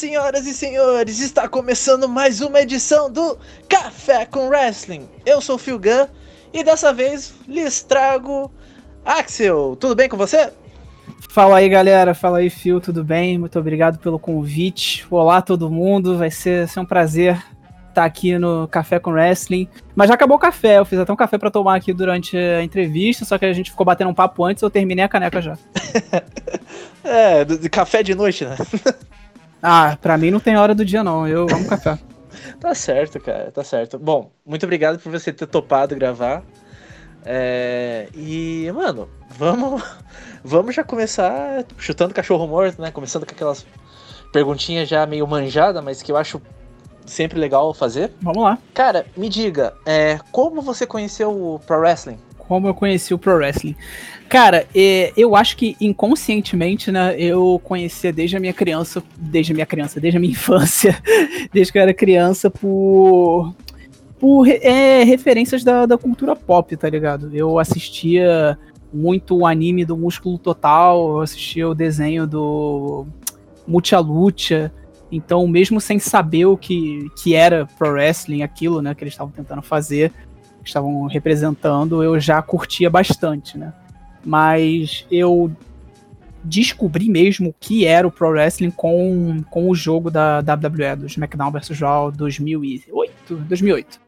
senhoras 0.00 0.46
e 0.46 0.54
senhores, 0.54 1.20
está 1.20 1.46
começando 1.46 2.08
mais 2.08 2.40
uma 2.40 2.62
edição 2.62 3.12
do 3.12 3.36
Café 3.68 4.24
com 4.24 4.48
Wrestling. 4.48 5.06
Eu 5.26 5.42
sou 5.42 5.56
o 5.56 5.58
Phil 5.58 5.78
Gunn 5.78 6.06
e 6.54 6.64
dessa 6.64 6.90
vez 6.90 7.34
lhes 7.46 7.82
trago 7.82 8.50
Axel. 9.04 9.76
Tudo 9.78 9.94
bem 9.94 10.08
com 10.08 10.16
você? 10.16 10.54
Fala 11.28 11.58
aí, 11.58 11.68
galera. 11.68 12.14
Fala 12.14 12.38
aí, 12.38 12.48
Phil. 12.48 12.80
Tudo 12.80 13.04
bem? 13.04 13.36
Muito 13.36 13.58
obrigado 13.58 13.98
pelo 13.98 14.18
convite. 14.18 15.06
Olá, 15.10 15.42
todo 15.42 15.70
mundo. 15.70 16.16
Vai 16.16 16.30
ser, 16.30 16.66
ser 16.66 16.80
um 16.80 16.86
prazer 16.86 17.38
estar 17.90 18.06
aqui 18.06 18.38
no 18.38 18.66
Café 18.68 18.98
com 18.98 19.10
Wrestling. 19.10 19.68
Mas 19.94 20.08
já 20.08 20.14
acabou 20.14 20.38
o 20.38 20.40
café. 20.40 20.78
Eu 20.78 20.86
fiz 20.86 20.98
até 20.98 21.12
um 21.12 21.16
café 21.16 21.36
para 21.36 21.50
tomar 21.50 21.74
aqui 21.74 21.92
durante 21.92 22.38
a 22.38 22.64
entrevista, 22.64 23.26
só 23.26 23.36
que 23.36 23.44
a 23.44 23.52
gente 23.52 23.70
ficou 23.70 23.84
batendo 23.84 24.08
um 24.08 24.14
papo 24.14 24.46
antes. 24.46 24.62
Eu 24.62 24.70
terminei 24.70 25.04
a 25.04 25.08
caneca 25.10 25.42
já. 25.42 25.58
é, 27.04 27.44
de 27.44 27.68
café 27.68 28.02
de 28.02 28.14
noite, 28.14 28.46
né? 28.46 28.56
Ah, 29.62 29.96
pra 30.00 30.16
mim 30.16 30.30
não 30.30 30.40
tem 30.40 30.56
hora 30.56 30.74
do 30.74 30.84
dia, 30.84 31.04
não. 31.04 31.26
Eu 31.26 31.42
amo 31.42 31.68
café. 31.68 31.98
tá 32.60 32.74
certo, 32.74 33.20
cara, 33.20 33.50
tá 33.50 33.62
certo. 33.62 33.98
Bom, 33.98 34.30
muito 34.44 34.64
obrigado 34.64 34.98
por 34.98 35.10
você 35.10 35.32
ter 35.32 35.46
topado 35.46 35.94
gravar. 35.94 36.42
É, 37.24 38.08
e, 38.14 38.70
mano, 38.74 39.08
vamos, 39.30 39.82
vamos 40.42 40.74
já 40.74 40.82
começar 40.82 41.64
chutando 41.76 42.14
cachorro 42.14 42.46
morto, 42.46 42.80
né? 42.80 42.90
Começando 42.90 43.26
com 43.26 43.32
aquelas 43.32 43.66
perguntinhas 44.32 44.88
já 44.88 45.04
meio 45.06 45.26
manjada, 45.26 45.82
mas 45.82 46.02
que 46.02 46.10
eu 46.10 46.16
acho 46.16 46.40
sempre 47.04 47.38
legal 47.38 47.74
fazer. 47.74 48.12
Vamos 48.22 48.42
lá. 48.42 48.58
Cara, 48.72 49.04
me 49.16 49.28
diga, 49.28 49.74
é, 49.84 50.18
como 50.30 50.62
você 50.62 50.86
conheceu 50.86 51.30
o 51.30 51.58
Pro 51.58 51.80
Wrestling? 51.80 52.18
Como 52.38 52.66
eu 52.66 52.74
conheci 52.74 53.12
o 53.12 53.18
Pro 53.18 53.34
Wrestling? 53.34 53.76
Cara, 54.30 54.64
é, 54.72 55.12
eu 55.16 55.34
acho 55.34 55.56
que 55.56 55.76
inconscientemente, 55.80 56.92
né, 56.92 57.16
eu 57.18 57.60
conhecia 57.64 58.12
desde 58.12 58.36
a 58.36 58.40
minha 58.40 58.52
criança, 58.52 59.02
desde 59.18 59.50
a 59.50 59.54
minha 59.56 59.66
criança, 59.66 59.98
desde 59.98 60.18
a 60.18 60.20
minha 60.20 60.30
infância, 60.32 60.96
desde 61.52 61.72
que 61.72 61.78
eu 61.78 61.82
era 61.82 61.92
criança, 61.92 62.48
por, 62.48 63.52
por 64.20 64.46
é, 64.46 65.02
referências 65.02 65.64
da, 65.64 65.84
da 65.84 65.98
cultura 65.98 66.36
pop, 66.36 66.76
tá 66.76 66.88
ligado? 66.88 67.34
Eu 67.34 67.58
assistia 67.58 68.56
muito 68.94 69.36
o 69.36 69.44
anime 69.44 69.84
do 69.84 69.96
Músculo 69.96 70.38
Total, 70.38 70.96
eu 71.08 71.20
assistia 71.22 71.68
o 71.68 71.74
desenho 71.74 72.24
do 72.24 73.08
Mucha 73.66 73.98
Lucha, 73.98 74.72
então 75.10 75.44
mesmo 75.48 75.80
sem 75.80 75.98
saber 75.98 76.44
o 76.44 76.56
que, 76.56 77.08
que 77.20 77.34
era 77.34 77.66
pro 77.76 77.90
wrestling, 77.90 78.44
aquilo, 78.44 78.80
né, 78.80 78.94
que 78.94 79.02
eles 79.02 79.12
estavam 79.12 79.32
tentando 79.32 79.60
fazer, 79.60 80.12
estavam 80.64 81.08
representando, 81.08 82.00
eu 82.00 82.20
já 82.20 82.40
curtia 82.40 82.88
bastante, 82.88 83.58
né? 83.58 83.72
Mas 84.24 85.06
eu 85.10 85.50
descobri 86.42 87.08
mesmo 87.08 87.50
o 87.50 87.54
que 87.58 87.84
era 87.84 88.06
o 88.06 88.10
Pro 88.10 88.30
Wrestling 88.30 88.70
com, 88.70 89.42
com 89.50 89.68
o 89.68 89.74
jogo 89.74 90.10
da 90.10 90.38
WWE, 90.38 90.96
do 90.96 91.06
SmackDown 91.06 91.50
vs. 91.50 91.80
Raw 91.80 92.10
2008, 92.10 93.36
2008. 93.36 94.00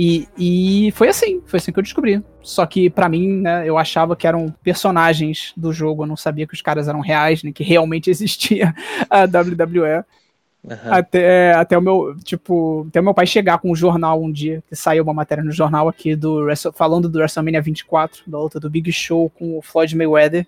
E, 0.00 0.28
e 0.38 0.92
foi 0.92 1.08
assim, 1.08 1.42
foi 1.44 1.56
assim 1.56 1.72
que 1.72 1.78
eu 1.78 1.82
descobri. 1.82 2.22
Só 2.40 2.64
que 2.64 2.88
para 2.88 3.08
mim, 3.08 3.40
né, 3.40 3.68
eu 3.68 3.76
achava 3.76 4.14
que 4.14 4.28
eram 4.28 4.54
personagens 4.62 5.52
do 5.56 5.72
jogo, 5.72 6.04
eu 6.04 6.06
não 6.06 6.16
sabia 6.16 6.46
que 6.46 6.54
os 6.54 6.62
caras 6.62 6.86
eram 6.86 7.00
reais, 7.00 7.42
nem 7.42 7.52
que 7.52 7.64
realmente 7.64 8.08
existia 8.10 8.72
a 9.10 9.24
WWE. 9.24 10.04
Uhum. 10.68 10.92
Até, 10.92 11.52
até 11.54 11.78
o 11.78 11.80
meu, 11.80 12.14
tipo, 12.22 12.86
até 12.88 13.00
o 13.00 13.04
meu 13.04 13.14
pai 13.14 13.26
chegar 13.26 13.58
com 13.58 13.70
um 13.70 13.74
jornal 13.74 14.22
um 14.22 14.30
dia, 14.30 14.62
que 14.68 14.76
saiu 14.76 15.02
uma 15.02 15.14
matéria 15.14 15.42
no 15.42 15.50
jornal 15.50 15.88
aqui 15.88 16.14
do 16.14 16.46
falando 16.74 17.08
do 17.08 17.18
WrestleMania 17.18 17.62
24, 17.62 18.22
da 18.26 18.38
luta 18.38 18.60
do 18.60 18.68
Big 18.68 18.92
Show 18.92 19.30
com 19.30 19.58
o 19.58 19.62
Floyd 19.62 19.96
Mayweather. 19.96 20.46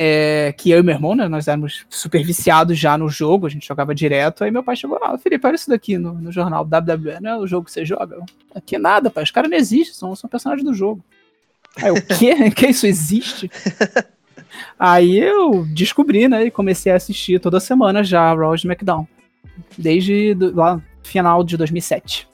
É, 0.00 0.54
que 0.56 0.70
eu 0.70 0.78
e 0.78 0.82
meu 0.82 0.94
irmão, 0.94 1.16
né, 1.16 1.26
nós 1.26 1.48
éramos 1.48 1.84
super 1.90 2.24
viciados 2.24 2.78
já 2.78 2.96
no 2.96 3.08
jogo, 3.08 3.48
a 3.48 3.50
gente 3.50 3.66
jogava 3.66 3.92
direto. 3.92 4.44
Aí 4.44 4.50
meu 4.50 4.62
pai 4.62 4.76
chegou, 4.76 4.96
ah, 5.02 5.18
Felipe, 5.18 5.44
olha 5.44 5.56
isso 5.56 5.68
daqui 5.68 5.98
no, 5.98 6.14
no 6.14 6.30
jornal 6.30 6.62
WWE, 6.62 7.20
não 7.20 7.30
é 7.30 7.36
o 7.36 7.46
jogo 7.48 7.64
que 7.64 7.72
você 7.72 7.84
joga? 7.84 8.16
Aqui 8.54 8.78
nada, 8.78 9.10
pai, 9.10 9.24
os 9.24 9.32
caras 9.32 9.50
não 9.50 9.56
existem, 9.56 9.94
são, 9.94 10.14
são 10.14 10.30
personagens 10.30 10.64
do 10.64 10.72
jogo. 10.72 11.04
Aí, 11.76 11.90
o 11.90 12.00
quê? 12.00 12.50
que 12.54 12.68
isso 12.68 12.86
existe? 12.86 13.50
Aí 14.78 15.18
eu 15.18 15.64
descobri, 15.66 16.28
né, 16.28 16.46
e 16.46 16.50
comecei 16.50 16.92
a 16.92 16.96
assistir 16.96 17.40
toda 17.40 17.60
semana 17.60 18.02
já 18.02 18.32
Raw 18.34 18.54
e 18.54 18.56
SmackDown. 18.56 19.06
Desde 19.76 20.34
do, 20.34 20.54
lá 20.54 20.80
final 21.02 21.42
de 21.42 21.56
2007. 21.56 22.28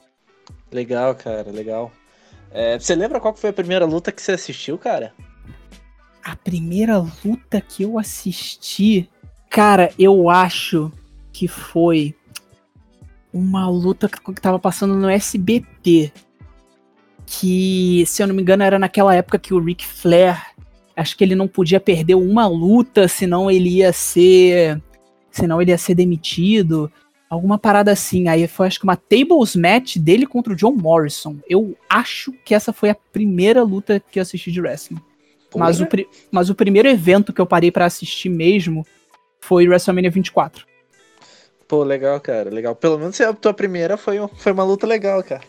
Legal, 0.70 1.14
cara, 1.14 1.50
legal. 1.50 1.92
É, 2.50 2.78
você 2.78 2.94
lembra 2.94 3.20
qual 3.20 3.34
foi 3.34 3.50
a 3.50 3.52
primeira 3.52 3.84
luta 3.84 4.12
que 4.12 4.20
você 4.20 4.32
assistiu, 4.32 4.76
cara? 4.76 5.12
A 6.22 6.36
primeira 6.36 6.98
luta 7.24 7.60
que 7.60 7.82
eu 7.82 7.98
assisti, 7.98 9.08
cara, 9.50 9.92
eu 9.98 10.28
acho 10.30 10.90
que 11.32 11.48
foi 11.48 12.14
uma 13.32 13.68
luta 13.68 14.08
que 14.08 14.40
tava 14.40 14.58
passando 14.58 14.94
no 14.94 15.08
SBT. 15.08 16.12
Que, 17.26 18.04
se 18.06 18.22
eu 18.22 18.26
não 18.26 18.34
me 18.34 18.42
engano, 18.42 18.62
era 18.62 18.78
naquela 18.78 19.14
época 19.14 19.38
que 19.38 19.52
o 19.52 19.58
Ric 19.58 19.84
Flair 19.84 20.53
acho 20.96 21.16
que 21.16 21.24
ele 21.24 21.34
não 21.34 21.48
podia 21.48 21.80
perder 21.80 22.14
uma 22.14 22.46
luta, 22.46 23.08
senão 23.08 23.50
ele 23.50 23.76
ia 23.76 23.92
ser. 23.92 24.80
Senão 25.30 25.60
ele 25.60 25.70
ia 25.70 25.78
ser 25.78 25.94
demitido. 25.94 26.90
Alguma 27.28 27.58
parada 27.58 27.90
assim. 27.90 28.28
Aí 28.28 28.46
foi 28.46 28.66
acho 28.66 28.78
que 28.78 28.84
uma 28.84 28.96
tables 28.96 29.56
match 29.56 29.96
dele 29.96 30.26
contra 30.26 30.52
o 30.52 30.56
John 30.56 30.72
Morrison. 30.72 31.36
Eu 31.48 31.76
acho 31.88 32.32
que 32.44 32.54
essa 32.54 32.72
foi 32.72 32.90
a 32.90 32.94
primeira 32.94 33.62
luta 33.62 33.98
que 33.98 34.18
eu 34.18 34.22
assisti 34.22 34.52
de 34.52 34.60
wrestling. 34.60 35.00
Mas 35.56 35.80
o, 35.80 35.86
mas 36.30 36.50
o 36.50 36.54
primeiro 36.54 36.88
evento 36.88 37.32
que 37.32 37.40
eu 37.40 37.46
parei 37.46 37.70
para 37.70 37.84
assistir 37.84 38.28
mesmo 38.28 38.84
foi 39.40 39.68
WrestleMania 39.68 40.10
24. 40.10 40.66
Pô, 41.68 41.82
legal, 41.82 42.20
cara, 42.20 42.50
legal. 42.50 42.74
Pelo 42.74 42.98
menos 42.98 43.20
a 43.20 43.32
tua 43.32 43.54
primeira 43.54 43.96
foi, 43.96 44.16
foi 44.36 44.52
uma 44.52 44.64
luta 44.64 44.86
legal, 44.86 45.22
cara. 45.22 45.42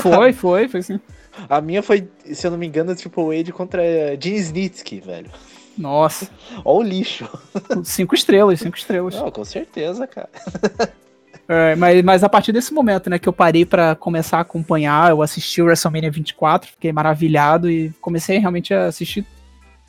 Foi, 0.00 0.32
foi, 0.32 0.68
foi 0.68 0.82
sim. 0.82 1.00
A 1.48 1.60
minha 1.60 1.82
foi, 1.82 2.08
se 2.32 2.46
eu 2.46 2.50
não 2.50 2.58
me 2.58 2.66
engano, 2.66 2.94
Triple 2.94 3.40
H 3.40 3.52
contra 3.52 3.82
Gene 4.20 4.36
Snitsky, 4.36 5.00
velho. 5.00 5.30
Nossa. 5.76 6.28
Ó 6.64 6.78
o 6.78 6.82
lixo. 6.82 7.28
Cinco 7.82 8.14
estrelas, 8.14 8.60
cinco 8.60 8.76
estrelas. 8.76 9.14
Não, 9.14 9.30
com 9.30 9.44
certeza, 9.44 10.06
cara. 10.06 10.28
É, 11.48 11.74
mas, 11.76 12.02
mas 12.02 12.24
a 12.24 12.28
partir 12.28 12.52
desse 12.52 12.72
momento, 12.72 13.10
né, 13.10 13.18
que 13.18 13.28
eu 13.28 13.32
parei 13.32 13.66
para 13.66 13.94
começar 13.94 14.38
a 14.38 14.40
acompanhar, 14.40 15.10
eu 15.10 15.20
assisti 15.20 15.60
o 15.60 15.66
WrestleMania 15.66 16.10
24, 16.10 16.70
fiquei 16.70 16.92
maravilhado 16.92 17.70
e 17.70 17.90
comecei 18.00 18.38
realmente 18.38 18.72
a 18.72 18.86
assistir 18.86 19.26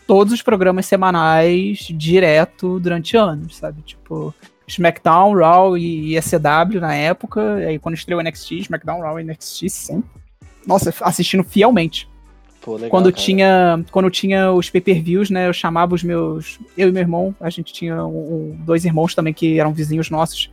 todos 0.05 0.33
os 0.33 0.41
programas 0.41 0.85
semanais 0.85 1.87
direto 1.91 2.79
durante 2.79 3.15
anos, 3.15 3.55
sabe? 3.55 3.81
Tipo, 3.83 4.33
SmackDown, 4.67 5.33
Raw 5.33 5.77
e 5.77 6.17
ECW 6.17 6.81
na 6.81 6.93
época, 6.93 7.61
e 7.61 7.65
aí 7.67 7.79
quando 7.79 7.95
estreou 7.95 8.21
NXT, 8.21 8.51
SmackDown, 8.59 8.99
Raw 8.99 9.17
e 9.19 9.23
NXT 9.23 9.69
sempre 9.69 10.24
nossa, 10.65 10.93
assistindo 11.01 11.43
fielmente. 11.43 12.07
Pô, 12.61 12.75
legal, 12.75 12.89
quando 12.89 13.11
cara. 13.11 13.23
tinha 13.23 13.85
quando 13.91 14.09
tinha 14.09 14.51
os 14.51 14.71
pay-per-views, 14.71 15.29
né, 15.29 15.47
eu 15.47 15.53
chamava 15.53 15.93
os 15.93 16.03
meus, 16.03 16.59
eu 16.75 16.89
e 16.89 16.91
meu 16.91 17.01
irmão, 17.01 17.35
a 17.39 17.49
gente 17.49 17.71
tinha 17.71 18.03
um, 18.03 18.57
dois 18.61 18.85
irmãos 18.85 19.13
também 19.13 19.33
que 19.33 19.59
eram 19.59 19.71
vizinhos 19.71 20.09
nossos, 20.09 20.49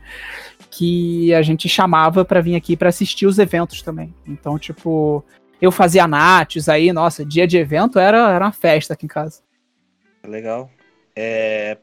que 0.69 1.33
a 1.33 1.41
gente 1.41 1.67
chamava 1.67 2.23
para 2.23 2.39
vir 2.39 2.55
aqui 2.55 2.77
para 2.77 2.89
assistir 2.89 3.25
os 3.25 3.39
eventos 3.39 3.81
também. 3.81 4.13
Então, 4.27 4.59
tipo, 4.59 5.25
eu 5.59 5.71
fazia 5.71 6.07
nates 6.07 6.69
aí, 6.69 6.93
nossa, 6.93 7.25
dia 7.25 7.47
de 7.47 7.57
evento 7.57 7.97
era, 7.97 8.31
era 8.31 8.45
uma 8.45 8.51
festa 8.51 8.93
aqui 8.93 9.05
em 9.05 9.09
casa. 9.09 9.41
Legal. 10.23 10.69
É... 11.15 11.77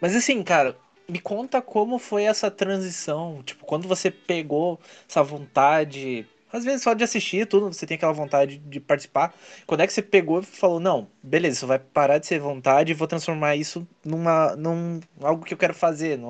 Mas 0.00 0.16
assim, 0.16 0.42
cara, 0.42 0.76
me 1.08 1.20
conta 1.20 1.62
como 1.62 1.98
foi 1.98 2.24
essa 2.24 2.50
transição, 2.50 3.42
tipo, 3.44 3.64
quando 3.64 3.86
você 3.86 4.10
pegou 4.10 4.80
essa 5.08 5.22
vontade 5.22 6.26
às 6.54 6.64
vezes 6.64 6.82
só 6.82 6.94
de 6.94 7.02
assistir 7.02 7.48
tudo, 7.48 7.72
você 7.72 7.84
tem 7.84 7.96
aquela 7.96 8.12
vontade 8.12 8.58
de 8.58 8.78
participar. 8.78 9.34
Quando 9.66 9.80
é 9.80 9.86
que 9.88 9.92
você 9.92 10.00
pegou 10.00 10.38
e 10.38 10.44
falou, 10.44 10.78
não, 10.78 11.08
beleza, 11.20 11.56
isso 11.56 11.66
vai 11.66 11.80
parar 11.80 12.18
de 12.18 12.28
ser 12.28 12.38
vontade 12.38 12.92
e 12.92 12.94
vou 12.94 13.08
transformar 13.08 13.56
isso 13.56 13.84
numa, 14.04 14.54
num 14.54 15.00
algo 15.20 15.44
que 15.44 15.52
eu 15.52 15.58
quero 15.58 15.74
fazer, 15.74 16.20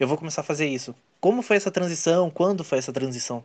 eu 0.00 0.08
vou 0.08 0.16
começar 0.16 0.40
a 0.40 0.44
fazer 0.44 0.66
isso. 0.66 0.94
Como 1.20 1.42
foi 1.42 1.58
essa 1.58 1.70
transição? 1.70 2.30
Quando 2.30 2.64
foi 2.64 2.78
essa 2.78 2.90
transição? 2.90 3.44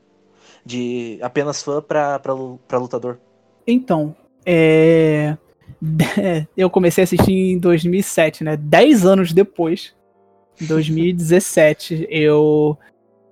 De 0.65 1.19
apenas 1.21 1.61
fã 1.61 1.81
pra 1.81 2.77
lutador? 2.77 3.19
Então, 3.67 4.15
é... 4.45 5.35
eu 6.55 6.69
comecei 6.69 7.01
a 7.01 7.05
assistir 7.05 7.33
em 7.33 7.57
2007, 7.57 8.45
né? 8.45 8.55
Dez 8.55 9.05
anos 9.05 9.33
depois, 9.33 9.93
em 10.61 10.65
2017, 10.65 12.07
eu 12.09 12.77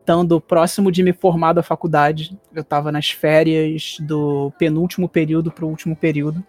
estando 0.10 0.42
próximo 0.42 0.92
de 0.92 1.04
me 1.04 1.14
formar 1.14 1.54
da 1.54 1.62
faculdade. 1.62 2.36
Eu 2.54 2.64
estava 2.64 2.92
nas 2.92 3.12
férias 3.12 3.98
do 4.00 4.52
penúltimo 4.58 5.08
período 5.08 5.52
para 5.52 5.64
o 5.64 5.70
último 5.70 5.96
período. 5.96 6.44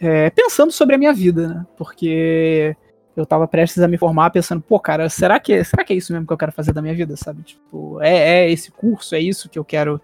É, 0.00 0.30
pensando 0.30 0.70
sobre 0.70 0.94
a 0.94 0.98
minha 0.98 1.12
vida, 1.12 1.48
né? 1.48 1.66
Porque 1.76 2.76
eu 3.16 3.24
estava 3.24 3.48
prestes 3.48 3.82
a 3.82 3.88
me 3.88 3.98
formar 3.98 4.30
pensando, 4.30 4.62
pô, 4.62 4.78
cara, 4.78 5.08
será 5.08 5.40
que, 5.40 5.64
será 5.64 5.82
que 5.82 5.92
é 5.92 5.96
isso 5.96 6.12
mesmo 6.12 6.28
que 6.28 6.32
eu 6.32 6.36
quero 6.36 6.52
fazer 6.52 6.72
da 6.72 6.80
minha 6.80 6.94
vida, 6.94 7.16
sabe? 7.16 7.42
Tipo, 7.42 8.00
é, 8.00 8.44
é 8.44 8.50
esse 8.50 8.70
curso, 8.70 9.16
é 9.16 9.20
isso 9.20 9.48
que 9.48 9.58
eu 9.58 9.64
quero 9.64 10.00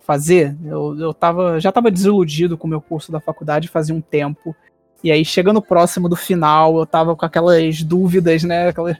fazer? 0.00 0.54
Eu, 0.66 0.98
eu 0.98 1.14
tava, 1.14 1.58
já 1.58 1.70
estava 1.70 1.90
desiludido 1.90 2.58
com 2.58 2.66
o 2.66 2.70
meu 2.70 2.80
curso 2.80 3.10
da 3.10 3.20
faculdade 3.20 3.68
fazia 3.68 3.94
um 3.94 4.02
tempo. 4.02 4.54
E 5.02 5.10
aí, 5.10 5.24
chegando 5.24 5.62
próximo 5.62 6.10
do 6.10 6.16
final, 6.16 6.78
eu 6.78 6.84
tava 6.84 7.16
com 7.16 7.24
aquelas 7.24 7.82
dúvidas, 7.82 8.42
né? 8.42 8.68
Aquelas, 8.68 8.98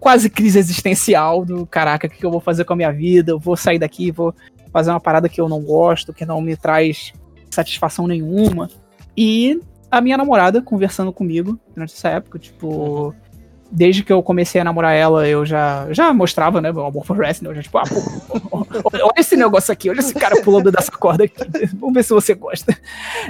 quase 0.00 0.30
crise 0.30 0.58
existencial 0.58 1.44
do 1.44 1.66
caraca, 1.66 2.06
o 2.06 2.10
que 2.10 2.24
eu 2.24 2.30
vou 2.30 2.40
fazer 2.40 2.64
com 2.64 2.72
a 2.72 2.76
minha 2.76 2.92
vida? 2.92 3.32
Eu 3.32 3.38
vou 3.38 3.56
sair 3.56 3.78
daqui, 3.78 4.10
vou 4.10 4.34
fazer 4.72 4.90
uma 4.90 5.00
parada 5.00 5.28
que 5.28 5.40
eu 5.40 5.48
não 5.48 5.60
gosto, 5.62 6.12
que 6.12 6.24
não 6.24 6.40
me 6.40 6.56
traz 6.56 7.12
satisfação 7.50 8.06
nenhuma. 8.06 8.70
E 9.16 9.60
a 9.90 10.00
minha 10.00 10.16
namorada 10.16 10.62
conversando 10.62 11.12
comigo 11.12 11.58
durante 11.74 11.94
essa 11.94 12.08
época, 12.08 12.38
tipo, 12.38 13.06
uhum 13.08 13.27
desde 13.70 14.02
que 14.02 14.12
eu 14.12 14.22
comecei 14.22 14.60
a 14.60 14.64
namorar 14.64 14.94
ela, 14.94 15.28
eu 15.28 15.44
já, 15.44 15.92
já 15.92 16.12
mostrava, 16.12 16.60
né, 16.60 16.72
meu 16.72 16.86
amor 16.86 17.04
por 17.04 17.18
wrestling. 17.18 17.48
Eu 17.48 17.54
já, 17.54 17.62
tipo, 17.62 17.78
ah, 17.78 17.84
pô, 17.84 18.90
olha 18.94 19.12
esse 19.16 19.36
negócio 19.36 19.72
aqui, 19.72 19.90
olha 19.90 20.00
esse 20.00 20.14
cara 20.14 20.40
pulando 20.42 20.70
dessa 20.70 20.92
corda 20.92 21.24
aqui. 21.24 21.36
Vamos 21.74 21.94
ver 21.94 22.02
se 22.02 22.10
você 22.10 22.34
gosta. 22.34 22.76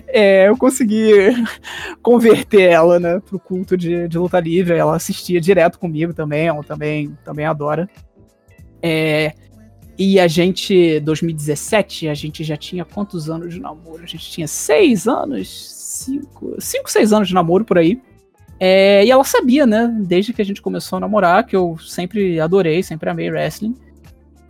É, 0.07 0.49
eu 0.49 0.57
consegui 0.57 1.35
converter 2.03 2.71
ela, 2.71 3.01
né, 3.01 3.21
pro 3.21 3.39
culto 3.39 3.77
de, 3.77 4.09
de 4.09 4.19
luta 4.19 4.39
livre. 4.39 4.77
Ela 4.77 4.97
assistia 4.97 5.41
direto 5.41 5.79
comigo 5.79 6.15
também, 6.15 6.47
ela 6.47 6.63
também, 6.63 7.17
também 7.25 7.45
adora. 7.45 7.89
É, 8.81 9.35
e 9.99 10.21
a 10.21 10.29
gente, 10.29 11.01
2017, 11.01 12.09
a 12.09 12.15
gente 12.15 12.45
já 12.45 12.57
tinha 12.57 12.85
quantos 12.85 13.29
anos 13.29 13.53
de 13.53 13.61
namoro? 13.61 14.05
A 14.05 14.07
gente 14.07 14.31
tinha 14.31 14.47
seis 14.47 15.09
anos, 15.09 15.49
cinco, 15.49 16.55
cinco, 16.61 16.89
seis 16.89 17.13
anos 17.13 17.27
de 17.27 17.35
namoro 17.35 17.65
por 17.65 17.79
aí. 17.79 18.01
É, 18.61 19.05
e 19.05 19.11
ela 19.11 19.25
sabia, 19.25 19.67
né, 19.67 19.87
desde 20.01 20.33
que 20.33 20.43
a 20.43 20.45
gente 20.45 20.61
começou 20.61 20.97
a 20.97 21.01
namorar, 21.01 21.47
que 21.47 21.55
eu 21.55 21.77
sempre 21.79 22.41
adorei, 22.41 22.83
sempre 22.83 23.09
amei 23.09 23.31
wrestling. 23.31 23.75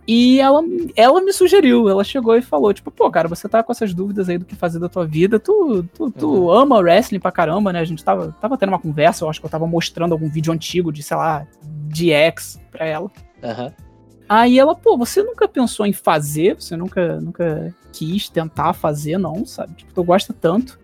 E 0.07 0.39
ela, 0.39 0.63
ela 0.95 1.21
me 1.21 1.31
sugeriu, 1.31 1.87
ela 1.87 2.03
chegou 2.03 2.35
e 2.35 2.41
falou, 2.41 2.73
tipo, 2.73 2.89
pô, 2.89 3.11
cara, 3.11 3.27
você 3.27 3.47
tá 3.47 3.61
com 3.61 3.71
essas 3.71 3.93
dúvidas 3.93 4.27
aí 4.27 4.39
do 4.39 4.45
que 4.45 4.55
fazer 4.55 4.79
da 4.79 4.89
tua 4.89 5.05
vida, 5.05 5.39
tu, 5.39 5.83
tu, 5.93 6.09
tu 6.09 6.27
uhum. 6.27 6.49
ama 6.49 6.79
wrestling 6.79 7.19
pra 7.19 7.31
caramba, 7.31 7.71
né? 7.71 7.79
A 7.79 7.85
gente 7.85 8.03
tava, 8.03 8.35
tava 8.41 8.57
tendo 8.57 8.69
uma 8.69 8.79
conversa, 8.79 9.23
eu 9.23 9.29
acho 9.29 9.39
que 9.39 9.45
eu 9.45 9.51
tava 9.51 9.67
mostrando 9.67 10.13
algum 10.13 10.27
vídeo 10.27 10.51
antigo 10.51 10.91
de, 10.91 11.03
sei 11.03 11.15
lá, 11.15 11.45
de 11.87 12.11
X 12.11 12.59
pra 12.71 12.87
ela. 12.87 13.11
Uhum. 13.43 13.71
Aí 14.27 14.57
ela, 14.57 14.75
pô, 14.75 14.97
você 14.97 15.21
nunca 15.21 15.47
pensou 15.47 15.85
em 15.85 15.93
fazer? 15.93 16.55
Você 16.55 16.75
nunca, 16.75 17.21
nunca 17.21 17.71
quis 17.91 18.29
tentar 18.29 18.73
fazer, 18.73 19.19
não, 19.19 19.45
sabe? 19.45 19.75
Tipo, 19.75 19.93
tu 19.93 20.03
gosta 20.03 20.33
tanto. 20.33 20.79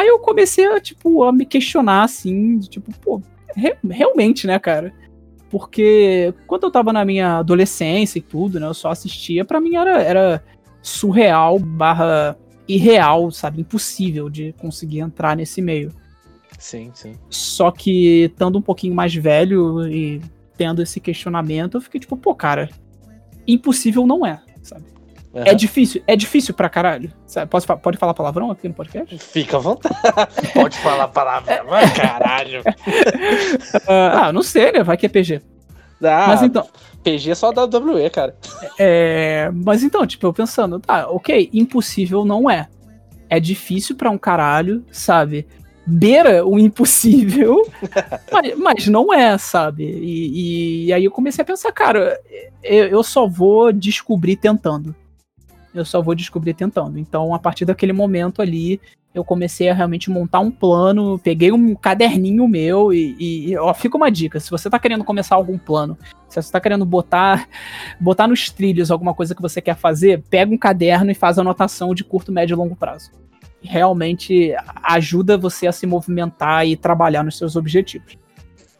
Aí 0.00 0.08
eu 0.08 0.18
comecei 0.18 0.66
a, 0.66 0.80
tipo, 0.80 1.24
a 1.24 1.30
me 1.30 1.44
questionar, 1.44 2.04
assim, 2.04 2.56
de, 2.56 2.70
tipo, 2.70 2.90
pô, 3.00 3.20
re 3.54 3.76
realmente, 3.86 4.46
né, 4.46 4.58
cara? 4.58 4.94
Porque 5.50 6.32
quando 6.46 6.62
eu 6.62 6.70
tava 6.70 6.90
na 6.90 7.04
minha 7.04 7.36
adolescência 7.36 8.18
e 8.18 8.22
tudo, 8.22 8.58
né, 8.58 8.66
eu 8.66 8.72
só 8.72 8.88
assistia, 8.88 9.44
para 9.44 9.60
mim 9.60 9.76
era, 9.76 10.02
era 10.02 10.42
surreal 10.80 11.58
barra 11.58 12.34
irreal, 12.66 13.30
sabe? 13.30 13.60
Impossível 13.60 14.30
de 14.30 14.54
conseguir 14.54 15.00
entrar 15.00 15.36
nesse 15.36 15.60
meio. 15.60 15.92
Sim, 16.58 16.90
sim. 16.94 17.12
Só 17.28 17.70
que, 17.70 18.24
estando 18.24 18.58
um 18.58 18.62
pouquinho 18.62 18.94
mais 18.94 19.14
velho 19.14 19.86
e 19.86 20.22
tendo 20.56 20.80
esse 20.80 20.98
questionamento, 20.98 21.76
eu 21.76 21.82
fiquei 21.82 22.00
tipo, 22.00 22.16
pô, 22.16 22.34
cara, 22.34 22.70
impossível 23.46 24.06
não 24.06 24.24
é, 24.24 24.40
sabe? 24.62 24.86
Uhum. 25.32 25.42
É 25.44 25.54
difícil, 25.54 26.02
é 26.06 26.16
difícil 26.16 26.52
pra 26.52 26.68
caralho. 26.68 27.12
Posso, 27.48 27.66
pode 27.78 27.96
falar 27.96 28.14
palavrão 28.14 28.50
aqui 28.50 28.66
no 28.66 28.74
podcast? 28.74 29.16
Fica 29.18 29.58
à 29.58 29.60
vontade. 29.60 29.94
pode 30.52 30.76
falar 30.78 31.06
palavrão, 31.08 31.66
caralho. 31.94 32.62
uh, 32.62 33.86
ah, 34.22 34.32
não 34.32 34.42
sei, 34.42 34.72
né? 34.72 34.82
Vai 34.82 34.96
que 34.96 35.06
é 35.06 35.08
PG. 35.08 35.40
Ah, 36.02 36.26
mas 36.28 36.42
então. 36.42 36.66
PG 37.04 37.30
é 37.30 37.34
só 37.34 37.52
da 37.52 37.64
WWE, 37.64 38.10
cara. 38.10 38.36
É, 38.78 39.50
mas 39.64 39.82
então, 39.82 40.06
tipo, 40.06 40.26
eu 40.26 40.32
pensando, 40.32 40.80
tá, 40.80 41.08
ok, 41.08 41.48
impossível 41.52 42.24
não 42.24 42.50
é. 42.50 42.68
É 43.28 43.38
difícil 43.38 43.96
para 43.96 44.10
um 44.10 44.18
caralho, 44.18 44.84
sabe? 44.90 45.46
Beira 45.86 46.44
o 46.44 46.58
impossível, 46.58 47.66
mas, 48.30 48.58
mas, 48.58 48.86
não 48.88 49.14
é, 49.14 49.38
sabe? 49.38 49.84
E, 49.84 50.86
e, 50.86 50.92
aí 50.92 51.04
eu 51.04 51.10
comecei 51.10 51.42
a 51.42 51.46
pensar, 51.46 51.72
cara, 51.72 52.20
eu, 52.62 52.86
eu 52.88 53.02
só 53.02 53.26
vou 53.26 53.72
descobrir 53.72 54.36
tentando 54.36 54.94
eu 55.74 55.84
só 55.84 56.02
vou 56.02 56.14
descobrir 56.14 56.54
tentando. 56.54 56.98
Então, 56.98 57.34
a 57.34 57.38
partir 57.38 57.64
daquele 57.64 57.92
momento 57.92 58.42
ali, 58.42 58.80
eu 59.14 59.24
comecei 59.24 59.68
a 59.68 59.74
realmente 59.74 60.08
montar 60.08 60.40
um 60.40 60.50
plano, 60.50 61.18
peguei 61.18 61.50
um 61.50 61.74
caderninho 61.74 62.46
meu 62.46 62.92
e, 62.92 63.16
e, 63.50 63.56
ó, 63.56 63.74
fica 63.74 63.96
uma 63.96 64.10
dica, 64.10 64.38
se 64.38 64.50
você 64.50 64.70
tá 64.70 64.78
querendo 64.78 65.04
começar 65.04 65.34
algum 65.34 65.58
plano, 65.58 65.98
se 66.28 66.40
você 66.40 66.50
tá 66.50 66.60
querendo 66.60 66.84
botar 66.84 67.48
botar 68.00 68.28
nos 68.28 68.50
trilhos 68.50 68.90
alguma 68.90 69.12
coisa 69.12 69.34
que 69.34 69.42
você 69.42 69.60
quer 69.60 69.76
fazer, 69.76 70.22
pega 70.30 70.52
um 70.52 70.58
caderno 70.58 71.10
e 71.10 71.14
faz 71.14 71.38
anotação 71.38 71.94
de 71.94 72.04
curto, 72.04 72.30
médio 72.30 72.54
e 72.54 72.56
longo 72.56 72.76
prazo. 72.76 73.10
Realmente 73.62 74.54
ajuda 74.82 75.36
você 75.36 75.66
a 75.66 75.72
se 75.72 75.86
movimentar 75.86 76.66
e 76.66 76.76
trabalhar 76.76 77.22
nos 77.22 77.36
seus 77.36 77.56
objetivos. 77.56 78.16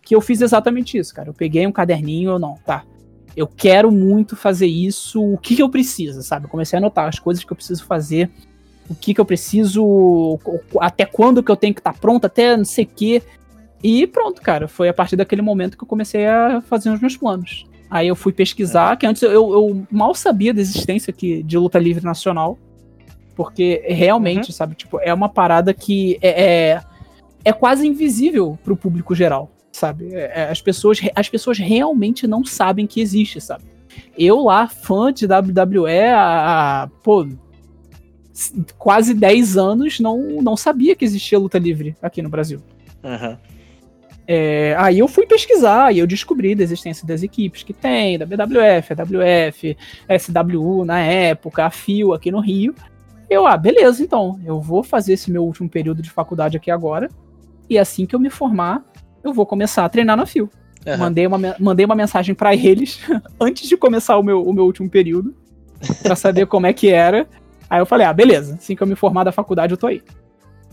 Que 0.01 0.15
eu 0.15 0.21
fiz 0.21 0.41
exatamente 0.41 0.97
isso, 0.97 1.15
cara. 1.15 1.29
Eu 1.29 1.35
peguei 1.35 1.67
um 1.67 1.73
caderninho, 1.73 2.39
não, 2.39 2.55
tá 2.55 2.85
eu 3.37 3.47
quero 3.47 3.91
muito 3.91 4.37
fazer 4.37 4.67
isso, 4.67 5.23
o 5.23 5.39
que, 5.39 5.57
que 5.57 5.63
eu 5.63 5.69
preciso, 5.69 6.23
sabe? 6.23 6.47
Eu 6.47 6.51
comecei 6.51 6.77
a 6.77 6.81
anotar 6.81 7.09
as 7.09 7.19
coisas 7.19 7.45
que 7.45 7.53
eu 7.53 7.57
preciso 7.57 7.85
fazer, 7.85 8.31
o 8.89 8.95
que, 8.95 9.15
que 9.15 9.21
eu 9.21 9.25
preciso, 9.25 10.39
até 10.81 11.05
quando 11.05 11.43
que 11.43 11.51
eu 11.51 11.57
tenho 11.57 11.75
que 11.75 11.81
estar 11.81 11.93
tá 11.93 11.99
pronto, 11.99 12.25
até 12.25 12.57
não 12.57 12.65
sei 12.65 12.85
o 12.85 12.89
quê. 12.89 13.23
E 13.83 14.07
pronto, 14.07 14.43
cara, 14.43 14.67
foi 14.69 14.89
a 14.89 14.95
partir 14.95 15.17
daquele 15.17 15.43
momento 15.43 15.77
que 15.77 15.85
eu 15.85 15.89
comecei 15.89 16.27
a 16.27 16.61
fazer 16.61 16.91
os 16.91 17.01
meus 17.01 17.17
planos. 17.17 17.67
Aí 17.89 18.09
eu 18.09 18.17
fui 18.17 18.33
pesquisar, 18.33 18.97
que 18.97 19.07
antes 19.07 19.23
eu, 19.23 19.33
eu 19.33 19.87
mal 19.91 20.15
sabia 20.15 20.53
da 20.53 20.61
existência 20.61 21.11
aqui 21.11 21.43
de 21.43 21.57
luta 21.57 21.79
livre 21.79 22.05
nacional, 22.05 22.59
porque 23.35 23.83
realmente, 23.87 24.49
uhum. 24.49 24.53
sabe, 24.53 24.75
tipo, 24.75 25.01
é 25.01 25.15
uma 25.15 25.29
parada 25.29 25.73
que 25.73 26.19
é, 26.21 26.45
é, 26.45 26.81
é 27.45 27.53
quase 27.53 27.87
invisível 27.87 28.59
pro 28.63 28.77
público 28.77 29.15
geral 29.15 29.51
sabe? 29.81 30.15
É, 30.15 30.33
é, 30.35 30.51
as 30.51 30.61
pessoas, 30.61 31.01
as 31.15 31.29
pessoas 31.29 31.59
realmente 31.59 32.27
não 32.27 32.45
sabem 32.45 32.87
que 32.87 33.01
existe, 33.01 33.41
sabe? 33.41 33.65
Eu 34.17 34.45
lá, 34.45 34.69
fã 34.69 35.13
de 35.13 35.27
WWE 35.27 36.11
há, 36.15 36.89
pô, 37.03 37.27
quase 38.79 39.15
10 39.15 39.57
anos, 39.57 39.99
não, 39.99 40.43
não 40.43 40.57
sabia 40.57 40.95
que 40.95 41.05
existia 41.05 41.39
luta 41.39 41.59
livre 41.59 41.97
aqui 42.01 42.21
no 42.23 42.29
Brasil. 42.29 42.63
Uhum. 43.03 43.37
É, 44.27 44.77
aí 44.79 44.99
eu 44.99 45.09
fui 45.09 45.27
pesquisar 45.27 45.93
e 45.93 45.99
eu 45.99 46.07
descobri 46.07 46.55
da 46.55 46.63
existência 46.63 47.05
das 47.05 47.23
equipes 47.23 47.65
que 47.65 47.73
tem, 47.73 48.17
da 48.17 48.27
BWF, 48.27 48.93
a 48.93 49.03
WF, 49.03 49.77
SWU 50.19 50.85
na 50.85 51.01
época, 51.01 51.65
a 51.65 51.71
FIO 51.71 52.13
aqui 52.13 52.31
no 52.31 52.39
Rio. 52.39 52.75
Eu, 53.29 53.47
ah, 53.47 53.57
beleza, 53.57 54.03
então, 54.03 54.39
eu 54.45 54.61
vou 54.61 54.85
fazer 54.85 55.15
esse 55.15 55.31
meu 55.31 55.45
último 55.45 55.69
período 55.69 56.03
de 56.03 56.11
faculdade 56.11 56.57
aqui 56.57 56.71
agora. 56.71 57.09
E 57.69 57.79
assim 57.79 58.05
que 58.05 58.15
eu 58.15 58.21
me 58.21 58.29
formar, 58.29 58.85
eu 59.23 59.33
vou 59.33 59.47
começar 59.47 59.85
a 59.85 59.89
treinar 59.89 60.17
na 60.17 60.27
FIO. 60.27 60.49
Uhum. 60.87 60.97
Mandei, 60.97 61.27
uma, 61.27 61.39
mandei 61.59 61.85
uma 61.85 61.95
mensagem 61.95 62.35
para 62.35 62.55
eles 62.55 63.01
antes 63.39 63.69
de 63.69 63.77
começar 63.77 64.17
o 64.17 64.23
meu, 64.23 64.43
o 64.43 64.53
meu 64.53 64.65
último 64.65 64.89
período, 64.89 65.35
para 66.03 66.17
saber 66.17 66.47
como 66.47 66.67
é 66.67 66.73
que 66.73 66.89
era. 66.89 67.29
Aí 67.69 67.81
eu 67.81 67.87
falei, 67.87 68.07
ah, 68.07 68.13
beleza, 68.13 68.55
assim 68.55 68.75
que 68.75 68.83
eu 68.83 68.87
me 68.87 68.97
formar 68.97 69.25
da 69.25 69.33
faculdade 69.33 69.73
eu 69.73 69.77
tô 69.77 69.87
aí. 69.87 70.03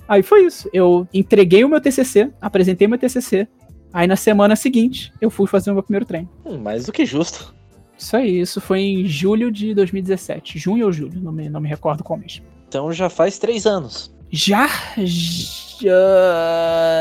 Aí 0.08 0.24
foi 0.24 0.46
isso. 0.46 0.70
Eu 0.72 1.08
entreguei 1.14 1.64
o 1.64 1.70
meu 1.70 1.82
TCC, 1.82 2.32
apresentei 2.40 2.88
meu 2.88 2.98
TCC. 2.98 3.48
Aí 3.92 4.08
na 4.08 4.16
semana 4.16 4.56
seguinte 4.56 5.12
eu 5.20 5.30
fui 5.30 5.48
fazer 5.48 5.72
o 5.72 5.74
meu 5.74 5.84
primeiro 5.84 6.06
treino. 6.06 6.30
Hum, 6.46 6.58
mais 6.58 6.86
do 6.86 6.92
que 6.92 7.06
justo. 7.06 7.54
Isso 7.98 8.16
aí, 8.16 8.40
isso 8.40 8.62
foi 8.62 8.80
em 8.80 9.06
julho 9.08 9.52
de 9.52 9.74
2017. 9.74 10.60
Junho 10.60 10.86
ou 10.86 10.92
julho, 10.92 11.20
não 11.20 11.32
me, 11.32 11.50
não 11.50 11.60
me 11.60 11.68
recordo 11.68 12.04
qual 12.04 12.18
mês. 12.18 12.42
Então 12.68 12.92
já 12.94 13.10
faz 13.10 13.40
três 13.40 13.66
anos. 13.66 14.16
Já? 14.30 14.70
Já. 14.98 15.92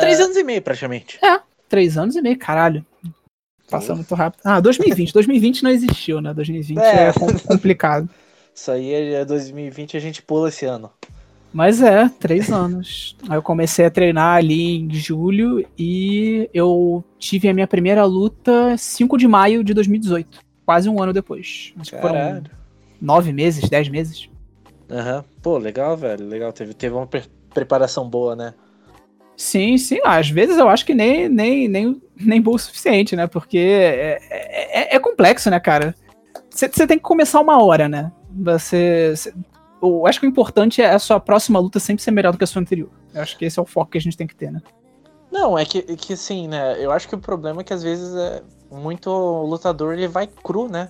Três 0.06 0.20
anos 0.20 0.36
e 0.36 0.42
meio, 0.42 0.62
praticamente. 0.62 1.18
É, 1.24 1.40
três 1.68 1.96
anos 1.98 2.16
e 2.16 2.22
meio, 2.22 2.38
caralho. 2.38 2.84
Passando 3.70 3.96
muito 3.96 4.14
rápido. 4.14 4.40
Ah, 4.44 4.60
2020. 4.60 5.12
2020 5.12 5.62
não 5.64 5.70
existiu, 5.70 6.20
né? 6.20 6.32
2020 6.32 6.78
é, 6.78 7.08
é 7.08 7.12
complicado. 7.46 8.08
Isso 8.54 8.70
aí 8.70 9.12
é 9.12 9.24
2020 9.24 9.96
a 9.96 10.00
gente 10.00 10.22
pula 10.22 10.48
esse 10.48 10.64
ano. 10.64 10.90
Mas 11.52 11.82
é, 11.82 12.08
três 12.20 12.50
anos. 12.50 13.16
Aí 13.28 13.36
eu 13.36 13.42
comecei 13.42 13.86
a 13.86 13.90
treinar 13.90 14.36
ali 14.36 14.76
em 14.76 14.90
julho 14.92 15.66
e 15.78 16.48
eu 16.52 17.04
tive 17.18 17.48
a 17.48 17.54
minha 17.54 17.66
primeira 17.66 18.04
luta 18.04 18.76
5 18.76 19.16
de 19.16 19.26
maio 19.26 19.64
de 19.64 19.74
2018. 19.74 20.40
Quase 20.64 20.88
um 20.88 21.02
ano 21.02 21.12
depois. 21.12 21.72
Acho 21.78 21.90
que 21.90 22.00
foram 22.00 22.42
nove 23.00 23.32
meses, 23.32 23.68
dez 23.68 23.88
meses. 23.88 24.28
Aham. 24.90 25.16
Uhum. 25.16 25.24
Pô, 25.42 25.58
legal, 25.58 25.96
velho. 25.96 26.26
Legal. 26.26 26.52
Teve, 26.52 26.74
teve 26.74 26.94
uma 26.94 27.06
pre 27.06 27.22
preparação 27.52 28.08
boa, 28.08 28.36
né? 28.36 28.52
Sim, 29.36 29.76
sim. 29.76 30.00
Às 30.04 30.28
vezes 30.28 30.56
eu 30.58 30.68
acho 30.68 30.84
que 30.84 30.94
nem, 30.94 31.28
nem, 31.28 31.68
nem, 31.68 32.02
nem 32.16 32.40
boa 32.40 32.56
o 32.56 32.58
suficiente, 32.58 33.14
né? 33.14 33.26
Porque 33.26 33.58
é, 33.58 34.18
é, 34.30 34.96
é, 34.96 34.98
complexo, 34.98 35.50
né, 35.50 35.60
cara? 35.60 35.94
Você 36.50 36.86
tem 36.86 36.96
que 36.96 37.04
começar 37.04 37.40
uma 37.40 37.62
hora, 37.62 37.88
né? 37.88 38.10
Você. 38.30 39.14
Cê, 39.16 39.34
eu 39.82 40.06
acho 40.06 40.18
que 40.18 40.26
o 40.26 40.28
importante 40.28 40.80
é 40.80 40.90
a 40.90 40.98
sua 40.98 41.20
próxima 41.20 41.58
luta 41.58 41.78
sempre 41.78 42.02
ser 42.02 42.10
melhor 42.10 42.32
do 42.32 42.38
que 42.38 42.44
a 42.44 42.46
sua 42.46 42.62
anterior. 42.62 42.88
Eu 43.12 43.20
acho 43.20 43.36
que 43.36 43.44
esse 43.44 43.58
é 43.58 43.62
o 43.62 43.66
foco 43.66 43.90
que 43.92 43.98
a 43.98 44.00
gente 44.00 44.16
tem 44.16 44.26
que 44.26 44.34
ter, 44.34 44.50
né? 44.50 44.62
Não, 45.30 45.58
é 45.58 45.64
que, 45.66 45.78
é 45.86 45.96
que 45.96 46.14
assim, 46.14 46.48
né? 46.48 46.82
Eu 46.82 46.90
acho 46.90 47.06
que 47.06 47.14
o 47.14 47.18
problema 47.18 47.60
é 47.60 47.64
que 47.64 47.74
às 47.74 47.82
vezes 47.82 48.14
é 48.14 48.42
muito 48.70 49.10
lutador 49.10 49.92
ele 49.92 50.08
vai 50.08 50.26
cru, 50.26 50.66
né? 50.66 50.88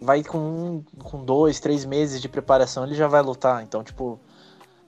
vai 0.00 0.22
com, 0.22 0.82
com 1.02 1.24
dois, 1.24 1.60
três 1.60 1.84
meses 1.84 2.20
de 2.20 2.28
preparação, 2.28 2.84
ele 2.84 2.94
já 2.94 3.08
vai 3.08 3.22
lutar. 3.22 3.62
Então, 3.62 3.82
tipo, 3.82 4.18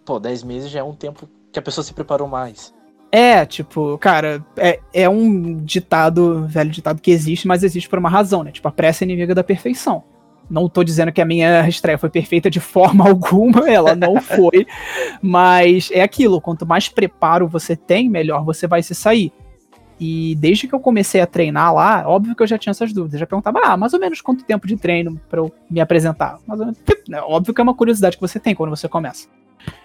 pô, 0.04 0.18
dez 0.18 0.42
meses 0.42 0.70
já 0.70 0.80
é 0.80 0.82
um 0.82 0.94
tempo 0.94 1.28
que 1.52 1.58
a 1.58 1.62
pessoa 1.62 1.84
se 1.84 1.92
preparou 1.92 2.28
mais. 2.28 2.72
É, 3.12 3.44
tipo, 3.44 3.98
cara, 3.98 4.44
é, 4.56 4.78
é 4.92 5.08
um 5.08 5.56
ditado, 5.64 6.46
velho 6.46 6.70
ditado 6.70 7.00
que 7.00 7.10
existe, 7.10 7.48
mas 7.48 7.64
existe 7.64 7.88
por 7.88 7.98
uma 7.98 8.08
razão, 8.08 8.44
né? 8.44 8.52
Tipo, 8.52 8.68
a 8.68 8.72
pressa 8.72 9.02
é 9.02 9.06
inimiga 9.06 9.34
da 9.34 9.42
perfeição. 9.42 10.04
Não 10.48 10.68
tô 10.68 10.82
dizendo 10.84 11.12
que 11.12 11.20
a 11.20 11.24
minha 11.24 11.68
estreia 11.68 11.98
foi 11.98 12.08
perfeita 12.08 12.48
de 12.48 12.58
forma 12.60 13.08
alguma, 13.08 13.68
ela 13.68 13.96
não 13.96 14.20
foi. 14.20 14.66
mas 15.20 15.90
é 15.92 16.02
aquilo, 16.02 16.40
quanto 16.40 16.64
mais 16.64 16.88
preparo 16.88 17.48
você 17.48 17.74
tem, 17.74 18.08
melhor 18.08 18.44
você 18.44 18.66
vai 18.66 18.82
se 18.82 18.94
sair. 18.94 19.32
E 19.98 20.34
desde 20.36 20.66
que 20.66 20.74
eu 20.74 20.80
comecei 20.80 21.20
a 21.20 21.26
treinar 21.26 21.74
lá, 21.74 22.08
óbvio 22.08 22.34
que 22.34 22.42
eu 22.42 22.46
já 22.46 22.56
tinha 22.56 22.70
essas 22.70 22.90
dúvidas. 22.90 23.20
Já 23.20 23.26
perguntava, 23.26 23.60
ah, 23.62 23.76
mais 23.76 23.92
ou 23.92 24.00
menos 24.00 24.22
quanto 24.22 24.44
tempo 24.44 24.66
de 24.66 24.74
treino 24.76 25.20
para 25.28 25.40
eu 25.40 25.52
me 25.68 25.78
apresentar? 25.78 26.38
Mais 26.46 26.58
ou 26.60 26.66
menos. 26.66 26.80
Né, 27.08 27.20
óbvio 27.22 27.52
que 27.52 27.60
é 27.60 27.64
uma 27.64 27.74
curiosidade 27.74 28.16
que 28.16 28.20
você 28.20 28.38
tem 28.38 28.54
quando 28.54 28.70
você 28.70 28.88
começa. 28.88 29.26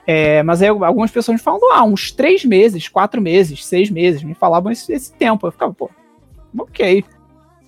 É, 0.05 0.43
mas 0.43 0.61
aí 0.61 0.67
algumas 0.67 1.11
pessoas 1.11 1.37
me 1.37 1.43
falam, 1.43 1.73
ah, 1.73 1.83
uns 1.83 2.11
três 2.11 2.45
meses, 2.45 2.87
quatro 2.87 3.21
meses, 3.21 3.65
seis 3.65 3.89
meses, 3.89 4.23
me 4.23 4.33
falavam 4.33 4.71
esse, 4.71 4.91
esse 4.93 5.11
tempo. 5.13 5.47
Eu 5.47 5.51
ficava, 5.51 5.73
pô, 5.73 5.89
ok. 6.57 7.03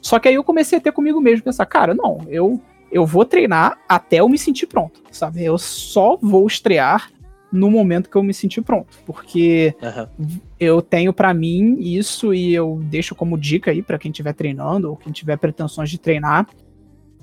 Só 0.02 0.20
que 0.20 0.28
aí 0.28 0.36
eu 0.36 0.44
comecei 0.44 0.78
a 0.78 0.82
ter 0.82 0.92
comigo 0.92 1.20
mesmo, 1.20 1.44
pensar, 1.44 1.66
cara, 1.66 1.94
não, 1.94 2.22
eu, 2.28 2.62
eu 2.92 3.06
vou 3.06 3.26
treinar 3.26 3.80
até 3.90 4.18
eu 4.18 4.30
me 4.30 4.38
sentir 4.38 4.68
pronto, 4.68 5.02
sabe? 5.12 5.44
Eu 5.44 5.58
só 5.58 6.18
vou 6.22 6.46
estrear 6.46 7.10
no 7.52 7.72
momento 7.72 8.10
que 8.10 8.16
eu 8.16 8.24
me 8.24 8.34
sentir 8.34 8.62
pronto, 8.62 9.00
porque 9.06 9.74
uhum. 9.82 10.40
eu 10.60 10.82
tenho 10.82 11.14
para 11.14 11.34
mim 11.34 11.78
isso 11.80 12.34
e 12.34 12.54
eu 12.54 12.80
deixo 12.84 13.16
como 13.16 13.38
dica 13.38 13.72
aí 13.72 13.82
para 13.82 13.98
quem 13.98 14.12
estiver 14.12 14.34
treinando 14.34 14.90
ou 14.90 14.98
quem 14.98 15.12
tiver 15.12 15.38
pretensões 15.38 15.90
de 15.90 15.98
treinar, 15.98 16.48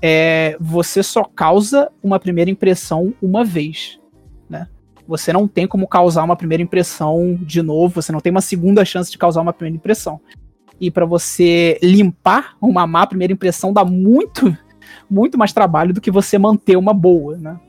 é 0.03 0.57
você 0.59 1.03
só 1.03 1.25
causa 1.25 1.91
uma 2.03 2.19
primeira 2.19 2.50
impressão 2.50 3.14
uma 3.23 3.45
vez 3.45 4.00
né? 4.49 4.69
Você 5.06 5.32
não 5.32 5.46
tem 5.46 5.66
como 5.66 5.87
causar 5.87 6.23
uma 6.25 6.37
primeira 6.37 6.62
impressão 6.62 7.38
de 7.42 7.61
novo, 7.61 8.00
você 8.00 8.11
não 8.11 8.20
tem 8.20 8.30
uma 8.30 8.40
segunda 8.40 8.84
chance 8.84 9.11
de 9.11 9.18
causar 9.18 9.42
uma 9.42 9.52
primeira 9.52 9.76
impressão. 9.76 10.20
E 10.80 10.90
para 10.90 11.04
você 11.04 11.78
limpar 11.82 12.56
uma 12.61 12.87
má 12.87 13.06
primeira 13.06 13.32
impressão 13.32 13.73
dá 13.73 13.84
muito, 13.84 14.56
muito 15.08 15.38
mais 15.38 15.52
trabalho 15.52 15.92
do 15.92 16.00
que 16.00 16.11
você 16.11 16.38
manter 16.38 16.76
uma 16.76 16.94
boa, 16.94 17.37
né? 17.37 17.61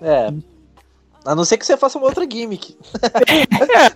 É. 0.00 0.32
A 1.26 1.34
não 1.34 1.44
ser 1.44 1.58
que 1.58 1.66
você 1.66 1.76
faça 1.76 1.98
uma 1.98 2.06
outra 2.06 2.24
gimmick. 2.30 2.76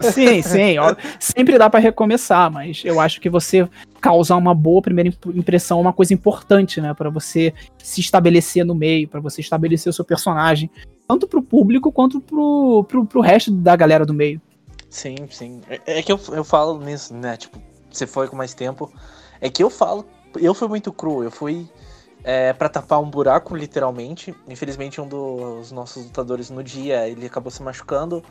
é, 0.02 0.10
sim, 0.10 0.42
sim. 0.42 0.78
Ó, 0.78 0.94
sempre 1.18 1.56
dá 1.56 1.70
para 1.70 1.78
recomeçar, 1.78 2.50
mas 2.50 2.82
eu 2.84 3.00
acho 3.00 3.20
que 3.20 3.30
você 3.30 3.68
causar 4.00 4.36
uma 4.36 4.54
boa 4.54 4.82
primeira 4.82 5.12
impressão 5.34 5.78
é 5.78 5.80
uma 5.82 5.92
coisa 5.92 6.12
importante, 6.12 6.80
né? 6.80 6.92
Para 6.92 7.08
você 7.08 7.54
se 7.78 8.00
estabelecer 8.00 8.64
no 8.64 8.74
meio, 8.74 9.08
para 9.08 9.20
você 9.20 9.40
estabelecer 9.40 9.90
o 9.90 9.92
seu 9.92 10.04
personagem, 10.04 10.70
tanto 11.06 11.28
pro 11.28 11.42
público 11.42 11.92
quanto 11.92 12.20
pro, 12.20 12.84
pro, 12.88 13.06
pro 13.06 13.20
resto 13.20 13.50
da 13.50 13.76
galera 13.76 14.04
do 14.04 14.12
meio. 14.12 14.40
Sim, 14.88 15.14
sim. 15.30 15.60
É, 15.68 15.98
é 15.98 16.02
que 16.02 16.10
eu, 16.10 16.20
eu 16.32 16.42
falo 16.42 16.80
nisso, 16.80 17.14
né? 17.14 17.36
Tipo, 17.36 17.60
você 17.90 18.06
foi 18.06 18.26
com 18.26 18.36
mais 18.36 18.54
tempo. 18.54 18.92
É 19.40 19.48
que 19.48 19.62
eu 19.62 19.70
falo, 19.70 20.04
eu 20.38 20.52
fui 20.52 20.68
muito 20.68 20.92
cru, 20.92 21.22
eu 21.22 21.30
fui 21.30 21.68
é, 22.22 22.52
para 22.52 22.68
tapar 22.68 23.00
um 23.00 23.08
buraco, 23.08 23.56
literalmente. 23.56 24.34
Infelizmente, 24.48 25.00
um 25.00 25.08
dos 25.08 25.72
nossos 25.72 26.04
lutadores 26.04 26.50
no 26.50 26.62
dia, 26.62 27.08
ele 27.08 27.26
acabou 27.26 27.50
se 27.50 27.62
machucando. 27.62 28.22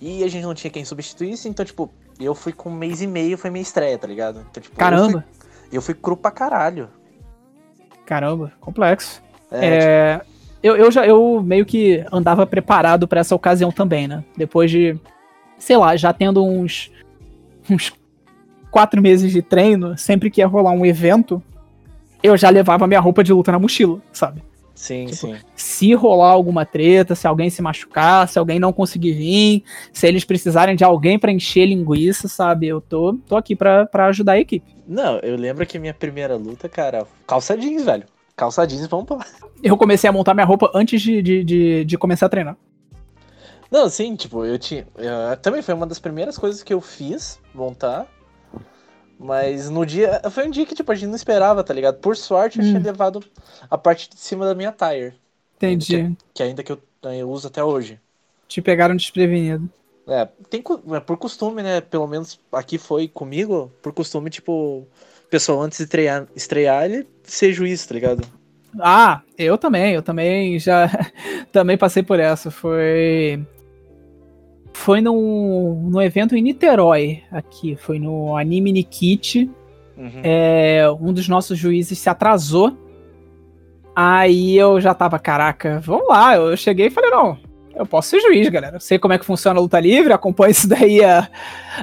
E 0.00 0.24
a 0.24 0.28
gente 0.28 0.44
não 0.44 0.54
tinha 0.54 0.70
quem 0.70 0.84
substituísse, 0.84 1.48
então, 1.48 1.64
tipo, 1.64 1.90
eu 2.18 2.34
fui 2.34 2.52
com 2.52 2.70
um 2.70 2.74
mês 2.74 3.02
e 3.02 3.06
meio, 3.06 3.36
foi 3.36 3.50
minha 3.50 3.62
estreia, 3.62 3.98
tá 3.98 4.06
ligado? 4.06 4.44
Então, 4.50 4.62
tipo, 4.62 4.74
Caramba! 4.76 5.04
Eu 5.04 5.10
fui, 5.10 5.22
eu 5.72 5.82
fui 5.82 5.94
cru 5.94 6.16
pra 6.16 6.30
caralho. 6.30 6.88
Caramba, 8.06 8.50
complexo. 8.60 9.22
É, 9.50 9.66
é... 9.66 10.18
Tipo, 10.18 10.30
eu, 10.62 10.76
eu 10.76 10.90
já 10.90 11.06
eu 11.06 11.42
meio 11.42 11.64
que 11.64 12.04
andava 12.12 12.46
preparado 12.46 13.08
para 13.08 13.20
essa 13.20 13.34
ocasião 13.34 13.70
também, 13.70 14.06
né? 14.06 14.24
Depois 14.36 14.70
de, 14.70 14.98
sei 15.58 15.76
lá, 15.76 15.96
já 15.96 16.12
tendo 16.12 16.44
uns, 16.44 16.90
uns 17.68 17.92
quatro 18.70 19.00
meses 19.00 19.32
de 19.32 19.42
treino, 19.42 19.96
sempre 19.96 20.30
que 20.30 20.40
ia 20.40 20.46
rolar 20.46 20.72
um 20.72 20.84
evento, 20.84 21.42
eu 22.22 22.36
já 22.36 22.50
levava 22.50 22.86
minha 22.86 23.00
roupa 23.00 23.22
de 23.24 23.32
luta 23.32 23.52
na 23.52 23.58
mochila, 23.58 24.00
sabe? 24.12 24.42
Sim, 24.74 25.06
tipo, 25.06 25.26
sim. 25.26 25.36
Se 25.54 25.92
rolar 25.92 26.30
alguma 26.30 26.64
treta, 26.64 27.14
se 27.14 27.26
alguém 27.26 27.50
se 27.50 27.60
machucar, 27.60 28.26
se 28.28 28.38
alguém 28.38 28.58
não 28.58 28.72
conseguir 28.72 29.12
vir, 29.12 29.64
se 29.92 30.06
eles 30.06 30.24
precisarem 30.24 30.74
de 30.74 30.82
alguém 30.82 31.18
para 31.18 31.30
encher 31.30 31.66
linguiça, 31.66 32.28
sabe? 32.28 32.66
Eu 32.66 32.80
tô, 32.80 33.14
tô 33.26 33.36
aqui 33.36 33.54
para 33.54 33.88
ajudar 34.06 34.32
a 34.32 34.40
equipe. 34.40 34.74
Não, 34.88 35.18
eu 35.18 35.36
lembro 35.36 35.66
que 35.66 35.78
minha 35.78 35.92
primeira 35.92 36.36
luta, 36.36 36.68
cara, 36.68 37.06
calça 37.26 37.56
jeans, 37.56 37.84
velho 37.84 38.04
calça 38.40 38.66
jeans, 38.66 38.86
vamos 38.86 39.04
pra 39.04 39.18
Eu 39.62 39.76
comecei 39.76 40.08
a 40.08 40.12
montar 40.12 40.32
minha 40.32 40.46
roupa 40.46 40.70
antes 40.74 41.02
de, 41.02 41.20
de, 41.20 41.44
de, 41.44 41.84
de 41.84 41.98
começar 41.98 42.24
a 42.24 42.28
treinar. 42.30 42.56
Não, 43.70 43.86
sim, 43.90 44.16
tipo, 44.16 44.46
eu 44.46 44.58
tinha. 44.58 44.88
Eu, 44.96 45.36
também 45.36 45.60
foi 45.60 45.74
uma 45.74 45.86
das 45.86 45.98
primeiras 45.98 46.38
coisas 46.38 46.62
que 46.62 46.72
eu 46.72 46.80
fiz, 46.80 47.38
montar. 47.54 48.06
Mas 49.22 49.68
no 49.68 49.84
dia. 49.84 50.22
Foi 50.30 50.46
um 50.46 50.50
dia 50.50 50.64
que, 50.64 50.74
tipo, 50.74 50.90
a 50.90 50.94
gente 50.94 51.08
não 51.08 51.14
esperava, 51.14 51.62
tá 51.62 51.74
ligado? 51.74 51.98
Por 51.98 52.16
sorte, 52.16 52.58
eu 52.58 52.64
hum. 52.64 52.68
tinha 52.68 52.80
levado 52.80 53.22
a 53.70 53.76
parte 53.76 54.08
de 54.08 54.18
cima 54.18 54.46
da 54.46 54.54
minha 54.54 54.72
tire. 54.72 55.12
Entendi. 55.56 56.04
Que, 56.04 56.16
que 56.34 56.42
ainda 56.42 56.62
que 56.62 56.72
eu, 56.72 56.78
eu 57.02 57.30
uso 57.30 57.46
até 57.46 57.62
hoje. 57.62 58.00
Te 58.48 58.62
pegaram 58.62 58.96
desprevenido. 58.96 59.68
É, 60.08 60.26
tem, 60.48 60.64
é 60.94 61.00
por 61.00 61.18
costume, 61.18 61.62
né? 61.62 61.82
Pelo 61.82 62.06
menos 62.06 62.40
aqui 62.50 62.78
foi 62.78 63.08
comigo, 63.08 63.70
por 63.82 63.92
costume, 63.92 64.30
tipo, 64.30 64.88
pessoal 65.28 65.60
antes 65.60 65.76
de 65.76 65.84
estrear, 65.84 66.26
estrear 66.34 66.86
ele 66.86 67.06
ser 67.22 67.52
juiz, 67.52 67.84
tá 67.86 67.94
ligado? 67.94 68.26
Ah, 68.80 69.20
eu 69.36 69.58
também, 69.58 69.94
eu 69.94 70.02
também 70.02 70.58
já 70.58 70.88
também 71.52 71.76
passei 71.76 72.02
por 72.02 72.18
essa. 72.18 72.50
Foi 72.50 73.44
foi 74.72 75.00
no, 75.00 75.88
no 75.90 76.00
evento 76.00 76.36
em 76.36 76.42
Niterói 76.42 77.22
aqui, 77.30 77.76
foi 77.76 77.98
no 77.98 78.36
Anime 78.36 78.72
Nikit. 78.72 79.50
Uhum. 79.96 80.20
É, 80.22 80.84
um 81.00 81.12
dos 81.12 81.28
nossos 81.28 81.58
juízes 81.58 81.98
se 81.98 82.08
atrasou. 82.08 82.76
Aí 83.94 84.56
eu 84.56 84.80
já 84.80 84.94
tava, 84.94 85.18
caraca, 85.18 85.80
vamos 85.80 86.08
lá. 86.08 86.36
Eu 86.36 86.56
cheguei 86.56 86.86
e 86.86 86.90
falei, 86.90 87.10
não, 87.10 87.36
eu 87.74 87.86
posso 87.86 88.10
ser 88.10 88.20
juiz, 88.20 88.48
galera. 88.48 88.76
Eu 88.76 88.80
sei 88.80 88.98
como 88.98 89.14
é 89.14 89.18
que 89.18 89.24
funciona 89.24 89.58
a 89.58 89.62
luta 89.62 89.80
livre, 89.80 90.12
acompanho 90.12 90.50
isso 90.52 90.68
daí 90.68 91.04
há, 91.04 91.28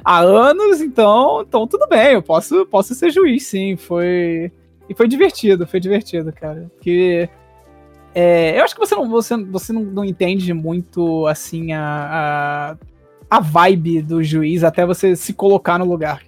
há 0.03 0.19
anos, 0.19 0.81
então, 0.81 1.43
então 1.47 1.67
tudo 1.67 1.87
bem, 1.87 2.13
eu 2.13 2.21
posso, 2.21 2.65
posso 2.65 2.93
ser 2.93 3.11
juiz, 3.11 3.45
sim. 3.47 3.75
Foi. 3.75 4.51
E 4.89 4.95
foi 4.95 5.07
divertido, 5.07 5.67
foi 5.67 5.79
divertido, 5.79 6.31
cara. 6.31 6.69
Porque. 6.75 7.29
É, 8.13 8.59
eu 8.59 8.63
acho 8.63 8.73
que 8.73 8.79
você 8.79 8.95
não, 8.95 9.09
você, 9.09 9.37
você 9.37 9.73
não, 9.73 9.83
não 9.83 10.05
entende 10.05 10.53
muito 10.53 11.27
assim 11.27 11.71
a, 11.73 12.75
a, 13.29 13.37
a, 13.37 13.39
vibe 13.39 14.01
do 14.01 14.23
juiz 14.23 14.63
até 14.63 14.85
você 14.85 15.15
se 15.15 15.33
colocar 15.33 15.77
no 15.77 15.85
lugar. 15.85 16.23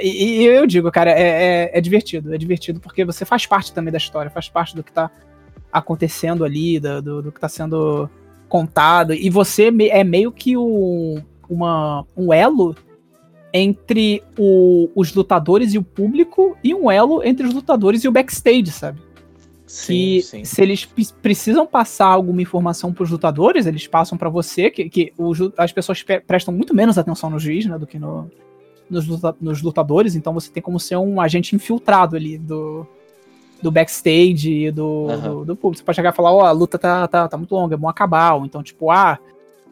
E, 0.00 0.42
e 0.42 0.44
eu 0.44 0.66
digo, 0.66 0.90
cara, 0.92 1.10
é, 1.10 1.22
é, 1.22 1.70
é, 1.78 1.80
divertido. 1.80 2.34
É 2.34 2.38
divertido 2.38 2.80
porque 2.80 3.04
você 3.04 3.24
faz 3.24 3.46
parte 3.46 3.72
também 3.72 3.90
da 3.90 3.98
história, 3.98 4.30
faz 4.30 4.48
parte 4.48 4.76
do 4.76 4.82
que 4.82 4.92
tá 4.92 5.10
acontecendo 5.72 6.44
ali, 6.44 6.78
do, 6.78 7.02
do, 7.02 7.22
do 7.22 7.32
que 7.32 7.40
tá 7.40 7.48
sendo 7.48 8.08
contado, 8.48 9.14
e 9.14 9.30
você 9.30 9.72
é 9.90 10.04
meio 10.04 10.30
que 10.30 10.58
o, 10.58 11.18
uma, 11.48 12.04
um 12.14 12.34
elo 12.34 12.76
entre 13.50 14.22
o, 14.38 14.90
os 14.94 15.14
lutadores 15.14 15.72
e 15.72 15.78
o 15.78 15.82
público, 15.82 16.54
e 16.62 16.74
um 16.74 16.90
elo 16.90 17.22
entre 17.24 17.46
os 17.46 17.54
lutadores 17.54 18.04
e 18.04 18.08
o 18.08 18.12
backstage, 18.12 18.70
sabe? 18.70 19.00
Sim, 19.72 19.86
que 19.86 20.22
sim. 20.22 20.44
se 20.44 20.60
eles 20.60 20.84
precisam 21.22 21.66
passar 21.66 22.08
alguma 22.08 22.42
informação 22.42 22.92
para 22.92 23.04
os 23.04 23.10
lutadores, 23.10 23.64
eles 23.64 23.86
passam 23.86 24.18
para 24.18 24.28
você, 24.28 24.70
que, 24.70 24.90
que 24.90 25.14
os, 25.16 25.38
as 25.56 25.72
pessoas 25.72 26.04
prestam 26.26 26.52
muito 26.52 26.74
menos 26.74 26.98
atenção 26.98 27.30
no 27.30 27.38
juiz, 27.38 27.64
né, 27.64 27.78
do 27.78 27.86
que 27.86 27.98
no, 27.98 28.30
nos, 28.90 29.06
nos 29.40 29.62
lutadores, 29.62 30.14
então 30.14 30.34
você 30.34 30.50
tem 30.50 30.62
como 30.62 30.78
ser 30.78 30.96
um 30.98 31.18
agente 31.18 31.56
infiltrado 31.56 32.16
ali 32.16 32.36
do, 32.36 32.86
do 33.62 33.70
backstage 33.70 34.70
do, 34.72 34.84
uhum. 34.84 35.20
do, 35.20 35.44
do, 35.46 35.56
público. 35.56 35.78
Você 35.78 35.84
pode 35.84 35.96
chegar 35.96 36.12
e 36.12 36.16
falar, 36.16 36.34
ó, 36.34 36.42
oh, 36.42 36.44
a 36.44 36.52
luta 36.52 36.78
tá, 36.78 37.08
tá, 37.08 37.26
tá 37.26 37.38
muito 37.38 37.54
longa, 37.54 37.74
é 37.74 37.78
bom 37.78 37.88
acabar. 37.88 38.34
Ou 38.34 38.44
então, 38.44 38.62
tipo, 38.62 38.90
ah, 38.90 39.18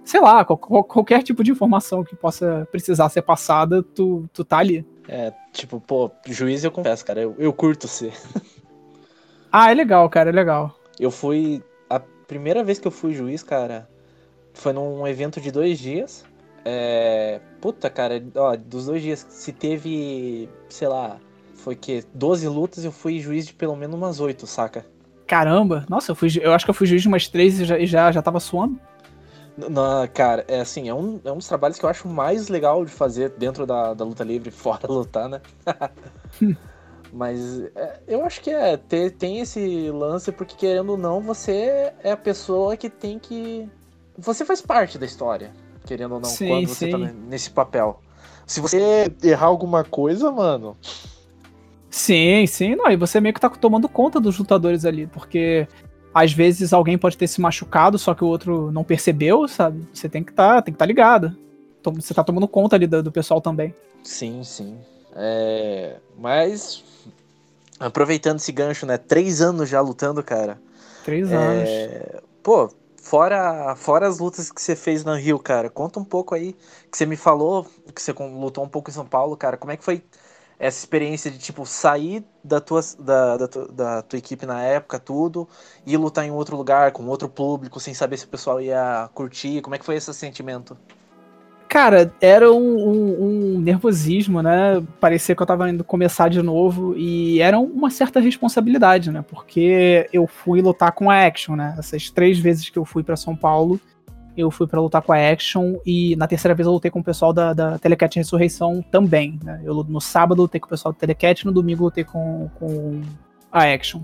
sei 0.03 0.23
lá, 0.23 0.47
qual, 0.47 0.83
qualquer 0.83 1.23
tipo 1.23 1.45
de 1.45 1.51
informação 1.51 2.03
que 2.03 2.17
possa 2.17 2.67
precisar 2.73 3.11
ser 3.11 3.21
passada, 3.21 3.83
tu, 3.83 4.25
tu 4.33 4.47
tá 4.47 4.57
ali. 4.57 4.83
É, 5.07 5.31
tipo, 5.53 5.79
pô, 5.79 6.11
juiz 6.27 6.65
eu 6.65 6.71
confesso, 6.71 7.05
cara, 7.05 7.21
eu, 7.21 7.35
eu 7.39 7.53
curto 7.53 7.87
ser. 7.87 8.15
ah, 9.53 9.71
é 9.71 9.75
legal, 9.75 10.09
cara, 10.09 10.31
é 10.31 10.33
legal. 10.33 10.77
Eu 10.99 11.11
fui. 11.11 11.63
A 11.89 11.99
primeira 11.99 12.63
vez 12.63 12.79
que 12.79 12.87
eu 12.87 12.93
fui 12.93 13.15
juiz, 13.15 13.43
cara, 13.43 13.89
foi 14.55 14.73
num 14.73 15.07
evento 15.07 15.41
de 15.41 15.51
dois 15.51 15.79
dias. 15.79 16.25
É. 16.65 17.41
Puta, 17.61 17.91
cara, 17.91 18.23
ó, 18.35 18.57
dos 18.57 18.87
dois 18.87 19.03
dias, 19.03 19.27
se 19.29 19.53
teve, 19.53 20.49
sei 20.69 20.89
lá, 20.89 21.19
foi 21.55 21.75
que 21.75 22.05
12 22.15 22.49
lutas 22.49 22.85
eu 22.85 22.93
fui 22.93 23.21
juiz 23.21 23.47
de 23.47 23.53
pelo 23.53 23.77
menos 23.77 23.97
umas 23.97 24.21
8, 24.21 24.47
saca? 24.47 24.87
Caramba, 25.27 25.85
nossa, 25.89 26.11
eu, 26.11 26.17
fui, 26.17 26.29
eu 26.41 26.53
acho 26.53 26.65
que 26.65 26.71
eu 26.71 26.75
fui 26.75 26.87
juiz 26.87 27.03
de 27.03 27.09
umas 27.09 27.29
3 27.29 27.61
e 27.61 27.65
já, 27.65 27.79
já, 27.85 28.13
já 28.13 28.23
tava 28.23 28.41
suando. 28.41 28.81
Não, 29.57 30.07
cara, 30.09 30.45
é 30.49 30.61
assim, 30.61 30.89
é 30.89 30.95
um, 30.95 31.21
é 31.25 31.31
um 31.31 31.37
dos 31.37 31.47
trabalhos 31.47 31.79
que 31.79 31.85
eu 31.85 31.89
acho 31.91 32.09
mais 32.09 32.49
legal 32.49 32.85
de 32.85 32.91
fazer 32.91 33.31
dentro 33.31 33.67
da, 33.67 33.95
da 33.95 34.05
luta 34.05 34.25
livre, 34.25 34.51
fora 34.51 34.87
lutar, 34.89 35.29
né? 35.29 35.41
Mas 37.13 37.61
é, 37.75 38.01
eu 38.07 38.25
acho 38.25 38.41
que 38.41 38.51
é, 38.51 38.77
ter, 38.77 39.11
tem 39.13 39.41
esse 39.41 39.91
lance, 39.91 40.31
porque 40.31 40.55
querendo 40.55 40.91
ou 40.91 40.99
não, 40.99 41.21
você 41.21 41.93
é 42.03 42.13
a 42.13 42.17
pessoa 42.17 42.77
que 42.77 42.89
tem 42.89 43.19
que. 43.19 43.69
Você 44.17 44.45
faz 44.45 44.61
parte 44.61 44.99
da 44.99 45.07
história, 45.07 45.51
querendo 45.87 46.15
ou 46.15 46.21
não, 46.21 46.29
sim, 46.29 46.49
quando 46.49 46.69
você 46.69 46.91
tá 46.91 46.99
sim. 46.99 47.07
tá 47.07 47.13
nesse 47.29 47.51
papel. 47.51 48.01
Se 48.47 48.61
você 48.61 49.13
errar 49.23 49.47
alguma 49.47 49.85
coisa, 49.85 50.31
mano. 50.31 50.77
Sim, 51.89 52.47
sim, 52.47 52.77
não. 52.77 52.91
E 52.91 52.97
você 52.97 53.21
meio 53.21 53.35
que 53.35 53.41
tá 53.41 53.49
tomando 53.49 53.89
conta 53.89 54.21
dos 54.21 54.39
lutadores 54.39 54.85
ali, 54.85 55.07
porque 55.07 55.67
às 56.15 56.33
vezes 56.33 56.73
alguém 56.73 56.99
pode 56.99 57.17
ter 57.17 57.27
se 57.27 57.41
machucado, 57.41 57.99
só 57.99 58.15
que 58.15 58.25
o 58.25 58.29
outro 58.29 58.71
não 58.71 58.85
percebeu, 58.85 59.47
sabe? 59.49 59.87
Você 59.93 60.09
tem 60.09 60.23
que 60.23 60.33
tá, 60.33 60.63
tem 60.63 60.73
que 60.73 60.77
estar 60.77 60.85
tá 60.85 60.87
ligado. 60.87 61.37
Você 61.95 62.13
tá 62.13 62.23
tomando 62.23 62.47
conta 62.47 62.77
ali 62.77 62.87
do, 62.87 63.03
do 63.03 63.13
pessoal 63.13 63.41
também. 63.41 63.75
Sim, 64.03 64.43
sim. 64.45 64.79
É... 65.15 65.97
Mas 66.17 66.85
aproveitando 67.79 68.39
esse 68.39 68.53
gancho, 68.53 68.85
né? 68.85 68.99
Três 68.99 69.41
anos 69.41 69.69
já 69.69 69.81
lutando, 69.81 70.23
cara. 70.23 70.61
Três 71.05 71.33
anos. 71.33 71.69
É... 71.69 72.23
Pô, 72.43 72.71
fora, 73.03 73.75
fora 73.75 74.07
as 74.07 74.19
lutas 74.19 74.51
que 74.53 74.61
você 74.61 74.77
fez 74.77 75.05
no 75.05 75.15
Rio, 75.15 75.39
cara, 75.39 75.71
conta 75.71 75.99
um 75.99 76.05
pouco 76.05 76.35
aí, 76.35 76.55
que 76.91 76.97
você 76.97 77.07
me 77.07 77.17
falou, 77.17 77.67
que 77.95 78.03
você 78.03 78.13
lutou 78.13 78.65
um 78.65 78.69
pouco 78.69 78.91
em 78.91 78.93
São 78.93 79.07
Paulo, 79.07 79.37
cara, 79.37 79.57
como 79.57 79.73
é 79.73 79.77
que 79.77 79.85
foi 79.85 80.03
essa 80.59 80.79
experiência 80.79 81.31
de, 81.31 81.39
tipo, 81.39 81.65
sair 81.65 82.23
da 82.45 82.61
tua, 82.61 82.83
da, 82.99 83.37
da, 83.39 83.47
da 83.47 84.03
tua 84.03 84.19
equipe 84.19 84.45
na 84.45 84.63
época, 84.63 84.99
tudo, 85.01 85.49
e 85.87 85.97
lutar 85.97 86.27
em 86.27 86.31
outro 86.31 86.55
lugar, 86.55 86.93
com 86.93 87.07
outro 87.07 87.31
público, 87.31 87.81
sem 87.81 87.95
saber 87.95 88.19
se 88.19 88.27
o 88.27 88.29
pessoal 88.29 88.61
ia 88.61 89.09
curtir, 89.15 89.63
como 89.63 89.75
é 89.75 89.79
que 89.79 89.85
foi 89.87 89.97
esse 89.97 90.13
sentimento? 90.13 90.77
Cara, 91.71 92.13
era 92.21 92.53
um, 92.53 92.59
um, 92.59 93.25
um, 93.55 93.59
nervosismo, 93.61 94.43
né? 94.43 94.83
Parecia 94.99 95.37
que 95.37 95.41
eu 95.41 95.47
tava 95.47 95.71
indo 95.71 95.85
começar 95.85 96.29
de 96.29 96.43
novo 96.43 96.97
e 96.97 97.41
era 97.41 97.61
uma 97.61 97.91
certa 97.91 98.19
responsabilidade, 98.19 99.13
né? 99.13 99.23
Porque 99.23 100.09
eu 100.13 100.27
fui 100.27 100.61
lutar 100.61 100.91
com 100.91 101.09
a 101.09 101.25
Action, 101.25 101.55
né? 101.55 101.77
Essas 101.79 102.11
três 102.11 102.41
vezes 102.41 102.69
que 102.69 102.77
eu 102.77 102.85
fui 102.85 103.05
para 103.05 103.15
São 103.15 103.37
Paulo, 103.37 103.81
eu 104.37 104.51
fui 104.51 104.67
para 104.67 104.81
lutar 104.81 105.01
com 105.01 105.13
a 105.13 105.31
Action 105.31 105.77
e 105.87 106.17
na 106.17 106.27
terceira 106.27 106.57
vez 106.57 106.67
eu 106.67 106.73
lutei 106.73 106.91
com 106.91 106.99
o 106.99 107.05
pessoal 107.05 107.33
da, 107.33 107.53
da 107.53 107.79
Telecat 107.79 108.17
Ressurreição 108.17 108.85
também, 108.91 109.39
né? 109.45 109.61
Eu, 109.63 109.85
no 109.85 110.01
sábado 110.01 110.43
lutei 110.43 110.61
com 110.61 110.67
o 110.67 110.71
pessoal 110.71 110.93
da 110.93 110.99
Telecat, 110.99 111.47
no 111.47 111.53
domingo 111.53 111.85
lutei 111.85 112.03
com, 112.03 112.51
com 112.57 113.01
a 113.53 113.63
Action. 113.63 114.03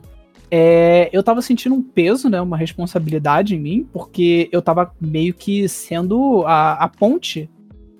É, 0.48 1.10
eu 1.12 1.20
tava 1.20 1.42
sentindo 1.42 1.74
um 1.74 1.82
peso, 1.82 2.30
né, 2.30 2.40
uma 2.40 2.56
responsabilidade 2.56 3.56
em 3.56 3.58
mim, 3.58 3.88
porque 3.92 4.48
eu 4.52 4.62
tava 4.62 4.92
meio 5.00 5.34
que 5.34 5.68
sendo 5.68 6.44
a, 6.46 6.74
a 6.74 6.88
ponte 6.88 7.50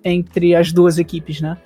entre 0.06 0.54
as 0.54 0.72
duas 0.72 0.98
equipes, 0.98 1.40
né? 1.40 1.56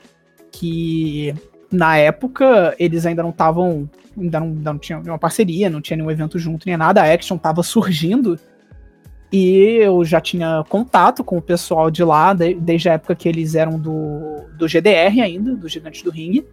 Que 0.51 1.35
na 1.71 1.97
época 1.99 2.75
eles 2.79 3.05
ainda 3.05 3.23
não 3.23 3.31
estavam. 3.31 3.89
Ainda 4.19 4.41
não, 4.41 4.47
ainda 4.49 4.73
não 4.73 4.79
tinham 4.79 5.03
uma 5.03 5.19
parceria, 5.19 5.71
não 5.71 5.81
tinha 5.81 5.97
nenhum 5.97 6.11
evento 6.11 6.39
junto, 6.39 6.67
nem 6.67 6.77
nada. 6.77 7.03
A 7.03 7.13
Action 7.13 7.37
tava 7.37 7.63
surgindo. 7.63 8.39
E 9.33 9.79
eu 9.81 10.05
já 10.05 10.21
tinha 10.21 10.65
contato 10.69 11.23
com 11.23 11.37
o 11.37 11.43
pessoal 11.43 11.89
de 11.89 12.03
lá, 12.03 12.33
de, 12.33 12.55
desde 12.55 12.89
a 12.89 12.95
época 12.95 13.15
que 13.15 13.29
eles 13.29 13.55
eram 13.55 13.79
do, 13.79 14.45
do 14.57 14.67
GDR 14.67 15.21
ainda, 15.23 15.55
do 15.55 15.69
Gigantes 15.69 16.03
do 16.03 16.11
Ring. 16.11 16.45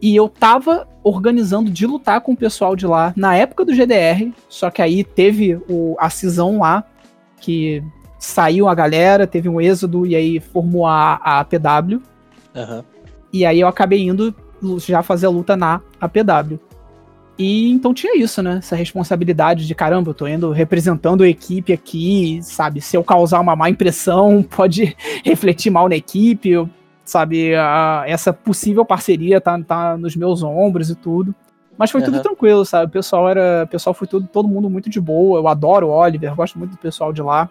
E 0.00 0.14
eu 0.14 0.28
tava 0.28 0.86
organizando 1.02 1.70
de 1.70 1.86
lutar 1.86 2.20
com 2.20 2.32
o 2.32 2.36
pessoal 2.36 2.76
de 2.76 2.86
lá 2.86 3.12
na 3.16 3.34
época 3.34 3.64
do 3.64 3.74
GDR, 3.74 4.32
só 4.48 4.70
que 4.70 4.80
aí 4.80 5.02
teve 5.02 5.60
o, 5.68 5.96
a 5.98 6.08
cisão 6.08 6.60
lá, 6.60 6.84
que 7.40 7.82
saiu 8.20 8.68
a 8.68 8.74
galera, 8.74 9.26
teve 9.26 9.48
um 9.48 9.60
êxodo 9.60 10.06
e 10.06 10.14
aí 10.14 10.38
formou 10.38 10.86
a, 10.86 11.18
a 11.24 11.40
APW. 11.40 12.02
Uhum. 12.54 12.84
E 13.32 13.46
aí 13.46 13.58
eu 13.58 13.66
acabei 13.66 14.06
indo 14.06 14.34
já 14.78 15.02
fazer 15.02 15.26
a 15.26 15.30
luta 15.30 15.56
na 15.56 15.80
APW. 15.98 16.60
E 17.38 17.70
então 17.70 17.94
tinha 17.94 18.14
isso, 18.18 18.42
né? 18.42 18.58
Essa 18.58 18.76
responsabilidade 18.76 19.66
de 19.66 19.74
caramba, 19.74 20.10
eu 20.10 20.14
tô 20.14 20.28
indo 20.28 20.50
representando 20.50 21.22
a 21.22 21.28
equipe 21.28 21.72
aqui, 21.72 22.38
sabe? 22.42 22.82
Se 22.82 22.94
eu 22.94 23.02
causar 23.02 23.40
uma 23.40 23.56
má 23.56 23.70
impressão, 23.70 24.42
pode 24.44 24.94
refletir 25.24 25.70
mal 25.70 25.88
na 25.88 25.96
equipe, 25.96 26.50
eu, 26.50 26.68
sabe? 27.02 27.54
A, 27.54 28.04
essa 28.06 28.34
possível 28.34 28.84
parceria 28.84 29.40
tá, 29.40 29.58
tá 29.62 29.96
nos 29.96 30.14
meus 30.14 30.42
ombros 30.42 30.90
e 30.90 30.94
tudo. 30.94 31.34
Mas 31.78 31.90
foi 31.90 32.02
uhum. 32.02 32.06
tudo 32.08 32.20
tranquilo, 32.20 32.66
sabe? 32.66 32.84
O 32.84 32.90
pessoal 32.90 33.26
era. 33.26 33.64
O 33.64 33.68
pessoal 33.68 33.94
foi 33.94 34.06
tudo, 34.06 34.28
todo 34.30 34.46
mundo 34.46 34.68
muito 34.68 34.90
de 34.90 35.00
boa. 35.00 35.38
Eu 35.38 35.48
adoro 35.48 35.86
o 35.86 35.90
Oliver, 35.90 36.34
gosto 36.34 36.58
muito 36.58 36.72
do 36.72 36.76
pessoal 36.76 37.10
de 37.10 37.22
lá. 37.22 37.48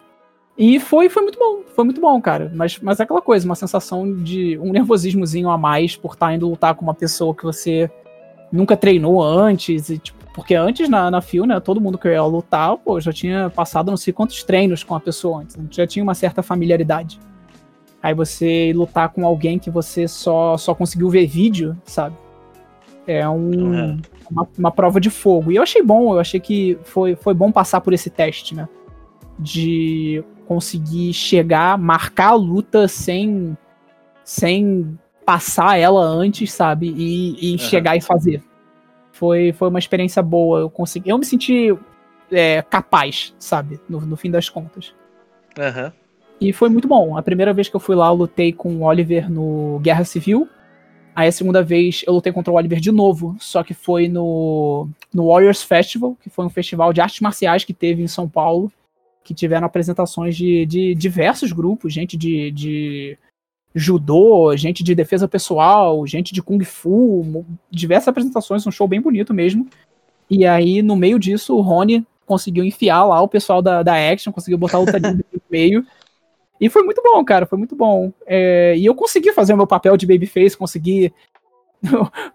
E 0.58 0.78
foi, 0.78 1.08
foi 1.08 1.22
muito 1.22 1.38
bom, 1.38 1.62
foi 1.74 1.84
muito 1.84 2.00
bom, 2.00 2.20
cara. 2.20 2.50
Mas, 2.54 2.78
mas 2.80 3.00
é 3.00 3.04
aquela 3.04 3.22
coisa, 3.22 3.46
uma 3.46 3.54
sensação 3.54 4.14
de 4.14 4.58
um 4.58 4.72
nervosismozinho 4.72 5.48
a 5.48 5.56
mais 5.56 5.96
por 5.96 6.12
estar 6.12 6.26
tá 6.26 6.34
indo 6.34 6.48
lutar 6.48 6.74
com 6.74 6.82
uma 6.82 6.94
pessoa 6.94 7.34
que 7.34 7.44
você 7.44 7.90
nunca 8.52 8.76
treinou 8.76 9.22
antes. 9.22 9.88
E, 9.88 9.98
tipo, 9.98 10.18
porque 10.34 10.54
antes 10.54 10.88
na, 10.88 11.10
na 11.10 11.20
FIO, 11.20 11.46
né, 11.46 11.58
todo 11.60 11.80
mundo 11.80 11.98
que 11.98 12.06
eu 12.06 12.12
ia 12.12 12.22
lutar, 12.24 12.76
pô, 12.76 13.00
já 13.00 13.12
tinha 13.12 13.50
passado 13.50 13.90
não 13.90 13.96
sei 13.96 14.12
quantos 14.12 14.42
treinos 14.44 14.84
com 14.84 14.94
a 14.94 15.00
pessoa 15.00 15.40
antes. 15.40 15.56
Já 15.70 15.86
tinha 15.86 16.02
uma 16.02 16.14
certa 16.14 16.42
familiaridade. 16.42 17.18
Aí 18.02 18.14
você 18.14 18.72
lutar 18.74 19.10
com 19.10 19.26
alguém 19.26 19.58
que 19.58 19.70
você 19.70 20.08
só, 20.08 20.56
só 20.56 20.74
conseguiu 20.74 21.10
ver 21.10 21.26
vídeo, 21.26 21.76
sabe? 21.84 22.16
É 23.06 23.28
um, 23.28 23.50
uhum. 23.50 24.00
uma, 24.30 24.48
uma 24.58 24.70
prova 24.70 25.00
de 25.00 25.10
fogo. 25.10 25.50
E 25.52 25.56
eu 25.56 25.62
achei 25.62 25.82
bom, 25.82 26.14
eu 26.14 26.20
achei 26.20 26.40
que 26.40 26.78
foi, 26.84 27.16
foi 27.16 27.34
bom 27.34 27.50
passar 27.50 27.80
por 27.80 27.92
esse 27.92 28.08
teste, 28.08 28.54
né? 28.54 28.68
De 29.38 30.24
conseguir 30.50 31.12
chegar, 31.12 31.78
marcar 31.78 32.30
a 32.30 32.34
luta 32.34 32.88
sem 32.88 33.56
sem 34.24 34.98
passar 35.24 35.78
ela 35.78 36.02
antes, 36.02 36.52
sabe? 36.52 36.88
E, 36.88 37.50
e 37.50 37.52
uhum. 37.52 37.58
chegar 37.58 37.96
e 37.96 38.00
fazer. 38.00 38.42
Foi, 39.12 39.52
foi 39.52 39.68
uma 39.68 39.78
experiência 39.78 40.20
boa. 40.20 40.58
Eu 40.58 40.68
consegui. 40.68 41.08
Eu 41.08 41.18
me 41.18 41.24
senti 41.24 41.72
é, 42.32 42.62
capaz, 42.62 43.32
sabe? 43.38 43.78
No, 43.88 44.00
no, 44.00 44.16
fim 44.16 44.28
das 44.28 44.48
contas. 44.48 44.92
Uhum. 45.56 45.92
E 46.40 46.52
foi 46.52 46.68
muito 46.68 46.88
bom. 46.88 47.16
A 47.16 47.22
primeira 47.22 47.52
vez 47.52 47.68
que 47.68 47.76
eu 47.76 47.80
fui 47.80 47.94
lá, 47.94 48.08
eu 48.08 48.14
lutei 48.14 48.52
com 48.52 48.74
o 48.74 48.82
Oliver 48.82 49.30
no 49.30 49.78
Guerra 49.80 50.02
Civil. 50.02 50.48
Aí 51.14 51.28
a 51.28 51.32
segunda 51.32 51.62
vez 51.62 52.02
eu 52.08 52.14
lutei 52.14 52.32
contra 52.32 52.52
o 52.52 52.56
Oliver 52.56 52.80
de 52.80 52.90
novo, 52.90 53.36
só 53.38 53.62
que 53.62 53.74
foi 53.74 54.08
no, 54.08 54.88
no 55.14 55.28
Warriors 55.28 55.62
Festival, 55.62 56.16
que 56.20 56.28
foi 56.28 56.44
um 56.44 56.50
festival 56.50 56.92
de 56.92 57.00
artes 57.00 57.20
marciais 57.20 57.62
que 57.62 57.72
teve 57.72 58.02
em 58.02 58.08
São 58.08 58.28
Paulo 58.28 58.72
que 59.22 59.34
tiveram 59.34 59.66
apresentações 59.66 60.36
de, 60.36 60.64
de 60.66 60.94
diversos 60.94 61.52
grupos, 61.52 61.92
gente 61.92 62.16
de, 62.16 62.50
de 62.50 63.18
judô, 63.74 64.56
gente 64.56 64.82
de 64.82 64.94
defesa 64.94 65.28
pessoal, 65.28 66.06
gente 66.06 66.34
de 66.34 66.42
kung 66.42 66.62
fu, 66.64 67.44
diversas 67.70 68.08
apresentações, 68.08 68.66
um 68.66 68.70
show 68.70 68.88
bem 68.88 69.00
bonito 69.00 69.32
mesmo. 69.32 69.68
E 70.28 70.46
aí, 70.46 70.82
no 70.82 70.96
meio 70.96 71.18
disso, 71.18 71.56
o 71.56 71.60
Rony 71.60 72.06
conseguiu 72.24 72.64
enfiar 72.64 73.04
lá 73.04 73.20
o 73.20 73.28
pessoal 73.28 73.60
da, 73.60 73.82
da 73.82 73.94
Action, 73.94 74.32
conseguiu 74.32 74.58
botar 74.58 74.78
o 74.78 74.84
luta 74.84 74.98
no 74.98 75.20
meio. 75.50 75.84
E 76.60 76.68
foi 76.68 76.82
muito 76.82 77.02
bom, 77.02 77.24
cara, 77.24 77.46
foi 77.46 77.58
muito 77.58 77.74
bom. 77.74 78.12
É, 78.26 78.76
e 78.76 78.84
eu 78.86 78.94
consegui 78.94 79.32
fazer 79.32 79.54
o 79.54 79.56
meu 79.56 79.66
papel 79.66 79.96
de 79.96 80.06
babyface, 80.06 80.56
consegui 80.56 81.12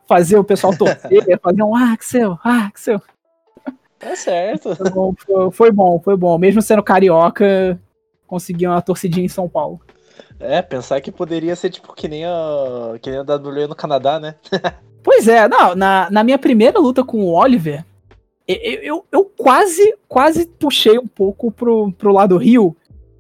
fazer 0.08 0.38
o 0.38 0.44
pessoal 0.44 0.76
torcer, 0.76 1.40
fazer 1.42 1.64
um 1.64 1.76
Axel, 1.76 2.38
Axel. 2.44 3.02
Tá 4.00 4.16
certo. 4.16 4.76
Foi 4.76 4.90
bom, 4.90 5.14
foi, 5.18 5.52
foi 5.52 5.72
bom, 5.72 6.00
foi 6.00 6.18
bom. 6.18 6.38
Mesmo 6.38 6.62
sendo 6.62 6.84
carioca, 6.84 7.80
consegui 8.28 8.68
uma 8.68 8.82
torcidinha 8.82 9.26
em 9.26 9.30
São 9.30 9.48
Paulo. 9.48 9.80
É, 10.40 10.62
pensar 10.62 11.00
que 11.02 11.12
poderia 11.12 11.56
ser 11.56 11.70
tipo 11.70 11.94
que 11.94 12.08
nem 12.08 12.26
a, 12.26 12.96
que 13.02 13.10
nem 13.10 13.20
a 13.20 13.24
WWE 13.24 13.68
no 13.68 13.76
Canadá, 13.76 14.20
né? 14.20 14.36
pois 15.02 15.28
é, 15.28 15.48
não, 15.48 15.76
na, 15.76 16.10
na 16.12 16.24
minha 16.24 16.38
primeira 16.38 16.80
luta 16.80 17.04
com 17.04 17.22
o 17.22 17.34
Oliver, 17.34 17.86
eu, 18.48 18.58
eu, 18.82 19.06
eu, 19.12 19.26
quase, 19.38 19.96
quase 20.08 20.46
puxei 20.46 21.00
um 21.00 21.08
pouco 21.08 21.52
pro, 21.52 21.92
pro 21.94 22.14
lado 22.14 22.38
Rio, 22.38 22.76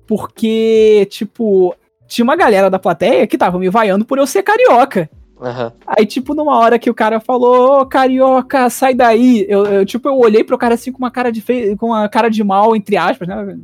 porque, 0.06 1.08
tipo, 1.10 1.76
tinha 2.08 2.24
uma 2.24 2.36
galera 2.36 2.70
da 2.70 2.78
plateia 2.78 3.26
que 3.26 3.38
tava 3.38 3.58
me 3.58 3.70
vaiando 3.70 4.06
por 4.06 4.18
eu 4.18 4.28
ser 4.28 4.44
carioca. 4.44 5.10
Uhum. 5.40 5.72
Aí, 5.86 6.06
tipo, 6.06 6.34
numa 6.34 6.58
hora 6.58 6.80
que 6.80 6.90
o 6.90 6.94
cara 6.94 7.20
falou, 7.20 7.82
ô, 7.82 7.86
carioca, 7.86 8.70
sai 8.70 8.94
daí. 8.94 9.46
Eu, 9.50 9.66
eu, 9.66 9.86
tipo, 9.86 10.08
eu 10.08 10.18
olhei 10.18 10.44
pro 10.44 10.58
cara 10.58 10.76
assim 10.76 10.92
com 10.92 10.98
uma 10.98 11.12
cara 11.12 11.32
de 11.32 11.42
fe... 11.42 11.76
com 11.76 11.88
uma 11.88 12.08
cara 12.08 12.30
de 12.30 12.44
mal, 12.44 12.76
entre 12.76 12.96
aspas, 12.96 13.28
né? 13.28 13.58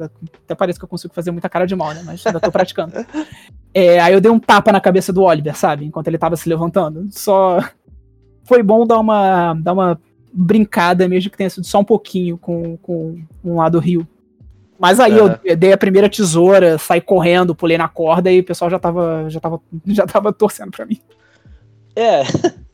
Até 0.44 0.54
parece 0.54 0.78
que 0.78 0.84
eu 0.84 0.90
consigo 0.90 1.14
fazer 1.14 1.32
muita 1.32 1.48
cara 1.48 1.66
de 1.66 1.76
mal, 1.76 1.94
né? 1.94 2.02
Mas 2.06 2.26
ainda 2.26 2.40
tô 2.40 2.52
praticando. 2.52 2.94
é, 3.74 4.00
aí 4.00 4.14
eu 4.14 4.20
dei 4.20 4.32
um 4.32 4.40
tapa 4.40 4.72
na 4.72 4.82
cabeça 4.82 5.14
do 5.14 5.24
Oliver, 5.24 5.56
sabe? 5.56 5.86
Enquanto 5.86 6.08
ele 6.08 6.18
tava 6.18 6.36
se 6.36 6.50
levantando. 6.50 7.08
Só. 7.10 7.60
Foi 8.44 8.62
bom 8.62 8.86
dar 8.86 9.00
uma, 9.00 9.54
dar 9.54 9.72
uma 9.72 10.02
brincada, 10.34 11.08
mesmo 11.08 11.32
que 11.32 11.38
tenha 11.38 11.50
sido 11.50 11.66
só 11.66 11.80
um 11.80 11.86
pouquinho 11.86 12.38
com, 12.38 12.76
com 12.78 13.18
um 13.44 13.56
lado 13.58 13.80
rio. 13.80 14.06
Mas 14.78 15.00
aí 15.00 15.22
uhum. 15.22 15.36
eu 15.44 15.56
dei 15.56 15.72
a 15.72 15.78
primeira 15.78 16.10
tesoura, 16.10 16.78
saí 16.78 17.00
correndo, 17.00 17.56
pulei 17.56 17.78
na 17.78 17.88
corda 17.88 18.32
e 18.32 18.40
o 18.40 18.44
pessoal 18.44 18.70
já 18.70 18.80
tava, 18.80 19.26
já 19.30 19.40
tava, 19.40 19.62
já 19.86 20.06
tava 20.08 20.34
torcendo 20.34 20.72
pra 20.72 20.88
mim. 20.88 21.00
É. 21.96 22.22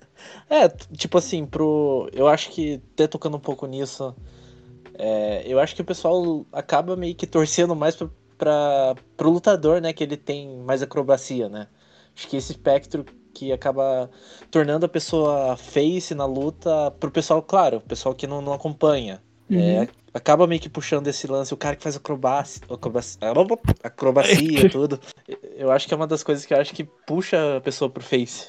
É, 0.50 0.70
tipo 0.70 1.18
assim, 1.18 1.46
pro. 1.46 2.10
Eu 2.14 2.26
acho 2.28 2.50
que, 2.52 2.82
até 2.94 3.06
tocando 3.06 3.36
um 3.36 3.40
pouco 3.40 3.68
nisso, 3.68 4.16
é, 4.98 5.44
eu 5.46 5.60
acho 5.60 5.76
que 5.76 5.82
o 5.82 5.86
pessoal 5.86 6.46
acaba 6.52 6.96
meio 6.96 7.14
que 7.16 7.28
torcendo 7.28 7.76
mais 7.76 7.96
pra, 7.96 8.10
pra, 8.38 8.96
pro 9.18 9.30
lutador, 9.30 9.82
né? 9.82 9.92
Que 9.92 10.04
ele 10.04 10.16
tem 10.16 10.58
mais 10.60 10.82
acrobacia, 10.82 11.50
né? 11.50 11.68
Acho 12.16 12.28
que 12.30 12.38
esse 12.38 12.54
espectro 12.54 13.06
que 13.34 13.52
acaba 13.52 14.10
tornando 14.50 14.86
a 14.86 14.90
pessoa 14.90 15.56
face 15.58 16.16
na 16.16 16.26
luta 16.26 16.90
pro 16.92 17.12
pessoal, 17.12 17.42
claro, 17.44 17.78
o 17.78 17.82
pessoal 17.82 18.16
que 18.16 18.26
não, 18.26 18.42
não 18.42 18.54
acompanha. 18.54 19.22
Uhum. 19.50 19.60
É, 19.60 19.88
acaba 20.14 20.48
meio 20.48 20.60
que 20.60 20.70
puxando 20.70 21.08
esse 21.08 21.28
lance, 21.28 21.54
o 21.54 21.58
cara 21.58 21.76
que 21.76 21.84
faz 21.84 21.96
acrobacia, 21.96 22.64
acrobacia, 22.70 23.20
acrobacia 23.84 24.70
tudo. 24.70 25.00
eu 25.56 25.72
acho 25.72 25.88
que 25.88 25.94
é 25.94 25.98
uma 25.98 26.08
das 26.08 26.24
coisas 26.24 26.46
que 26.46 26.54
eu 26.54 26.60
acho 26.60 26.74
que 26.74 26.84
puxa 26.84 27.58
a 27.58 27.62
pessoa 27.62 27.90
pro 27.90 28.04
Face. 28.04 28.48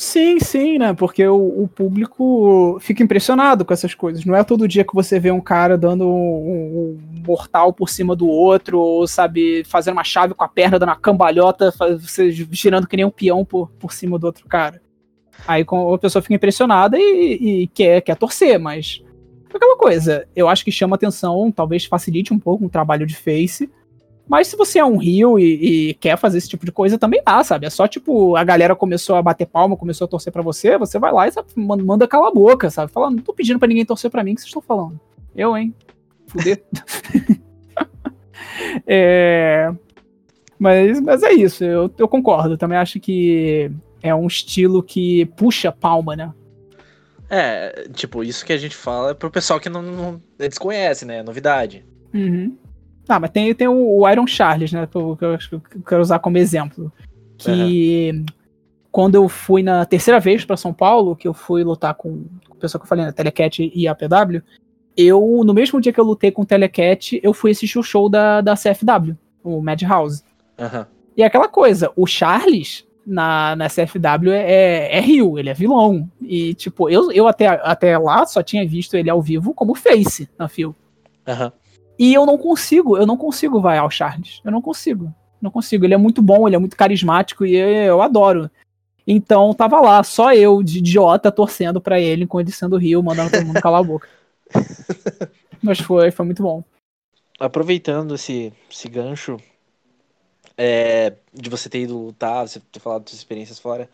Sim, 0.00 0.38
sim, 0.38 0.78
né? 0.78 0.94
Porque 0.94 1.26
o, 1.26 1.64
o, 1.64 1.66
público 1.66 2.78
fica 2.80 3.02
impressionado 3.02 3.64
com 3.64 3.74
essas 3.74 3.94
coisas. 3.94 4.24
Não 4.24 4.36
é 4.36 4.44
todo 4.44 4.68
dia 4.68 4.84
que 4.84 4.94
você 4.94 5.18
vê 5.18 5.32
um 5.32 5.40
cara 5.40 5.76
dando 5.76 6.06
um, 6.06 6.96
um, 6.96 6.98
mortal 7.26 7.72
por 7.72 7.88
cima 7.88 8.14
do 8.14 8.28
outro, 8.28 8.78
ou, 8.78 9.08
sabe, 9.08 9.64
fazendo 9.64 9.94
uma 9.94 10.04
chave 10.04 10.34
com 10.34 10.44
a 10.44 10.48
perna, 10.48 10.78
dando 10.78 10.90
uma 10.90 10.96
cambalhota, 10.96 11.74
você 12.00 12.30
girando 12.30 12.86
que 12.86 12.96
nem 12.96 13.04
um 13.04 13.10
peão 13.10 13.44
por, 13.44 13.70
por 13.70 13.92
cima 13.92 14.16
do 14.20 14.26
outro 14.28 14.46
cara. 14.46 14.80
Aí 15.48 15.66
a 15.94 15.98
pessoa 15.98 16.22
fica 16.22 16.34
impressionada 16.34 16.96
e, 16.96 17.62
e 17.62 17.66
quer, 17.66 18.00
quer 18.00 18.16
torcer, 18.16 18.56
mas. 18.56 19.02
Aquela 19.52 19.76
coisa, 19.76 20.28
eu 20.36 20.46
acho 20.46 20.64
que 20.64 20.70
chama 20.70 20.94
atenção, 20.94 21.50
talvez 21.50 21.86
facilite 21.86 22.32
um 22.32 22.38
pouco 22.38 22.66
o 22.66 22.70
trabalho 22.70 23.04
de 23.04 23.16
face, 23.16 23.68
mas 24.28 24.48
se 24.48 24.56
você 24.56 24.78
é 24.78 24.84
um 24.84 24.98
rio 24.98 25.38
e, 25.38 25.90
e, 25.90 25.94
quer 25.94 26.18
fazer 26.18 26.38
esse 26.38 26.48
tipo 26.48 26.66
de 26.66 26.72
coisa, 26.72 26.98
também 26.98 27.22
dá, 27.24 27.42
sabe? 27.42 27.66
É 27.66 27.70
só 27.70 27.88
tipo, 27.88 28.36
a 28.36 28.44
galera 28.44 28.76
começou 28.76 29.16
a 29.16 29.22
bater 29.22 29.46
palma, 29.46 29.76
começou 29.76 30.04
a 30.04 30.08
torcer 30.08 30.32
para 30.32 30.42
você, 30.42 30.76
você 30.76 30.98
vai 30.98 31.10
lá 31.10 31.26
e 31.26 31.32
sabe, 31.32 31.48
manda 31.56 32.06
calar 32.06 32.28
a 32.28 32.34
boca, 32.34 32.70
sabe? 32.70 32.92
Fala, 32.92 33.10
não 33.10 33.18
tô 33.18 33.32
pedindo 33.32 33.58
para 33.58 33.68
ninguém 33.68 33.86
torcer 33.86 34.10
para 34.10 34.22
mim, 34.22 34.32
o 34.32 34.34
que 34.34 34.42
vocês 34.42 34.48
estão 34.48 34.60
falando? 34.60 35.00
Eu, 35.34 35.56
hein? 35.56 35.74
Fuder. 36.26 36.62
é... 38.86 39.72
Mas, 40.58 41.00
mas 41.00 41.22
é 41.22 41.32
isso, 41.32 41.64
eu, 41.64 41.90
eu 41.96 42.08
concordo. 42.08 42.58
Também 42.58 42.76
acho 42.76 43.00
que 43.00 43.70
é 44.02 44.14
um 44.14 44.26
estilo 44.26 44.82
que 44.82 45.24
puxa 45.36 45.72
palma, 45.72 46.14
né? 46.16 46.32
É, 47.30 47.88
tipo, 47.92 48.24
isso 48.24 48.44
que 48.44 48.52
a 48.52 48.58
gente 48.58 48.74
fala 48.74 49.10
é 49.10 49.14
pro 49.14 49.30
pessoal 49.30 49.60
que 49.60 49.68
não, 49.68 49.82
não 49.82 50.22
desconhece, 50.36 51.04
né? 51.04 51.22
Novidade. 51.22 51.84
Uhum. 52.12 52.56
Ah, 53.08 53.18
mas 53.18 53.30
tem, 53.30 53.54
tem 53.54 53.68
o 53.68 54.08
Iron 54.08 54.26
Charles, 54.26 54.72
né? 54.72 54.86
Que 54.86 54.96
eu, 54.96 55.16
que 55.16 55.54
eu 55.54 55.62
quero 55.86 56.02
usar 56.02 56.18
como 56.18 56.36
exemplo. 56.38 56.92
Que 57.36 58.12
uhum. 58.12 58.26
quando 58.90 59.14
eu 59.14 59.28
fui 59.28 59.62
na 59.62 59.84
terceira 59.84 60.20
vez 60.20 60.44
para 60.44 60.56
São 60.56 60.72
Paulo, 60.72 61.16
que 61.16 61.26
eu 61.26 61.32
fui 61.32 61.64
lutar 61.64 61.94
com, 61.94 62.26
o 62.50 62.54
pessoal 62.54 62.80
que 62.80 62.84
eu 62.84 62.88
falei, 62.88 63.04
né? 63.04 63.12
Telecat 63.12 63.70
e 63.74 63.88
APW, 63.88 64.42
eu, 64.96 65.42
no 65.44 65.54
mesmo 65.54 65.80
dia 65.80 65.92
que 65.92 66.00
eu 66.00 66.04
lutei 66.04 66.30
com 66.30 66.42
o 66.42 66.46
Telecat, 66.46 67.20
eu 67.22 67.32
fui 67.32 67.52
assistir 67.52 67.78
o 67.78 67.82
show 67.82 68.08
da, 68.08 68.40
da 68.40 68.54
CFW, 68.54 69.16
o 69.42 69.62
Madhouse. 69.62 70.22
Uhum. 70.58 70.84
E 71.16 71.22
é 71.22 71.26
aquela 71.26 71.48
coisa, 71.48 71.90
o 71.96 72.06
Charles, 72.06 72.86
na, 73.08 73.56
na 73.56 73.68
CFW 73.68 74.30
é, 74.30 74.52
é, 74.52 74.98
é 74.98 75.00
Rio, 75.00 75.38
ele 75.38 75.48
é 75.48 75.54
vilão. 75.54 76.10
E, 76.20 76.52
tipo, 76.54 76.90
eu, 76.90 77.10
eu 77.10 77.26
até, 77.26 77.46
até 77.46 77.96
lá 77.96 78.26
só 78.26 78.42
tinha 78.42 78.66
visto 78.68 78.94
ele 78.94 79.08
ao 79.08 79.22
vivo 79.22 79.54
como 79.54 79.74
Face 79.74 80.28
na 80.38 80.48
Fio. 80.48 80.76
Uhum. 81.26 81.50
E 81.98 82.14
eu 82.14 82.24
não 82.24 82.38
consigo, 82.38 82.96
eu 82.96 83.06
não 83.06 83.16
consigo 83.16 83.60
vai 83.60 83.78
ao 83.78 83.90
Charles. 83.90 84.40
Eu 84.44 84.52
não 84.52 84.62
consigo. 84.62 85.12
Não 85.40 85.50
consigo. 85.50 85.84
Ele 85.84 85.94
é 85.94 85.98
muito 85.98 86.22
bom, 86.22 86.46
ele 86.46 86.56
é 86.56 86.58
muito 86.58 86.76
carismático 86.76 87.44
e 87.44 87.56
eu 87.56 88.00
adoro. 88.00 88.50
Então 89.06 89.54
tava 89.54 89.80
lá, 89.80 90.02
só 90.02 90.34
eu, 90.34 90.62
de 90.62 90.78
idiota, 90.78 91.32
torcendo 91.32 91.80
para 91.80 91.98
ele, 91.98 92.26
com 92.26 92.38
ele 92.38 92.52
sendo 92.52 92.76
Rio, 92.76 93.02
mandando 93.02 93.30
todo 93.30 93.46
mundo 93.46 93.60
calar 93.60 93.80
a 93.80 93.84
boca. 93.84 94.08
Mas 95.62 95.80
foi, 95.80 96.10
foi 96.10 96.26
muito 96.26 96.42
bom. 96.42 96.62
Aproveitando 97.40 98.14
esse, 98.14 98.52
esse 98.70 98.88
gancho 98.88 99.38
é, 100.56 101.14
de 101.32 101.48
você 101.48 101.68
ter 101.68 101.82
ido 101.82 101.96
lutar, 101.96 102.46
você 102.46 102.60
ter 102.60 102.80
falado 102.80 103.02
das 103.02 103.10
suas 103.10 103.20
experiências 103.20 103.58
fora. 103.58 103.88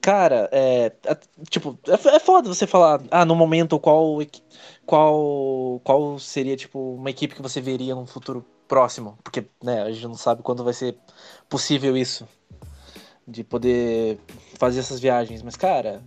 Cara, 0.00 0.48
é, 0.52 0.92
é, 1.04 1.18
tipo, 1.48 1.78
é, 1.86 2.16
é 2.16 2.18
foda 2.20 2.48
você 2.48 2.66
falar, 2.66 3.02
ah, 3.10 3.24
no 3.24 3.34
momento 3.34 3.78
qual, 3.78 4.18
qual, 4.90 5.80
qual 5.84 6.18
seria, 6.18 6.56
tipo, 6.56 6.96
uma 6.96 7.10
equipe 7.10 7.36
que 7.36 7.40
você 7.40 7.60
veria 7.60 7.94
num 7.94 8.08
futuro 8.08 8.44
próximo, 8.66 9.16
porque, 9.22 9.46
né, 9.62 9.82
a 9.82 9.90
gente 9.92 10.04
não 10.08 10.16
sabe 10.16 10.42
quando 10.42 10.64
vai 10.64 10.72
ser 10.72 10.96
possível 11.48 11.96
isso, 11.96 12.26
de 13.24 13.44
poder 13.44 14.18
fazer 14.58 14.80
essas 14.80 14.98
viagens, 14.98 15.44
mas, 15.44 15.54
cara, 15.54 16.02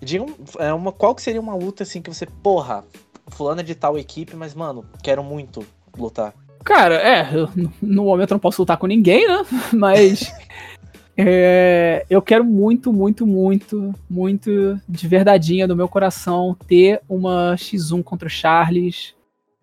diga 0.00 0.24
é 0.60 0.72
uma, 0.72 0.92
qual 0.92 1.16
que 1.16 1.22
seria 1.22 1.40
uma 1.40 1.56
luta, 1.56 1.82
assim, 1.82 2.00
que 2.00 2.14
você, 2.14 2.24
porra, 2.24 2.84
fulano 3.26 3.60
é 3.60 3.64
de 3.64 3.74
tal 3.74 3.98
equipe, 3.98 4.36
mas, 4.36 4.54
mano, 4.54 4.86
quero 5.02 5.24
muito 5.24 5.66
lutar. 5.98 6.32
Cara, 6.62 6.94
é, 6.94 7.28
no 7.82 8.04
momento 8.04 8.30
eu 8.30 8.34
não 8.36 8.40
posso 8.40 8.62
lutar 8.62 8.76
com 8.76 8.86
ninguém, 8.86 9.26
né, 9.26 9.44
mas... 9.74 10.32
É, 11.16 12.06
eu 12.08 12.22
quero 12.22 12.44
muito, 12.44 12.92
muito, 12.92 13.26
muito, 13.26 13.94
muito 14.08 14.80
de 14.88 15.06
verdadeinha 15.06 15.68
do 15.68 15.76
meu 15.76 15.88
coração 15.88 16.56
ter 16.66 17.00
uma 17.08 17.54
X1 17.54 18.02
contra 18.02 18.26
o 18.26 18.30
Charles, 18.30 19.14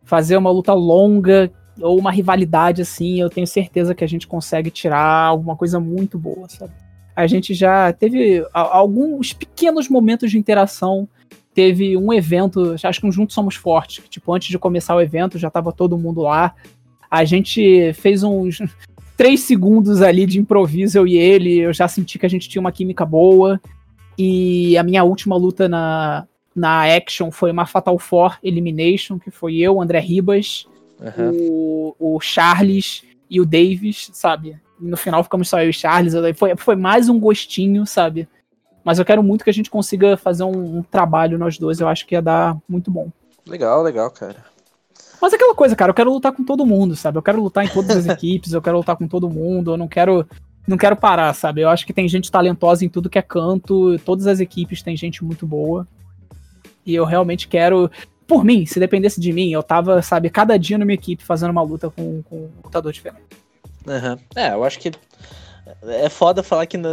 fazer 0.04 0.38
uma 0.38 0.52
luta 0.52 0.74
longa 0.74 1.52
ou 1.82 1.98
uma 1.98 2.12
rivalidade 2.12 2.82
assim. 2.82 3.20
Eu 3.20 3.30
tenho 3.30 3.48
certeza 3.48 3.96
que 3.96 4.04
a 4.04 4.08
gente 4.08 4.28
consegue 4.28 4.70
tirar 4.70 5.26
alguma 5.26 5.56
coisa 5.56 5.80
muito 5.80 6.18
boa, 6.20 6.48
sabe? 6.48 6.74
A 7.16 7.28
gente 7.28 7.54
já 7.54 7.92
teve 7.92 8.46
alguns 8.54 9.34
pequenos 9.34 9.90
momentos 9.90 10.32
de 10.32 10.38
interação. 10.38 11.08
Teve 11.54 11.98
um 11.98 12.14
evento, 12.14 12.76
acho 12.82 13.02
que 13.02 13.08
um 13.08 13.12
Juntos 13.12 13.36
Somos 13.36 13.56
Fortes, 13.56 14.00
que, 14.00 14.10
tipo, 14.10 14.34
antes 14.34 14.48
de 14.48 14.58
começar 14.58 14.96
o 14.96 15.02
evento 15.02 15.38
já 15.38 15.50
tava 15.50 15.74
todo 15.74 15.98
mundo 15.98 16.22
lá. 16.22 16.56
A 17.12 17.26
gente 17.26 17.92
fez 17.94 18.24
uns 18.24 18.60
três 19.20 19.42
segundos 19.42 20.02
ali 20.02 20.26
de 20.26 20.40
improviso, 20.40 20.98
eu 20.98 21.06
e 21.06 21.18
ele, 21.18 21.58
eu 21.58 21.74
já 21.74 21.90
senti 21.90 22.18
que 22.18 22.26
a 22.26 22.30
gente 22.30 22.48
tinha 22.48 22.62
uma 22.62 22.72
química 22.72 23.06
boa. 23.06 23.60
E 24.18 24.78
a 24.78 24.84
minha 24.84 25.04
última 25.04 25.36
luta 25.36 25.68
na, 25.68 26.26
na 26.56 26.86
Action 26.86 27.30
foi 27.30 27.52
uma 27.52 27.66
Fatal 27.66 28.00
Four 28.00 28.38
Elimination, 28.42 29.20
que 29.20 29.30
foi 29.30 29.58
eu, 29.58 29.82
André 29.82 30.00
Ribas, 30.00 30.66
uhum. 31.02 31.96
o, 32.00 32.16
o 32.16 32.20
Charles 32.22 33.04
e 33.30 33.42
o 33.42 33.46
Davis, 33.46 34.10
sabe? 34.14 34.58
E 34.80 34.86
no 34.86 34.96
final 34.96 35.22
ficamos 35.22 35.50
só 35.50 35.62
eu 35.62 35.70
e 35.70 35.74
Charles. 35.74 36.14
Foi, 36.38 36.56
foi 36.56 36.78
mais 36.78 37.10
um 37.10 37.20
gostinho, 37.20 37.86
sabe? 37.86 38.26
Mas 38.86 39.00
eu 39.00 39.06
quero 39.06 39.22
muito 39.22 39.44
que 39.44 39.50
a 39.50 39.54
gente 39.54 39.70
consiga 39.70 40.16
fazer 40.16 40.46
um, 40.46 40.78
um 40.78 40.82
trabalho 40.82 41.38
nós 41.38 41.58
dois. 41.58 41.82
Eu 41.82 41.90
acho 41.90 42.08
que 42.08 42.16
ia 42.16 42.22
dar 42.22 42.58
muito 42.70 42.90
bom. 42.90 43.10
Legal, 43.46 43.84
legal, 43.84 44.10
cara. 44.12 44.38
Mas 45.22 45.34
é 45.34 45.36
aquela 45.36 45.56
coisa, 45.56 45.76
cara, 45.76 45.90
eu 45.90 45.96
quero 45.96 46.12
lutar 46.12 46.32
com 46.32 46.44
todo 46.44 46.66
mundo, 46.66 46.96
sabe? 46.96 47.18
Eu 47.18 47.22
quero 47.22 47.42
lutar 47.42 47.66
em 47.66 47.68
todas 47.68 47.98
as 47.98 48.06
equipes, 48.08 48.54
eu 48.54 48.62
quero 48.62 48.78
lutar 48.78 48.96
com 48.96 49.08
todo 49.08 49.30
mundo, 49.30 49.74
eu 49.74 49.78
não 49.78 49.88
quero 49.88 50.26
não 50.68 50.78
quero 50.78 50.96
parar, 50.96 51.34
sabe? 51.34 51.62
Eu 51.62 51.70
acho 51.70 51.86
que 51.86 51.92
tem 51.92 52.08
gente 52.08 52.32
talentosa 52.32 52.86
em 52.86 52.90
tudo 52.90 53.10
que 53.10 53.18
é 53.18 53.24
canto, 53.24 53.98
todas 54.00 54.28
as 54.28 54.40
equipes 54.40 54.84
têm 54.84 54.96
gente 54.96 55.24
muito 55.24 55.48
boa. 55.48 55.88
E 56.86 56.94
eu 56.94 57.06
realmente 57.06 57.48
quero, 57.48 57.90
por 58.28 58.44
mim, 58.44 58.66
se 58.66 58.80
dependesse 58.80 59.20
de 59.20 59.34
mim, 59.34 59.52
eu 59.52 59.64
tava, 59.64 60.02
sabe, 60.04 60.30
cada 60.30 60.58
dia 60.58 60.78
na 60.78 60.86
minha 60.86 60.94
equipe 60.94 61.24
fazendo 61.24 61.50
uma 61.50 61.64
luta 61.64 61.90
com, 61.90 62.22
com 62.22 62.36
um 62.36 62.50
lutador 62.64 62.94
diferente. 62.94 63.24
Uhum. 63.88 64.18
É, 64.36 64.54
eu 64.54 64.64
acho 64.64 64.80
que 64.80 64.92
é 65.84 66.10
foda 66.10 66.44
falar 66.44 66.66
que, 66.66 66.78
na, 66.78 66.90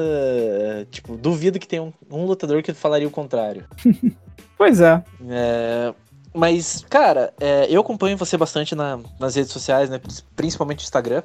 tipo, 0.91 1.17
duvido 1.17 1.59
que 1.59 1.69
tenha 1.69 1.83
um, 1.83 1.93
um 2.11 2.25
lutador 2.25 2.63
que 2.63 2.73
falaria 2.73 3.07
o 3.07 3.11
contrário. 3.11 3.65
pois 4.57 4.81
é. 4.81 5.03
é. 5.29 5.95
Mas, 6.37 6.85
cara, 6.91 7.33
é, 7.41 7.67
eu 7.71 7.81
acompanho 7.81 8.19
você 8.19 8.37
bastante 8.37 8.75
na, 8.75 9.01
nas 9.19 9.35
redes 9.35 9.51
sociais, 9.51 9.89
né? 9.89 9.99
Principalmente 10.37 10.81
no 10.81 10.85
Instagram. 10.85 11.23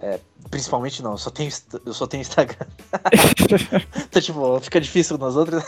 É, 0.00 0.18
principalmente 0.50 1.00
não, 1.00 1.12
eu 1.12 1.18
só 1.18 1.30
tenho, 1.30 1.48
eu 1.86 1.94
só 1.94 2.08
tenho 2.08 2.22
Instagram. 2.22 2.66
então, 4.08 4.20
tipo, 4.20 4.60
fica 4.60 4.80
difícil 4.80 5.16
nas 5.16 5.36
outras. 5.36 5.62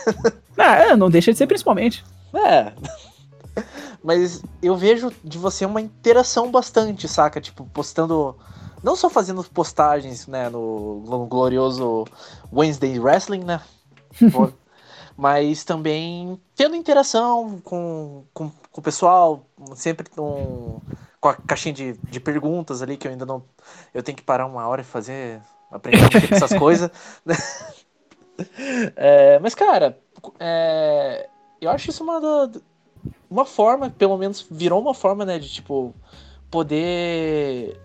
ah, 0.59 0.75
é, 0.75 0.97
não 0.97 1.09
deixa 1.09 1.31
de 1.31 1.39
ser 1.39 1.47
principalmente. 1.47 2.05
É. 2.35 2.73
Mas 4.03 4.43
eu 4.61 4.77
vejo 4.77 5.13
de 5.23 5.39
você 5.39 5.65
uma 5.65 5.81
interação 5.81 6.51
bastante, 6.51 7.07
saca? 7.07 7.41
Tipo, 7.41 7.65
postando. 7.67 8.37
Não 8.83 8.97
só 8.97 9.09
fazendo 9.09 9.45
postagens, 9.45 10.27
né, 10.27 10.49
no, 10.49 11.05
no 11.07 11.27
glorioso 11.27 12.05
Wednesday 12.53 12.99
Wrestling, 12.99 13.45
né? 13.45 13.61
mas 15.23 15.63
também 15.63 16.37
tendo 16.57 16.75
interação 16.75 17.61
com, 17.61 18.25
com, 18.35 18.51
com 18.51 18.81
o 18.81 18.83
pessoal, 18.83 19.47
sempre 19.77 20.05
um, 20.19 20.81
com 21.21 21.29
a 21.29 21.35
caixinha 21.35 21.73
de, 21.73 21.93
de 21.93 22.19
perguntas 22.19 22.83
ali, 22.83 22.97
que 22.97 23.07
eu 23.07 23.13
ainda 23.13 23.25
não. 23.25 23.45
Eu 23.95 24.03
tenho 24.03 24.19
que 24.19 24.25
parar 24.25 24.47
uma 24.47 24.67
hora 24.67 24.81
e 24.81 24.85
fazer. 24.85 25.41
aprender 25.71 26.33
essas 26.33 26.53
coisas. 26.59 26.91
É, 28.97 29.39
mas, 29.39 29.55
cara, 29.55 29.97
é, 30.41 31.29
eu 31.61 31.71
acho 31.71 31.91
isso 31.91 32.03
uma, 32.03 32.51
uma 33.31 33.45
forma, 33.45 33.91
pelo 33.91 34.17
menos 34.17 34.45
virou 34.51 34.81
uma 34.81 34.95
forma, 34.95 35.25
né, 35.25 35.39
de 35.39 35.49
tipo, 35.49 35.95
poder 36.51 37.79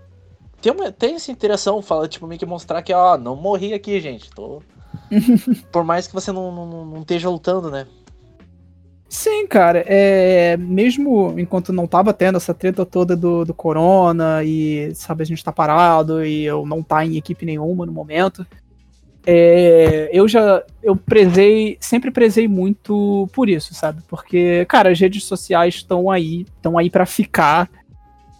ter, 0.59 0.71
uma, 0.71 0.91
ter 0.91 1.11
essa 1.11 1.31
interação, 1.31 1.81
fala, 1.81 2.07
tipo, 2.07 2.25
meio 2.25 2.39
que 2.39 2.45
mostrar 2.45 2.81
que, 2.81 2.93
ó, 2.93 3.17
não 3.17 3.35
morri 3.35 3.73
aqui, 3.73 3.99
gente, 3.99 4.31
tô 4.31 4.63
Por 5.71 5.83
mais 5.83 6.07
que 6.07 6.13
você 6.13 6.31
não, 6.31 6.51
não, 6.51 6.85
não 6.85 7.01
esteja 7.01 7.29
lutando, 7.29 7.69
né? 7.69 7.85
Sim, 9.09 9.47
cara. 9.47 9.83
É, 9.87 10.57
mesmo 10.57 11.39
enquanto 11.39 11.71
não 11.71 11.87
tava 11.87 12.13
tendo 12.13 12.37
essa 12.37 12.53
treta 12.53 12.85
toda 12.85 13.15
do, 13.15 13.45
do 13.45 13.53
corona 13.53 14.43
e, 14.43 14.93
sabe, 14.95 15.23
a 15.23 15.25
gente 15.25 15.43
tá 15.43 15.51
parado 15.51 16.25
e 16.25 16.43
eu 16.43 16.65
não 16.65 16.83
tá 16.83 17.05
em 17.05 17.15
equipe 17.15 17.45
nenhuma 17.45 17.85
no 17.85 17.91
momento. 17.91 18.45
É, 19.29 20.09
eu 20.13 20.25
já 20.25 20.63
eu 20.81 20.95
prezei, 20.95 21.77
sempre 21.81 22.11
prezei 22.11 22.47
muito 22.47 23.27
por 23.33 23.49
isso, 23.49 23.73
sabe? 23.73 24.01
Porque, 24.07 24.65
cara, 24.69 24.89
as 24.89 24.99
redes 24.99 25.25
sociais 25.25 25.75
estão 25.75 26.09
aí, 26.09 26.45
estão 26.55 26.77
aí 26.77 26.89
para 26.89 27.05
ficar. 27.05 27.69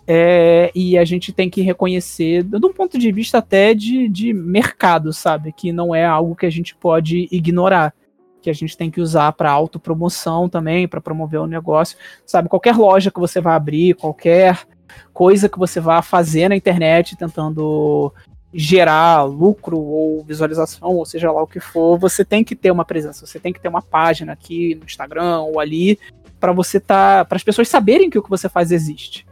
É, 0.10 0.72
e 0.74 0.98
a 0.98 1.04
gente 1.04 1.34
tem 1.34 1.50
que 1.50 1.62
reconhecer, 1.62 2.42
de 2.42 2.66
um 2.66 2.72
ponto 2.72 2.98
de 2.98 3.12
vista 3.12 3.40
até 3.40 3.74
de, 3.74 4.08
de 4.08 4.34
mercado, 4.34 5.12
sabe? 5.12 5.52
Que 5.52 5.74
não 5.74 5.94
é 5.94 6.06
algo 6.06 6.36
que 6.36 6.46
a 6.46 6.50
gente 6.50 6.74
pode 6.74 7.28
ignorar. 7.30 7.94
Que 8.42 8.50
a 8.50 8.54
gente 8.54 8.78
tem 8.78 8.90
que 8.90 9.02
usar 9.02 9.34
para 9.34 9.52
autopromoção 9.52 10.48
também, 10.48 10.88
para 10.88 11.02
promover 11.02 11.42
o 11.42 11.48
negócio. 11.48 11.98
Sabe? 12.26 12.48
Qualquer 12.48 12.78
loja 12.78 13.12
que 13.12 13.20
você 13.20 13.42
vai 13.42 13.54
abrir, 13.54 13.96
qualquer 13.96 14.66
coisa 15.14 15.50
que 15.50 15.60
você 15.60 15.82
vá 15.82 16.02
fazer 16.02 16.48
na 16.48 16.56
internet 16.56 17.18
tentando 17.18 18.14
gerar 18.54 19.24
lucro 19.24 19.78
ou 19.78 20.24
visualização, 20.24 20.96
ou 20.96 21.06
seja 21.06 21.30
lá 21.32 21.44
o 21.44 21.48
que 21.48 21.60
for, 21.60 21.98
você 21.98 22.24
tem 22.24 22.46
que 22.46 22.56
ter 22.56 22.72
uma 22.72 22.86
presença, 22.86 23.26
você 23.26 23.40
tem 23.40 23.52
que 23.52 23.60
ter 23.60 23.68
uma 23.68 23.82
página 23.82 24.32
aqui 24.32 24.74
no 24.76 24.86
Instagram 24.86 25.42
ou 25.42 25.60
ali 25.60 26.00
para 26.40 26.54
você 26.54 26.80
tá, 26.80 27.26
para 27.26 27.36
as 27.36 27.44
pessoas 27.44 27.68
saberem 27.68 28.10
que 28.10 28.18
o 28.18 28.24
que 28.24 28.30
você 28.30 28.48
faz 28.48 28.72
existe. 28.72 29.27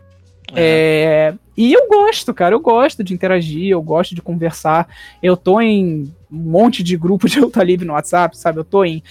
Uhum. 0.52 0.58
É, 0.58 1.34
e 1.58 1.74
eu 1.74 1.88
gosto, 1.88 2.34
cara, 2.34 2.54
eu 2.54 2.60
gosto 2.60 3.04
de 3.04 3.14
interagir, 3.14 3.70
eu 3.70 3.82
gosto 3.82 4.14
de 4.14 4.22
conversar. 4.22 4.88
Eu 5.22 5.38
tô 5.38 5.60
em 5.62 6.14
um 6.32 6.38
monte 6.38 6.84
de 6.84 6.98
grupo 6.98 7.28
de 7.28 7.40
luta 7.42 7.64
livre 7.64 7.86
no 7.86 7.94
WhatsApp, 7.94 8.38
sabe? 8.38 8.60
Eu 8.60 8.64
tô 8.64 8.84
em 8.84 9.02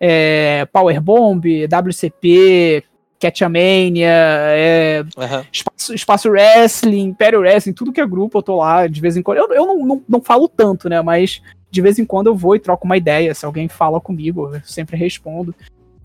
é, 0.00 0.66
Powerbomb, 0.72 1.44
WCP, 1.66 2.84
Catchamania, 3.20 4.10
é, 4.10 5.04
uhum. 5.16 5.44
espaço, 5.52 5.94
espaço, 5.94 6.28
Wrestling, 6.28 7.04
Império 7.04 7.38
Wrestling, 7.38 7.72
tudo 7.72 7.92
que 7.92 8.00
é 8.00 8.06
grupo, 8.06 8.38
eu 8.38 8.42
tô 8.42 8.56
lá 8.56 8.88
de 8.88 9.00
vez 9.00 9.16
em 9.16 9.22
quando. 9.22 9.38
Eu, 9.38 9.52
eu 9.52 9.66
não, 9.66 9.86
não, 9.86 10.02
não, 10.08 10.20
falo 10.20 10.48
tanto, 10.48 10.88
né? 10.88 11.00
Mas 11.00 11.40
de 11.70 11.80
vez 11.80 12.00
em 12.00 12.04
quando 12.04 12.26
eu 12.26 12.34
vou 12.34 12.56
e 12.56 12.60
troco 12.60 12.84
uma 12.84 12.96
ideia. 12.96 13.32
Se 13.32 13.46
alguém 13.46 13.68
fala 13.68 14.00
comigo, 14.00 14.50
eu 14.52 14.60
sempre 14.64 14.96
respondo. 14.96 15.54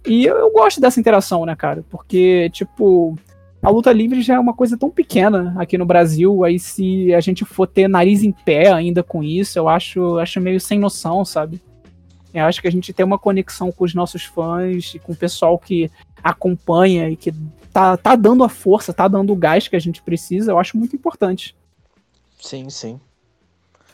E 0.05 0.25
eu, 0.25 0.35
eu 0.37 0.51
gosto 0.51 0.79
dessa 0.79 0.99
interação, 0.99 1.43
né, 1.43 1.55
cara? 1.55 1.83
Porque, 1.89 2.49
tipo, 2.51 3.17
a 3.61 3.69
luta 3.69 3.91
livre 3.91 4.21
já 4.21 4.35
é 4.35 4.39
uma 4.39 4.53
coisa 4.53 4.77
tão 4.77 4.89
pequena 4.89 5.55
aqui 5.57 5.77
no 5.77 5.85
Brasil. 5.85 6.43
Aí, 6.43 6.59
se 6.59 7.13
a 7.13 7.19
gente 7.19 7.43
for 7.43 7.67
ter 7.67 7.87
nariz 7.87 8.23
em 8.23 8.31
pé 8.31 8.71
ainda 8.71 9.03
com 9.03 9.23
isso, 9.23 9.57
eu 9.57 9.67
acho, 9.67 10.17
acho 10.19 10.39
meio 10.39 10.59
sem 10.59 10.79
noção, 10.79 11.25
sabe? 11.25 11.61
Eu 12.33 12.45
acho 12.45 12.61
que 12.61 12.67
a 12.67 12.71
gente 12.71 12.93
tem 12.93 13.05
uma 13.05 13.17
conexão 13.17 13.71
com 13.71 13.83
os 13.83 13.93
nossos 13.93 14.23
fãs 14.23 14.93
e 14.93 14.99
com 14.99 15.11
o 15.11 15.15
pessoal 15.15 15.57
que 15.57 15.89
acompanha 16.23 17.09
e 17.09 17.15
que 17.15 17.33
tá, 17.73 17.97
tá 17.97 18.15
dando 18.15 18.43
a 18.43 18.49
força, 18.49 18.93
tá 18.93 19.07
dando 19.07 19.33
o 19.33 19.35
gás 19.35 19.67
que 19.67 19.75
a 19.75 19.79
gente 19.79 20.01
precisa, 20.01 20.51
eu 20.51 20.59
acho 20.59 20.77
muito 20.77 20.95
importante. 20.95 21.55
Sim, 22.39 22.69
sim. 22.69 22.99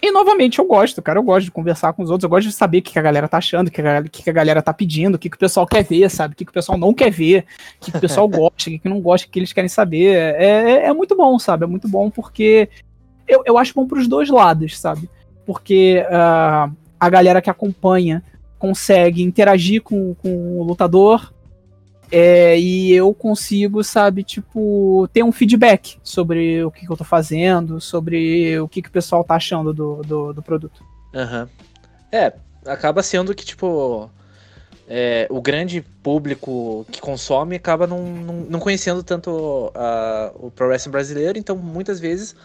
E 0.03 0.11
novamente, 0.11 0.59
eu 0.59 0.65
gosto, 0.65 1.01
cara. 1.01 1.17
Eu 1.17 1.23
gosto 1.23 1.45
de 1.45 1.51
conversar 1.51 1.93
com 1.93 2.03
os 2.03 2.09
outros, 2.09 2.25
eu 2.25 2.29
gosto 2.29 2.49
de 2.49 2.53
saber 2.53 2.79
o 2.79 2.81
que 2.81 2.99
a 2.99 3.01
galera 3.01 3.25
tá 3.25 3.37
achando, 3.37 3.69
o 3.69 3.71
que 3.71 3.79
a, 3.79 4.03
que 4.03 4.29
a 4.29 4.33
galera 4.33 4.61
tá 4.61 4.73
pedindo, 4.73 5.15
o 5.15 5.17
que, 5.17 5.29
que 5.29 5.37
o 5.37 5.39
pessoal 5.39 5.65
quer 5.65 5.81
ver, 5.81 6.09
sabe? 6.09 6.33
O 6.33 6.35
que, 6.35 6.43
que 6.43 6.51
o 6.51 6.53
pessoal 6.53 6.77
não 6.77 6.93
quer 6.93 7.09
ver, 7.09 7.45
o 7.77 7.85
que, 7.85 7.91
que 7.93 7.97
o 7.99 8.01
pessoal 8.01 8.27
gosta, 8.27 8.69
o 8.69 8.73
que, 8.73 8.79
que 8.79 8.89
não 8.89 8.99
gosta, 8.99 9.25
o 9.25 9.29
que 9.29 9.39
eles 9.39 9.53
querem 9.53 9.69
saber. 9.69 10.13
É, 10.13 10.43
é, 10.43 10.85
é 10.87 10.93
muito 10.93 11.15
bom, 11.15 11.39
sabe? 11.39 11.63
É 11.63 11.67
muito 11.67 11.87
bom 11.87 12.09
porque 12.09 12.67
eu, 13.25 13.43
eu 13.45 13.57
acho 13.57 13.73
bom 13.73 13.87
pros 13.87 14.05
dois 14.05 14.29
lados, 14.29 14.77
sabe? 14.77 15.09
Porque 15.45 16.03
uh, 16.09 16.75
a 16.99 17.09
galera 17.09 17.41
que 17.41 17.49
acompanha 17.49 18.21
consegue 18.59 19.23
interagir 19.23 19.81
com, 19.83 20.13
com 20.15 20.59
o 20.59 20.63
lutador, 20.63 21.32
é, 22.15 22.59
e 22.59 22.91
eu 22.91 23.11
consigo, 23.11 23.83
sabe, 23.83 24.23
tipo, 24.23 25.09
ter 25.11 25.23
um 25.23 25.31
feedback 25.31 25.97
sobre 26.03 26.63
o 26.63 26.69
que, 26.69 26.85
que 26.85 26.91
eu 26.91 26.95
tô 26.95 27.03
fazendo, 27.03 27.81
sobre 27.81 28.59
o 28.59 28.67
que, 28.67 28.83
que 28.83 28.89
o 28.89 28.91
pessoal 28.91 29.23
tá 29.23 29.33
achando 29.33 29.73
do, 29.73 29.95
do, 30.03 30.31
do 30.31 30.43
produto. 30.43 30.83
Uhum. 31.11 31.47
É, 32.11 32.31
acaba 32.67 33.01
sendo 33.01 33.33
que, 33.33 33.43
tipo, 33.43 34.11
é, 34.87 35.25
o 35.27 35.41
grande 35.41 35.81
público 35.81 36.85
que 36.91 37.01
consome 37.01 37.55
acaba 37.55 37.87
não, 37.87 38.03
não, 38.03 38.33
não 38.41 38.59
conhecendo 38.59 39.01
tanto 39.01 39.31
uh, 39.31 40.35
o 40.35 40.51
Pro 40.51 40.67
Wrestling 40.67 40.91
brasileiro, 40.91 41.39
então 41.39 41.55
muitas 41.55 41.99
vezes 41.99 42.35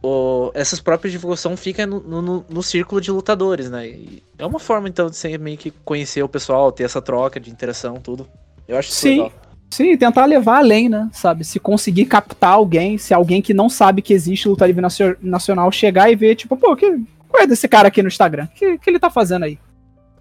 o, 0.00 0.52
essas 0.54 0.78
próprias 0.78 1.10
divulgações 1.10 1.58
ficam 1.58 1.88
no, 1.88 2.22
no, 2.22 2.44
no, 2.48 2.62
círculo 2.62 3.00
de 3.00 3.10
lutadores, 3.10 3.68
né? 3.68 3.88
E 3.88 4.22
é 4.38 4.46
uma 4.46 4.60
forma, 4.60 4.88
então, 4.88 5.10
de 5.10 5.16
você 5.16 5.36
meio 5.38 5.58
que 5.58 5.72
conhecer 5.72 6.22
o 6.22 6.28
pessoal, 6.28 6.70
ter 6.70 6.84
essa 6.84 7.02
troca 7.02 7.40
de 7.40 7.50
interação, 7.50 7.96
tudo. 7.96 8.28
Eu 8.66 8.78
acho 8.78 8.90
Sim. 8.90 9.22
Legal. 9.22 9.32
Sim, 9.72 9.96
tentar 9.96 10.26
levar 10.26 10.58
além, 10.58 10.86
né? 10.90 11.08
Sabe? 11.12 11.44
Se 11.44 11.58
conseguir 11.58 12.04
captar 12.04 12.52
alguém, 12.52 12.98
se 12.98 13.14
alguém 13.14 13.40
que 13.40 13.54
não 13.54 13.70
sabe 13.70 14.02
que 14.02 14.12
existe 14.12 14.46
luta 14.46 14.66
livre 14.66 14.84
nacional 15.22 15.72
chegar 15.72 16.12
e 16.12 16.14
ver, 16.14 16.34
tipo, 16.34 16.58
pô, 16.58 16.76
que, 16.76 17.00
qual 17.26 17.42
é 17.42 17.46
desse 17.46 17.66
cara 17.66 17.88
aqui 17.88 18.02
no 18.02 18.08
Instagram? 18.08 18.44
O 18.44 18.48
que, 18.48 18.76
que 18.76 18.90
ele 18.90 18.98
tá 18.98 19.08
fazendo 19.08 19.44
aí? 19.44 19.58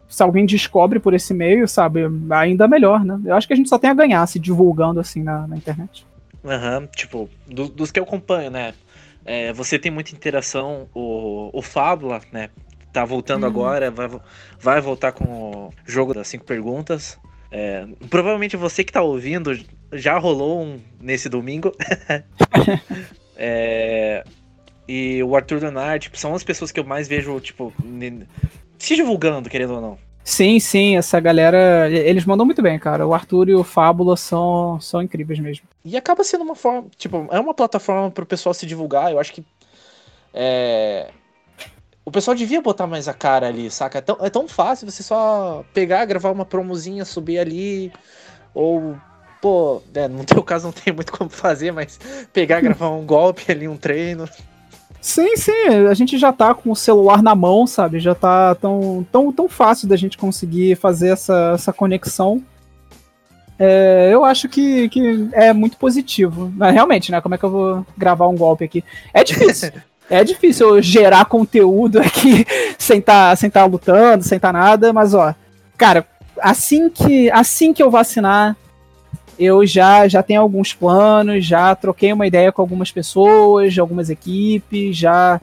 Se 0.07 0.23
alguém 0.23 0.45
descobre 0.45 0.99
por 0.99 1.13
esse 1.13 1.33
meio, 1.33 1.67
sabe? 1.67 2.03
Ainda 2.29 2.65
melhor, 2.65 3.03
né? 3.03 3.19
Eu 3.25 3.35
acho 3.35 3.45
que 3.45 3.51
a 3.51 3.55
gente 3.55 3.67
só 3.67 3.77
tem 3.77 3.89
a 3.89 3.93
ganhar 3.93 4.25
se 4.25 4.39
divulgando 4.39 5.01
assim 5.01 5.21
na, 5.21 5.45
na 5.45 5.57
internet. 5.57 6.05
Aham, 6.45 6.79
uhum, 6.79 6.87
tipo, 6.87 7.29
do, 7.45 7.67
dos 7.67 7.91
que 7.91 7.99
eu 7.99 8.03
acompanho, 8.03 8.49
né? 8.49 8.73
É, 9.25 9.51
você 9.51 9.77
tem 9.77 9.91
muita 9.91 10.15
interação, 10.15 10.87
o, 10.93 11.49
o 11.51 11.61
Fábula, 11.61 12.21
né? 12.31 12.49
Tá 12.93 13.03
voltando 13.03 13.43
uhum. 13.43 13.49
agora, 13.49 13.91
vai, 13.91 14.09
vai 14.59 14.81
voltar 14.81 15.11
com 15.11 15.25
o 15.25 15.73
jogo 15.85 16.13
das 16.13 16.29
cinco 16.29 16.45
perguntas. 16.45 17.19
É, 17.51 17.85
provavelmente 18.09 18.55
você 18.55 18.83
que 18.83 18.93
tá 18.93 19.01
ouvindo 19.01 19.59
já 19.91 20.17
rolou 20.17 20.61
um 20.61 20.79
nesse 20.99 21.27
domingo. 21.27 21.75
é, 23.35 24.23
e 24.87 25.21
o 25.23 25.35
Arthur 25.35 25.61
Leonard, 25.61 26.03
tipo, 26.03 26.17
são 26.17 26.33
as 26.33 26.43
pessoas 26.43 26.71
que 26.71 26.79
eu 26.79 26.85
mais 26.85 27.07
vejo, 27.07 27.39
tipo, 27.39 27.73
se 28.77 28.95
divulgando, 28.95 29.49
querendo 29.49 29.75
ou 29.75 29.81
não. 29.81 29.97
Sim, 30.23 30.59
sim, 30.59 30.97
essa 30.97 31.19
galera, 31.19 31.89
eles 31.89 32.25
mandam 32.25 32.45
muito 32.45 32.61
bem, 32.61 32.77
cara. 32.77 33.07
O 33.07 33.13
Arthur 33.13 33.49
e 33.49 33.55
o 33.55 33.63
Fábula 33.63 34.15
são, 34.15 34.79
são 34.79 35.01
incríveis 35.01 35.39
mesmo. 35.39 35.67
E 35.83 35.97
acaba 35.97 36.23
sendo 36.23 36.43
uma 36.43 36.55
forma, 36.55 36.85
tipo, 36.95 37.27
é 37.31 37.39
uma 37.39 37.53
plataforma 37.53 38.09
pro 38.11 38.25
pessoal 38.25 38.53
se 38.53 38.65
divulgar. 38.65 39.11
Eu 39.11 39.19
acho 39.19 39.33
que 39.33 39.43
é, 40.33 41.09
o 42.03 42.11
pessoal 42.11 42.35
devia 42.35 42.61
botar 42.61 42.87
mais 42.87 43.07
a 43.07 43.13
cara 43.13 43.47
ali, 43.47 43.69
saca? 43.69 43.99
É 43.99 44.01
tão, 44.01 44.17
é 44.21 44.29
tão 44.29 44.47
fácil 44.47 44.89
você 44.89 45.03
só 45.03 45.63
pegar, 45.73 46.05
gravar 46.05 46.31
uma 46.31 46.45
promozinha, 46.45 47.05
subir 47.05 47.39
ali, 47.39 47.91
ou, 48.53 48.95
pô, 49.41 49.81
é, 49.93 50.07
no 50.07 50.23
teu 50.23 50.41
caso 50.43 50.65
não 50.65 50.73
tem 50.73 50.93
muito 50.93 51.11
como 51.13 51.29
fazer, 51.29 51.71
mas 51.71 51.99
pegar, 52.33 52.61
gravar 52.61 52.89
um 52.89 53.05
golpe 53.05 53.51
ali, 53.51 53.67
um 53.67 53.77
treino. 53.77 54.27
Sim, 54.99 55.35
sim, 55.35 55.67
a 55.89 55.93
gente 55.95 56.17
já 56.17 56.31
tá 56.31 56.53
com 56.53 56.71
o 56.71 56.75
celular 56.75 57.23
na 57.23 57.33
mão, 57.33 57.65
sabe? 57.65 57.99
Já 57.99 58.13
tá 58.13 58.53
tão, 58.55 59.05
tão, 59.11 59.31
tão 59.31 59.49
fácil 59.49 59.87
da 59.87 59.95
gente 59.95 60.17
conseguir 60.17 60.75
fazer 60.75 61.09
essa, 61.09 61.53
essa 61.55 61.73
conexão. 61.73 62.43
É, 63.57 64.09
eu 64.11 64.23
acho 64.23 64.47
que, 64.47 64.89
que 64.89 65.29
é 65.33 65.53
muito 65.53 65.77
positivo. 65.77 66.51
Mas 66.55 66.73
realmente, 66.73 67.11
né? 67.11 67.19
Como 67.19 67.33
é 67.33 67.37
que 67.37 67.43
eu 67.43 67.49
vou 67.49 67.85
gravar 67.97 68.27
um 68.27 68.35
golpe 68.35 68.63
aqui? 68.63 68.83
É 69.11 69.23
difícil. 69.23 69.71
É 70.11 70.25
difícil 70.25 70.81
gerar 70.81 71.23
conteúdo 71.23 71.97
aqui 71.97 72.45
sem 72.77 72.99
estar 72.99 73.29
tá, 73.29 73.35
sem 73.37 73.49
tá 73.49 73.63
lutando, 73.63 74.25
sem 74.25 74.35
estar 74.35 74.51
tá 74.51 74.59
nada, 74.59 74.91
mas 74.91 75.13
ó, 75.13 75.33
cara, 75.77 76.05
assim 76.41 76.89
que 76.89 77.31
assim 77.31 77.71
que 77.71 77.81
eu 77.81 77.89
vacinar, 77.89 78.57
eu 79.39 79.65
já 79.65 80.09
já 80.09 80.21
tenho 80.21 80.41
alguns 80.41 80.73
planos, 80.73 81.45
já 81.45 81.73
troquei 81.73 82.11
uma 82.11 82.27
ideia 82.27 82.51
com 82.51 82.61
algumas 82.61 82.91
pessoas, 82.91 83.79
algumas 83.79 84.09
equipes, 84.09 84.97
já 84.97 85.39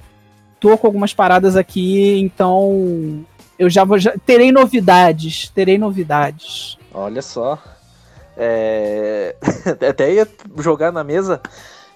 tô 0.61 0.77
com 0.77 0.87
algumas 0.87 1.15
paradas 1.15 1.57
aqui, 1.57 2.21
então 2.21 3.25
eu 3.59 3.71
já 3.71 3.85
vou 3.85 3.99
já, 3.99 4.13
terei 4.27 4.53
novidades, 4.53 5.49
terei 5.49 5.79
novidades. 5.79 6.77
Olha 6.93 7.23
só. 7.23 7.59
É... 8.37 9.35
Até 9.89 10.13
ia 10.13 10.29
jogar 10.59 10.93
na 10.93 11.03
mesa 11.03 11.41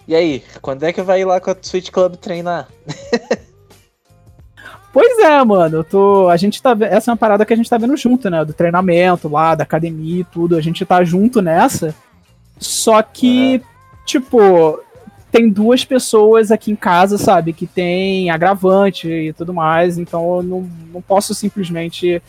e 0.06 0.14
aí, 0.14 0.44
quando 0.60 0.82
é 0.84 0.92
que 0.92 1.02
vai 1.02 1.20
ir 1.20 1.24
lá 1.24 1.40
com 1.40 1.50
a 1.50 1.56
Switch 1.60 1.90
Club 1.90 2.16
treinar? 2.16 2.68
Pois 4.92 5.18
é, 5.20 5.42
mano, 5.42 5.78
eu 5.78 5.84
tô. 5.84 6.28
A 6.28 6.36
gente 6.36 6.60
tá. 6.60 6.76
Essa 6.82 7.10
é 7.10 7.12
uma 7.12 7.16
parada 7.16 7.46
que 7.46 7.52
a 7.54 7.56
gente 7.56 7.70
tá 7.70 7.78
vendo 7.78 7.96
junto, 7.96 8.28
né? 8.28 8.44
Do 8.44 8.52
treinamento 8.52 9.26
lá, 9.26 9.54
da 9.54 9.62
academia 9.62 10.20
e 10.20 10.24
tudo. 10.24 10.54
A 10.54 10.60
gente 10.60 10.84
tá 10.84 11.02
junto 11.02 11.40
nessa. 11.40 11.94
Só 12.58 13.00
que, 13.02 13.62
tipo, 14.04 14.78
tem 15.30 15.48
duas 15.48 15.82
pessoas 15.82 16.50
aqui 16.50 16.70
em 16.70 16.76
casa, 16.76 17.16
sabe, 17.16 17.54
que 17.54 17.66
tem 17.66 18.28
agravante 18.28 19.08
e 19.08 19.32
tudo 19.32 19.54
mais. 19.54 19.96
Então 19.96 20.36
eu 20.36 20.42
não, 20.42 20.70
não 20.92 21.00
posso 21.00 21.34
simplesmente 21.34 22.22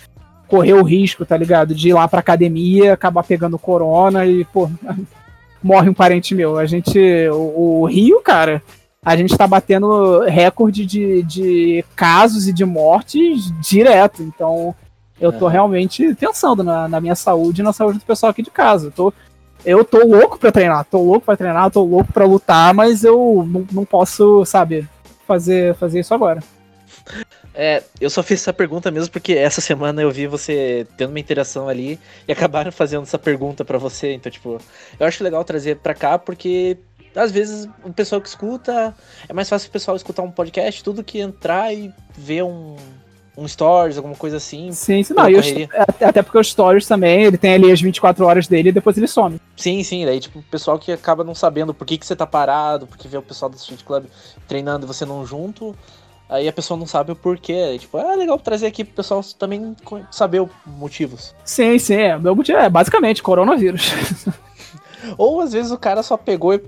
correr 0.48 0.74
o 0.74 0.84
risco, 0.84 1.26
tá 1.26 1.36
ligado? 1.36 1.76
De 1.76 1.90
ir 1.90 1.94
lá 1.94 2.08
pra 2.08 2.22
academia, 2.22 2.94
acabar 2.94 3.24
pegando 3.24 3.60
corona 3.60 4.26
e, 4.26 4.46
pô, 4.46 4.72
morre 5.64 5.90
um 5.90 5.94
parente 5.94 6.36
meu. 6.36 6.58
A 6.58 6.66
gente. 6.66 7.00
O, 7.32 7.82
o 7.82 7.86
Rio, 7.86 8.22
cara, 8.22 8.62
a 9.04 9.16
gente 9.16 9.38
tá 9.38 9.48
batendo 9.48 10.22
recorde 10.22 10.86
de, 10.86 11.24
de 11.24 11.86
casos 11.96 12.48
e 12.48 12.54
de 12.54 12.66
mortes 12.66 13.52
direto. 13.62 14.22
Então, 14.22 14.76
eu 15.20 15.32
tô 15.32 15.50
é. 15.50 15.54
realmente 15.54 16.14
pensando 16.16 16.64
na, 16.64 16.88
na, 16.88 17.02
minha 17.02 17.16
saúde 17.16 17.62
e 17.62 17.64
na 17.64 17.74
saúde 17.74 18.00
do 18.00 18.06
pessoal 18.06 18.32
aqui 18.32 18.42
de 18.42 18.52
casa. 18.52 18.88
Eu 18.88 18.92
tô, 18.92 19.14
eu 19.66 19.86
tô 19.86 20.06
louco 20.06 20.38
pra 20.38 20.52
treinar, 20.52 20.86
tô 20.86 21.02
louco 21.02 21.26
pra 21.26 21.38
treinar, 21.38 21.72
tô 21.72 21.84
louco 21.84 22.12
pra 22.12 22.26
lutar, 22.26 22.74
mas 22.74 23.04
eu 23.04 23.48
não, 23.48 23.66
não 23.72 23.86
posso, 23.86 24.46
sabe, 24.46 24.88
fazer, 25.28 25.76
fazer 25.76 26.00
isso 26.00 26.14
agora. 26.14 26.42
É, 27.54 27.84
eu 28.02 28.10
só 28.10 28.24
fiz 28.24 28.42
essa 28.42 28.54
pergunta 28.54 28.90
mesmo 28.90 29.12
porque 29.12 29.34
essa 29.34 29.62
semana 29.62 30.02
eu 30.02 30.10
vi 30.10 30.26
você 30.26 30.88
tendo 30.98 31.10
uma 31.10 31.20
interação 31.20 31.70
ali 31.70 32.00
e 32.28 32.32
acabaram 32.32 32.72
fazendo 32.74 33.04
essa 33.04 33.20
pergunta 33.20 33.64
para 33.64 33.78
você. 33.78 34.14
Então, 34.14 34.32
tipo, 34.32 34.60
eu 35.00 35.06
acho 35.06 35.24
legal 35.24 35.44
trazer 35.44 35.78
pra 35.78 35.94
cá 35.94 36.18
porque 36.18 36.78
às 37.16 37.32
vezes 37.32 37.70
o 37.84 37.94
pessoal 37.94 38.20
que 38.20 38.28
escuta, 38.28 38.96
é 39.28 39.34
mais 39.34 39.48
fácil 39.48 39.70
o 39.70 39.72
pessoal 39.72 39.96
escutar 39.96 40.24
um 40.24 40.32
podcast, 40.32 40.84
tudo 40.84 41.04
que 41.04 41.20
entrar 41.20 41.72
e 41.72 41.94
ver 42.18 42.44
um, 42.44 42.76
um 43.38 43.48
stories, 43.48 43.98
alguma 43.98 44.16
coisa 44.16 44.38
assim. 44.38 44.72
Sim, 44.72 45.04
sim, 45.04 45.14
não, 45.14 45.26
os, 45.26 45.46
até 46.02 46.22
porque 46.22 46.38
os 46.38 46.50
stories 46.50 46.88
também, 46.88 47.26
ele 47.26 47.38
tem 47.38 47.54
ali 47.54 47.72
as 47.72 47.82
24 47.82 48.26
horas 48.26 48.48
dele 48.48 48.70
e 48.70 48.72
depois 48.72 48.98
ele 48.98 49.08
some. 49.08 49.40
Sim, 49.56 49.84
sim, 49.84 50.06
daí 50.06 50.20
tipo, 50.20 50.40
o 50.40 50.44
pessoal 50.44 50.80
que 50.80 50.92
acaba 50.92 51.24
não 51.24 51.36
sabendo 51.36 51.74
por 51.74 51.86
que, 51.86 51.98
que 51.98 52.06
você 52.06 52.16
tá 52.16 52.26
parado, 52.26 52.88
porque 52.88 53.08
vê 53.08 53.18
o 53.18 53.22
pessoal 53.22 53.50
do 53.50 53.58
Street 53.58 53.84
Club 53.84 54.06
treinando 54.48 54.86
e 54.86 54.88
você 54.88 55.06
não 55.06 55.26
junto, 55.26 55.76
aí 56.34 56.48
a 56.48 56.54
pessoa 56.54 56.78
não 56.78 56.88
sabe 56.88 57.12
o 57.12 57.16
porquê. 57.16 57.78
Tipo, 57.80 58.00
é 58.00 58.16
legal 58.16 58.38
trazer 58.40 58.68
aqui 58.68 58.84
pro 58.84 58.96
pessoal 58.96 59.24
também 59.38 59.76
saber 60.12 60.42
os 60.42 60.50
motivos. 60.66 61.34
Sim, 61.46 61.78
sim, 61.78 61.96
é. 61.96 62.18
Meu 62.18 62.36
motivo 62.36 62.58
é 62.58 62.70
basicamente 62.70 63.22
coronavírus. 63.22 63.92
Ou 65.18 65.42
às 65.42 65.54
vezes 65.54 65.72
o 65.72 65.78
cara 65.78 66.02
só 66.02 66.18
pegou 66.18 66.54
e 66.54 66.62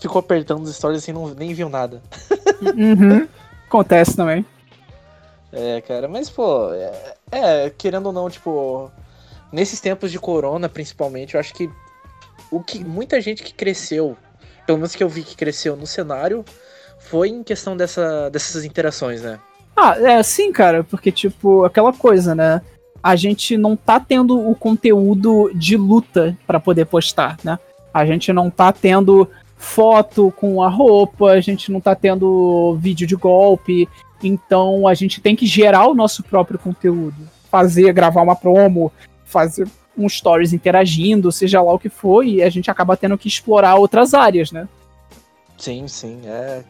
ficou 0.00 0.20
apertando 0.20 0.62
os 0.62 0.74
stories 0.74 1.02
assim, 1.02 1.12
não, 1.12 1.28
nem 1.28 1.52
viu 1.52 1.68
nada. 1.68 2.02
Uhum. 2.62 3.26
Acontece 3.66 4.16
também. 4.16 4.46
É, 5.52 5.80
cara, 5.80 6.06
mas 6.06 6.30
pô, 6.30 6.72
é, 6.72 7.16
é, 7.32 7.70
querendo 7.70 8.06
ou 8.06 8.12
não, 8.12 8.30
tipo, 8.30 8.88
nesses 9.50 9.80
tempos 9.80 10.12
de 10.12 10.18
corona, 10.20 10.68
principalmente, 10.68 11.34
eu 11.34 11.40
acho 11.40 11.52
que 11.52 11.68
o 12.52 12.62
que 12.62 12.84
muita 12.84 13.20
gente 13.20 13.42
que 13.42 13.52
cresceu, 13.52 14.16
pelo 14.64 14.78
menos 14.78 14.94
que 14.94 15.02
eu 15.02 15.08
vi 15.08 15.24
que 15.24 15.34
cresceu 15.34 15.74
no 15.74 15.88
cenário, 15.88 16.44
foi 17.08 17.28
em 17.28 17.42
questão 17.42 17.76
dessa, 17.76 18.30
dessas 18.30 18.64
interações, 18.64 19.22
né? 19.22 19.38
Ah, 19.76 19.96
é, 19.98 20.22
sim, 20.22 20.52
cara, 20.52 20.84
porque, 20.84 21.10
tipo, 21.10 21.64
aquela 21.64 21.92
coisa, 21.92 22.34
né? 22.34 22.60
A 23.02 23.16
gente 23.16 23.56
não 23.56 23.74
tá 23.74 23.98
tendo 23.98 24.38
o 24.38 24.54
conteúdo 24.54 25.50
de 25.54 25.76
luta 25.76 26.36
para 26.46 26.60
poder 26.60 26.86
postar, 26.86 27.36
né? 27.42 27.58
A 27.92 28.06
gente 28.06 28.32
não 28.32 28.48
tá 28.50 28.72
tendo 28.72 29.28
foto 29.56 30.32
com 30.36 30.62
a 30.62 30.68
roupa, 30.68 31.30
a 31.30 31.40
gente 31.40 31.70
não 31.70 31.80
tá 31.80 31.94
tendo 31.94 32.76
vídeo 32.80 33.06
de 33.06 33.14
golpe. 33.14 33.88
Então 34.22 34.86
a 34.86 34.94
gente 34.94 35.20
tem 35.20 35.36
que 35.36 35.46
gerar 35.46 35.86
o 35.86 35.94
nosso 35.94 36.22
próprio 36.22 36.58
conteúdo. 36.58 37.16
Fazer, 37.50 37.92
gravar 37.92 38.22
uma 38.22 38.36
promo, 38.36 38.92
fazer 39.24 39.68
um 39.96 40.08
stories 40.08 40.52
interagindo, 40.52 41.30
seja 41.30 41.60
lá 41.60 41.72
o 41.72 41.78
que 41.78 41.88
for, 41.88 42.24
e 42.24 42.42
a 42.42 42.48
gente 42.48 42.70
acaba 42.70 42.96
tendo 42.96 43.18
que 43.18 43.28
explorar 43.28 43.76
outras 43.76 44.14
áreas, 44.14 44.50
né? 44.50 44.66
Sim, 45.58 45.86
sim. 45.86 46.20
É, 46.24 46.62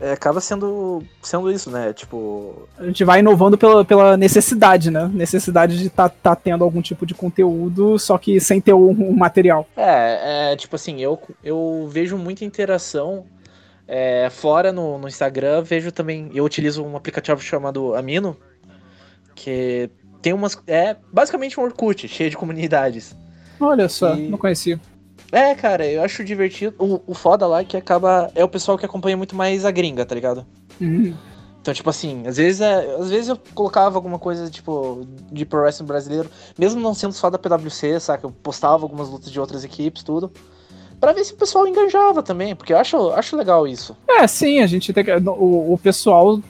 é, 0.00 0.12
acaba 0.12 0.40
sendo, 0.40 1.02
sendo 1.20 1.52
isso, 1.52 1.70
né? 1.70 1.92
Tipo. 1.92 2.66
A 2.78 2.86
gente 2.86 3.04
vai 3.04 3.20
inovando 3.20 3.58
pela, 3.58 3.84
pela 3.84 4.16
necessidade, 4.16 4.90
né? 4.90 5.10
Necessidade 5.12 5.78
de 5.78 5.88
estar 5.88 6.08
tá, 6.08 6.34
tá 6.34 6.36
tendo 6.36 6.64
algum 6.64 6.80
tipo 6.80 7.04
de 7.04 7.12
conteúdo, 7.12 7.98
só 7.98 8.16
que 8.16 8.40
sem 8.40 8.62
ter 8.62 8.72
um, 8.72 8.90
um 8.90 9.12
material. 9.12 9.68
É, 9.76 10.52
é, 10.52 10.56
tipo 10.56 10.74
assim, 10.74 11.00
eu, 11.00 11.20
eu 11.44 11.86
vejo 11.92 12.16
muita 12.16 12.46
interação. 12.46 13.26
É, 13.86 14.30
fora 14.30 14.72
no, 14.72 14.98
no 14.98 15.06
Instagram, 15.08 15.62
vejo 15.62 15.92
também. 15.92 16.30
Eu 16.32 16.44
utilizo 16.44 16.82
um 16.82 16.96
aplicativo 16.96 17.40
chamado 17.42 17.94
Amino, 17.94 18.36
que 19.34 19.90
tem 20.22 20.32
umas. 20.32 20.56
É 20.66 20.96
basicamente 21.12 21.60
um 21.60 21.64
Orkut, 21.64 22.08
cheio 22.08 22.30
de 22.30 22.36
comunidades. 22.38 23.14
Olha 23.60 23.86
só, 23.88 24.14
e... 24.14 24.28
não 24.28 24.38
conhecia. 24.38 24.80
É, 25.32 25.54
cara, 25.54 25.86
eu 25.86 26.02
acho 26.02 26.24
divertido. 26.24 26.74
O, 26.78 27.00
o 27.06 27.14
foda 27.14 27.46
lá 27.46 27.60
é 27.60 27.64
que 27.64 27.76
acaba. 27.76 28.30
É 28.34 28.44
o 28.44 28.48
pessoal 28.48 28.76
que 28.76 28.86
acompanha 28.86 29.16
muito 29.16 29.36
mais 29.36 29.64
a 29.64 29.70
gringa, 29.70 30.04
tá 30.04 30.14
ligado? 30.14 30.44
Uhum. 30.80 31.14
Então, 31.60 31.74
tipo 31.74 31.90
assim, 31.90 32.26
às 32.26 32.38
vezes, 32.38 32.60
é, 32.62 32.94
às 32.96 33.10
vezes 33.10 33.28
eu 33.28 33.38
colocava 33.54 33.98
alguma 33.98 34.18
coisa, 34.18 34.48
tipo, 34.48 35.06
de 35.30 35.44
pro 35.44 35.60
wrestling 35.60 35.86
brasileiro, 35.86 36.30
mesmo 36.58 36.80
não 36.80 36.94
sendo 36.94 37.12
só 37.12 37.28
da 37.28 37.38
PWC, 37.38 38.00
saca? 38.00 38.26
Eu 38.26 38.30
postava 38.30 38.82
algumas 38.82 39.10
lutas 39.10 39.30
de 39.30 39.38
outras 39.38 39.62
equipes, 39.62 40.02
tudo. 40.02 40.32
Pra 40.98 41.12
ver 41.12 41.24
se 41.24 41.34
o 41.34 41.36
pessoal 41.36 41.66
enganjava 41.66 42.22
também, 42.22 42.56
porque 42.56 42.72
eu 42.72 42.78
acho, 42.78 43.10
acho 43.10 43.36
legal 43.36 43.66
isso. 43.68 43.96
É, 44.08 44.26
sim, 44.26 44.60
a 44.60 44.66
gente 44.66 44.92
tem 44.92 45.04
que. 45.04 45.12
O, 45.12 45.74
o 45.74 45.78
pessoal, 45.78 46.40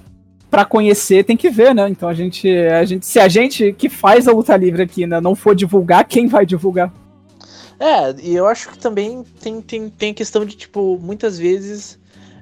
pra 0.48 0.64
conhecer, 0.64 1.24
tem 1.24 1.36
que 1.36 1.50
ver, 1.50 1.74
né? 1.74 1.88
Então 1.88 2.08
a 2.08 2.14
gente, 2.14 2.48
a 2.48 2.84
gente. 2.84 3.04
Se 3.04 3.18
a 3.18 3.28
gente 3.28 3.72
que 3.72 3.88
faz 3.88 4.28
a 4.28 4.32
luta 4.32 4.56
livre 4.56 4.82
aqui, 4.82 5.06
né, 5.06 5.20
não 5.20 5.34
for 5.34 5.54
divulgar, 5.56 6.04
quem 6.04 6.28
vai 6.28 6.46
divulgar? 6.46 6.92
É, 7.80 8.14
e 8.22 8.36
eu 8.36 8.46
acho 8.46 8.68
que 8.68 8.78
também 8.78 9.24
tem, 9.40 9.62
tem, 9.62 9.88
tem 9.88 10.12
questão 10.12 10.44
de, 10.44 10.54
tipo, 10.54 10.98
muitas 11.00 11.38
vezes. 11.38 11.98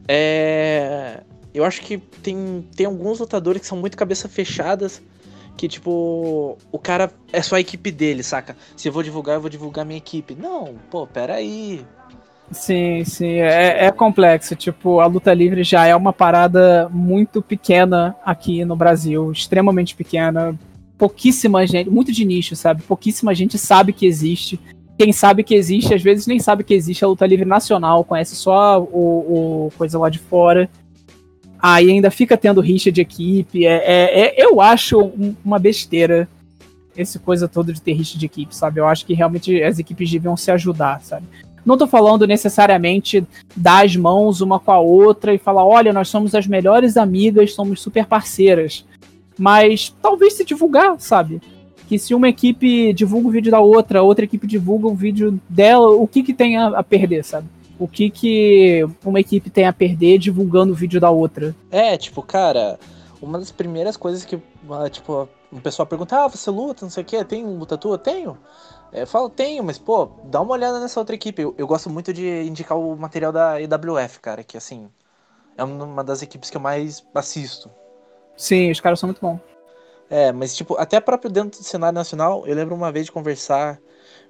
É, 0.09 1.21
eu 1.55 1.65
acho 1.65 1.81
que 1.81 1.97
tem, 1.97 2.67
tem 2.75 2.87
alguns 2.87 3.21
lutadores 3.21 3.63
que 3.63 3.69
são 3.69 3.79
muito 3.79 3.97
cabeça 3.97 4.29
fechadas. 4.29 5.01
Que, 5.57 5.69
tipo, 5.69 6.59
o 6.73 6.79
cara 6.79 7.13
é 7.33 7.41
só 7.41 7.55
a 7.55 7.61
equipe 7.61 7.93
dele, 7.93 8.25
saca? 8.25 8.57
Se 8.77 8.89
eu 8.89 8.93
vou 8.93 9.03
divulgar, 9.03 9.37
eu 9.37 9.41
vou 9.41 9.51
divulgar 9.51 9.85
minha 9.85 9.99
equipe. 9.99 10.35
Não, 10.35 10.75
pô, 10.91 11.07
peraí. 11.07 11.85
Sim, 12.51 13.05
sim, 13.05 13.35
é, 13.35 13.87
é 13.87 13.93
complexo. 13.93 14.57
Tipo, 14.57 14.99
a 14.99 15.07
luta 15.07 15.33
livre 15.33 15.63
já 15.63 15.87
é 15.87 15.95
uma 15.95 16.13
parada 16.13 16.89
muito 16.89 17.41
pequena 17.43 18.17
aqui 18.25 18.65
no 18.65 18.75
Brasil, 18.75 19.31
extremamente 19.31 19.95
pequena. 19.95 20.59
Pouquíssima 20.97 21.65
gente, 21.65 21.91
muito 21.91 22.11
de 22.11 22.25
nicho, 22.25 22.57
sabe? 22.57 22.83
Pouquíssima 22.83 23.35
gente 23.35 23.57
sabe 23.57 23.93
que 23.93 24.07
existe 24.07 24.59
quem 24.99 25.13
sabe 25.13 25.45
que 25.45 25.55
existe, 25.55 25.95
às 25.95 26.03
vezes 26.03 26.27
nem 26.27 26.41
sabe 26.41 26.65
que 26.65 26.75
existe 26.75 27.05
a 27.05 27.09
luta 27.09 27.25
livre 27.25 27.45
nacional, 27.45 28.05
conhece 28.05 28.35
só 28.35 28.83
o, 28.83 29.67
o 29.67 29.73
coisa 29.79 29.97
lá 29.97 30.11
de 30.11 30.19
fora. 30.19 30.69
Aí 31.61 31.89
ainda 31.91 32.11
fica 32.11 32.37
tendo 32.37 32.61
rixa 32.61 32.91
de 32.91 33.01
equipe. 33.01 33.65
É, 33.65 33.77
é, 33.77 34.21
é, 34.21 34.45
eu 34.45 34.61
acho 34.61 35.13
uma 35.45 35.59
besteira 35.59 36.29
esse 36.97 37.17
coisa 37.21 37.47
toda 37.47 37.73
de 37.73 37.81
ter 37.81 37.93
rixa 37.93 38.19
de 38.19 38.27
equipe, 38.27 38.55
sabe? 38.55 38.81
Eu 38.81 38.89
acho 38.89 39.07
que 39.07 39.15
realmente 39.15 39.63
as 39.63 39.79
equipes 39.79 40.11
deviam 40.11 40.37
se 40.37 40.51
ajudar, 40.51 41.01
sabe? 41.01 41.27
Não 41.65 41.79
tô 41.79 41.87
falando 41.87 42.27
necessariamente 42.27 43.25
dar 43.57 43.85
as 43.85 43.95
mãos 43.95 44.41
uma 44.41 44.59
com 44.59 44.73
a 44.73 44.81
outra 44.81 45.33
e 45.33 45.39
falar, 45.39 45.65
olha, 45.65 45.93
nós 45.93 46.09
somos 46.09 46.35
as 46.35 46.49
melhores 46.49 46.97
amigas, 46.97 47.55
somos 47.55 47.81
super 47.81 48.05
parceiras. 48.05 48.85
Mas 49.39 49.95
talvez 50.03 50.33
se 50.33 50.45
divulgar, 50.45 50.99
sabe? 50.99 51.41
Que 51.89 51.99
se 51.99 52.15
uma 52.15 52.29
equipe 52.29 52.93
divulga 52.93 53.29
o 53.29 53.31
vídeo 53.31 53.51
da 53.51 53.61
outra, 53.61 54.03
outra 54.03 54.27
equipe 54.27 54.47
divulga 54.47 54.87
o 54.87 54.95
vídeo 54.95 55.41
dela, 55.49 55.89
o 55.89 56.07
que 56.07 56.23
que 56.23 56.35
tem 56.35 56.59
a, 56.59 56.69
a 56.69 56.83
perder, 56.83 57.25
sabe? 57.25 57.49
O 57.79 57.89
que 57.89 58.11
que 58.11 58.87
uma 59.03 59.19
equipe 59.19 59.49
tem 59.49 59.67
a 59.67 59.73
perder 59.73 60.19
divulgando 60.19 60.75
o 60.75 60.77
vídeo 60.77 61.01
da 61.01 61.09
outra? 61.09 61.57
É, 61.71 61.97
tipo, 61.97 62.23
cara, 62.23 62.79
uma 63.23 63.39
das 63.39 63.51
primeiras 63.51 63.97
coisas 63.97 64.23
que, 64.23 64.39
ah, 64.71 64.91
tipo, 64.91 65.27
o 65.51 65.61
pessoal 65.63 65.87
pergunta, 65.87 66.25
ah, 66.25 66.29
você 66.29 66.51
luta, 66.51 66.85
não 66.85 66.91
sei 66.91 67.03
o 67.03 67.07
que, 67.07 67.25
tem 67.25 67.43
luta 67.43 67.79
tua? 67.79 67.97
Tenho. 67.97 68.37
Eu 68.93 69.07
falo, 69.07 69.31
tenho, 69.31 69.65
mas, 69.65 69.79
pô, 69.79 70.11
dá 70.25 70.43
uma 70.43 70.53
olhada 70.53 70.79
nessa 70.81 71.01
outra 71.01 71.15
equipe. 71.15 71.41
Eu, 71.41 71.55
eu 71.57 71.67
gosto 71.67 71.89
muito 71.89 72.13
de 72.13 72.43
indicar 72.43 72.79
o 72.79 72.95
material 72.97 73.33
da 73.33 73.59
EWF, 73.63 74.21
cara, 74.21 74.45
que, 74.45 74.59
assim, 74.59 74.89
é 75.57 75.65
uma 75.65 76.05
das 76.05 76.21
equipes 76.21 76.51
que 76.51 76.57
eu 76.59 76.61
mais 76.61 77.03
assisto. 77.15 77.71
Sim, 78.37 78.71
os 78.71 78.81
caras 78.81 79.01
são 79.01 79.07
muito 79.09 79.21
bons. 79.23 79.41
É, 80.11 80.33
mas 80.33 80.57
tipo, 80.57 80.77
até 80.79 81.01
próprio 81.01 81.31
dentro 81.31 81.61
do 81.61 81.65
cenário 81.65 81.95
nacional, 81.95 82.47
eu 82.47 82.55
lembro 82.55 82.75
uma 82.75 82.91
vez 82.91 83.07
de 83.07 83.13
conversar 83.13 83.79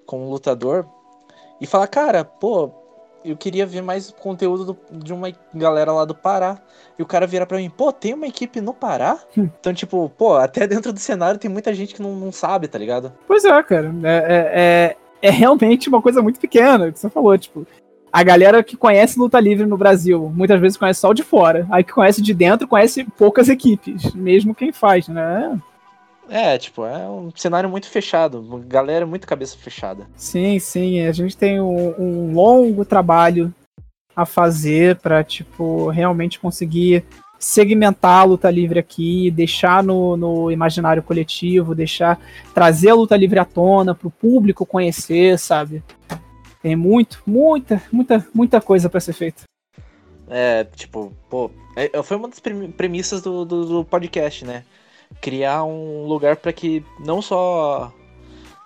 com 0.05 0.25
um 0.25 0.31
lutador 0.31 0.87
e 1.61 1.67
falar, 1.67 1.87
cara, 1.87 2.25
pô, 2.25 2.71
eu 3.25 3.37
queria 3.37 3.67
ver 3.67 3.83
mais 3.83 4.11
conteúdo 4.11 4.65
do, 4.65 4.79
de 4.91 5.13
uma 5.13 5.33
galera 5.55 5.93
lá 5.93 6.05
do 6.05 6.15
Pará. 6.15 6.59
E 6.99 7.03
o 7.03 7.07
cara 7.07 7.27
vira 7.27 7.47
pra 7.47 7.59
mim, 7.59 7.71
pô, 7.71 7.93
tem 7.93 8.15
uma 8.15 8.27
equipe 8.27 8.61
no 8.61 8.73
Pará? 8.73 9.19
Hum. 9.37 9.49
Então, 9.61 9.75
tipo, 9.75 10.09
pô, 10.11 10.37
até 10.37 10.67
dentro 10.67 10.93
do 10.93 10.99
cenário 10.99 11.39
tem 11.39 11.51
muita 11.51 11.75
gente 11.75 11.95
que 11.95 12.03
não, 12.03 12.15
não 12.15 12.33
sabe, 12.33 12.69
tá 12.69 12.79
ligado? 12.79 13.13
Pois 13.27 13.45
é, 13.45 13.63
cara. 13.63 13.93
É, 14.03 14.17
é, 14.17 14.61
é, 15.23 15.29
é 15.29 15.31
realmente 15.31 15.89
uma 15.89 16.03
coisa 16.03 16.23
muito 16.23 16.41
pequena, 16.41 16.91
que 16.91 16.99
você 16.99 17.09
falou, 17.09 17.37
tipo. 17.37 17.67
A 18.13 18.23
galera 18.23 18.63
que 18.63 18.77
conhece 18.77 19.19
luta 19.19 19.39
livre 19.39 19.67
no 19.67 19.77
Brasil, 19.77 20.33
muitas 20.35 20.61
vezes 20.61 20.79
conhece 20.79 21.01
só 21.01 21.11
o 21.11 21.15
de 21.15 21.23
fora. 21.23 21.67
Aí 21.71 21.85
que 21.85 21.93
conhece 21.93 22.23
de 22.23 22.33
dentro, 22.33 22.67
conhece 22.67 23.05
poucas 23.05 23.49
equipes, 23.49 24.15
mesmo 24.15 24.55
quem 24.55 24.73
faz, 24.73 25.09
né? 25.09 25.59
É, 26.29 26.59
tipo, 26.59 26.85
é 26.85 27.09
um 27.09 27.31
cenário 27.35 27.71
muito 27.71 27.89
fechado, 27.89 28.43
galera 28.67 29.07
muito 29.07 29.27
cabeça 29.27 29.57
fechada. 29.57 30.07
Sim, 30.15 30.59
sim, 30.59 31.01
a 31.01 31.13
gente 31.13 31.37
tem 31.37 31.61
um, 31.61 31.95
um 31.99 32.35
longo 32.35 32.85
trabalho 32.85 33.53
a 34.15 34.27
fazer 34.27 34.97
para 34.97 35.25
tipo, 35.25 35.89
realmente 35.89 36.39
conseguir 36.39 37.05
segmentar 37.39 38.23
a 38.23 38.25
luta 38.25 38.51
livre 38.51 38.79
aqui, 38.79 39.31
deixar 39.31 39.83
no, 39.83 40.17
no 40.17 40.51
imaginário 40.51 41.03
coletivo, 41.03 41.75
deixar 41.75 42.19
trazer 42.53 42.91
a 42.91 42.95
luta 42.95 43.17
livre 43.17 43.39
à 43.39 43.45
tona 43.45 43.95
para 43.95 44.09
o 44.09 44.11
público 44.11 44.67
conhecer, 44.67 45.39
sabe? 45.39 45.83
Tem 46.69 46.77
muito, 46.77 47.23
muita, 47.25 47.83
muita, 47.91 48.29
muita 48.35 48.61
coisa 48.61 48.91
para 48.91 49.01
ser 49.01 49.15
feita. 49.15 49.45
É, 50.29 50.65
tipo, 50.65 51.17
pô, 51.31 51.51
é, 51.75 52.03
foi 52.03 52.19
uma 52.19 52.29
das 52.29 52.39
premissas 52.77 53.23
do, 53.23 53.43
do, 53.47 53.65
do 53.65 53.85
podcast, 53.87 54.45
né? 54.45 54.65
criar 55.19 55.65
um 55.65 56.05
lugar 56.05 56.37
para 56.37 56.53
que 56.53 56.85
não 57.01 57.23
só 57.23 57.91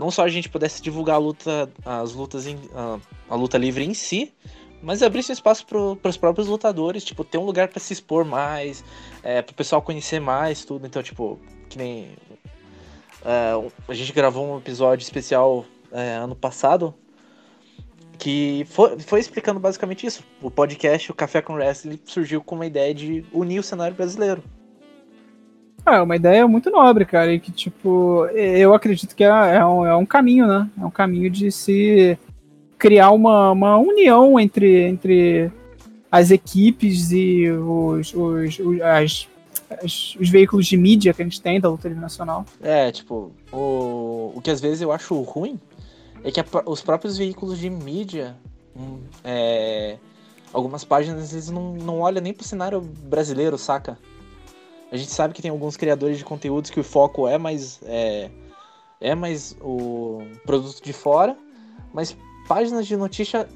não 0.01 0.11
só 0.11 0.25
a 0.25 0.29
gente 0.29 0.49
pudesse 0.49 0.83
divulgar 0.83 1.15
a 1.15 1.19
luta, 1.19 1.71
as 1.87 2.13
lutas 2.13 2.45
em, 2.45 2.59
a, 2.75 2.99
a 3.31 3.37
luta 3.37 3.57
livre 3.57 3.85
em 3.85 3.95
si, 3.95 4.35
mas 4.83 5.01
abrisse 5.01 5.31
espaço 5.31 5.65
para 5.65 6.09
os 6.11 6.17
próprios 6.17 6.49
lutadores, 6.49 7.05
tipo, 7.05 7.23
ter 7.23 7.39
um 7.39 7.45
lugar 7.45 7.69
para 7.69 7.79
se 7.79 7.93
expor 7.93 8.25
mais, 8.25 8.85
é, 9.23 9.41
para 9.43 9.53
o 9.53 9.55
pessoal 9.55 9.81
conhecer 9.81 10.21
mais 10.21 10.65
tudo. 10.65 10.89
Então, 10.89 11.05
tipo, 11.05 11.39
que 11.69 11.79
nem 11.79 12.17
é, 13.25 13.53
a 13.87 13.95
gente 13.95 14.13
gravou 14.13 14.53
um 14.53 14.59
episódio 14.59 15.05
especial 15.05 15.65
é, 15.93 16.15
ano 16.15 16.35
passado 16.35 16.93
que 18.23 18.65
foi, 18.69 18.97
foi 19.01 19.19
explicando 19.19 19.59
basicamente 19.59 20.07
isso. 20.07 20.23
O 20.41 20.49
podcast, 20.49 21.11
o 21.11 21.15
Café 21.15 21.43
com 21.43 21.55
Wrestling, 21.55 21.99
surgiu 22.05 22.41
com 22.41 22.55
uma 22.55 22.65
ideia 22.65 22.95
de 22.95 23.25
unir 23.33 23.59
o 23.59 23.65
cenário 23.65 23.97
brasileiro. 23.97 24.41
É 25.85 26.01
uma 26.01 26.15
ideia 26.15 26.47
muito 26.47 26.71
nobre, 26.71 27.05
cara, 27.05 27.33
e 27.33 27.41
que, 27.41 27.51
tipo, 27.51 28.27
eu 28.27 28.73
acredito 28.75 29.17
que 29.17 29.25
é, 29.25 29.27
é, 29.27 29.67
um, 29.67 29.85
é 29.85 29.97
um 29.97 30.07
caminho, 30.07 30.47
né? 30.47 30.71
É 30.81 30.85
um 30.85 30.91
caminho 30.91 31.29
de 31.29 31.51
se 31.51 32.17
criar 32.79 33.11
uma, 33.11 33.51
uma 33.51 33.77
união 33.79 34.39
entre, 34.39 34.85
entre 34.85 35.51
as 36.09 36.31
equipes 36.31 37.11
e 37.11 37.51
os, 37.51 38.15
os, 38.15 38.59
os, 38.61 38.81
as, 38.83 39.29
as, 39.83 40.17
os 40.21 40.29
veículos 40.29 40.67
de 40.67 40.77
mídia 40.77 41.13
que 41.13 41.23
a 41.23 41.25
gente 41.25 41.43
tem 41.43 41.61
da 41.61 41.69
luta 41.69 41.89
nacional. 41.89 42.45
É, 42.63 42.93
tipo, 42.93 43.33
o, 43.53 44.33
o 44.37 44.41
que 44.41 44.51
às 44.53 44.61
vezes 44.61 44.81
eu 44.81 44.93
acho 44.93 45.21
ruim 45.23 45.59
é 46.25 46.31
que 46.31 46.41
a, 46.41 46.45
os 46.67 46.81
próprios 46.83 47.17
veículos 47.17 47.59
de 47.59 47.69
mídia, 47.69 48.37
hum, 48.77 49.03
é, 49.25 49.99
algumas 50.53 50.85
páginas, 50.85 51.33
eles 51.33 51.51
não, 51.51 51.75
não 51.75 52.01
olham 52.01 52.23
nem 52.23 52.33
pro 52.33 52.47
cenário 52.47 52.81
brasileiro, 52.81 53.59
saca? 53.59 53.99
A 54.91 54.97
gente 54.97 55.11
sabe 55.11 55.33
que 55.33 55.41
tem 55.41 55.51
alguns 55.51 55.77
criadores 55.77 56.19
de 56.19 56.25
conteúdos 56.25 56.71
que 56.71 56.79
o 56.79 56.85
foco 56.85 57.27
é 57.27 57.39
mais 57.39 57.81
é, 57.85 58.31
é 59.01 59.15
mais 59.15 59.57
o 59.61 60.21
produto 60.45 60.83
de 60.83 60.93
fora, 60.93 61.37
mas 61.93 62.17
páginas 62.47 62.87
de 62.87 62.97
notícia, 62.97 63.49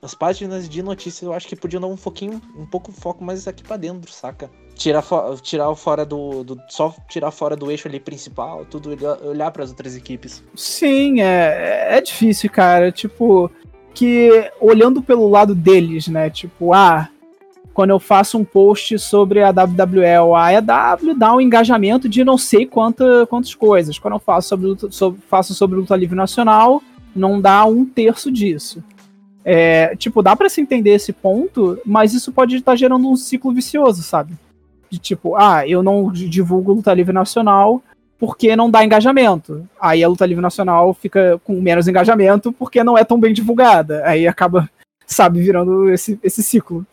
as 0.00 0.14
páginas 0.14 0.68
de 0.68 0.82
notícias 0.82 1.22
eu 1.22 1.32
acho 1.32 1.48
que 1.48 1.56
podiam 1.56 1.80
dar 1.80 1.88
um 1.88 1.96
pouquinho, 1.96 2.40
um 2.56 2.64
pouco 2.64 2.92
foco 2.92 3.24
mais 3.24 3.48
aqui 3.48 3.64
para 3.64 3.76
dentro, 3.76 4.12
saca? 4.12 4.50
Tirar, 4.78 5.04
tirar 5.42 5.74
fora 5.74 6.06
do, 6.06 6.44
do, 6.44 6.60
só 6.68 6.94
tirar 7.08 7.32
fora 7.32 7.56
do 7.56 7.68
eixo 7.68 7.88
ali 7.88 7.98
principal, 7.98 8.64
tudo 8.64 8.96
olhar 9.24 9.50
para 9.50 9.64
as 9.64 9.70
outras 9.70 9.96
equipes. 9.96 10.42
Sim, 10.54 11.20
é, 11.20 11.98
é 11.98 12.00
difícil, 12.00 12.48
cara. 12.48 12.92
Tipo, 12.92 13.50
que 13.92 14.52
olhando 14.60 15.02
pelo 15.02 15.28
lado 15.28 15.52
deles, 15.52 16.06
né? 16.06 16.30
Tipo, 16.30 16.72
ah, 16.72 17.08
quando 17.74 17.90
eu 17.90 17.98
faço 17.98 18.38
um 18.38 18.44
post 18.44 18.96
sobre 19.00 19.42
a 19.42 19.52
ou 20.24 20.36
a 20.36 20.46
AEW, 20.46 21.14
dá 21.16 21.34
um 21.34 21.40
engajamento 21.40 22.08
de 22.08 22.22
não 22.22 22.38
sei 22.38 22.64
quanta, 22.64 23.26
quantas 23.26 23.54
coisas. 23.56 23.98
Quando 23.98 24.14
eu 24.14 24.20
faço 24.20 24.48
sobre, 24.48 24.76
sobre, 24.90 25.20
faço 25.28 25.54
sobre 25.54 25.76
luta 25.78 25.96
livre 25.96 26.16
nacional, 26.16 26.80
não 27.14 27.40
dá 27.40 27.64
um 27.64 27.84
terço 27.84 28.30
disso. 28.30 28.82
É, 29.44 29.96
tipo, 29.96 30.22
dá 30.22 30.36
para 30.36 30.48
se 30.48 30.60
entender 30.60 30.90
esse 30.90 31.12
ponto, 31.12 31.80
mas 31.84 32.12
isso 32.14 32.32
pode 32.32 32.56
estar 32.56 32.76
gerando 32.76 33.08
um 33.08 33.16
ciclo 33.16 33.52
vicioso, 33.52 34.02
sabe? 34.02 34.34
De 34.90 34.98
tipo, 34.98 35.36
ah, 35.36 35.66
eu 35.66 35.82
não 35.82 36.10
divulgo 36.10 36.72
luta 36.72 36.94
livre 36.94 37.12
nacional 37.12 37.82
porque 38.18 38.56
não 38.56 38.70
dá 38.70 38.84
engajamento. 38.84 39.68
Aí 39.80 40.02
a 40.02 40.08
luta 40.08 40.26
livre 40.26 40.42
nacional 40.42 40.92
fica 40.92 41.40
com 41.44 41.60
menos 41.60 41.86
engajamento 41.86 42.52
porque 42.52 42.82
não 42.82 42.98
é 42.98 43.04
tão 43.04 43.18
bem 43.20 43.32
divulgada. 43.32 44.02
Aí 44.04 44.26
acaba, 44.26 44.68
sabe, 45.06 45.40
virando 45.40 45.88
esse, 45.90 46.18
esse 46.22 46.42
ciclo. 46.42 46.84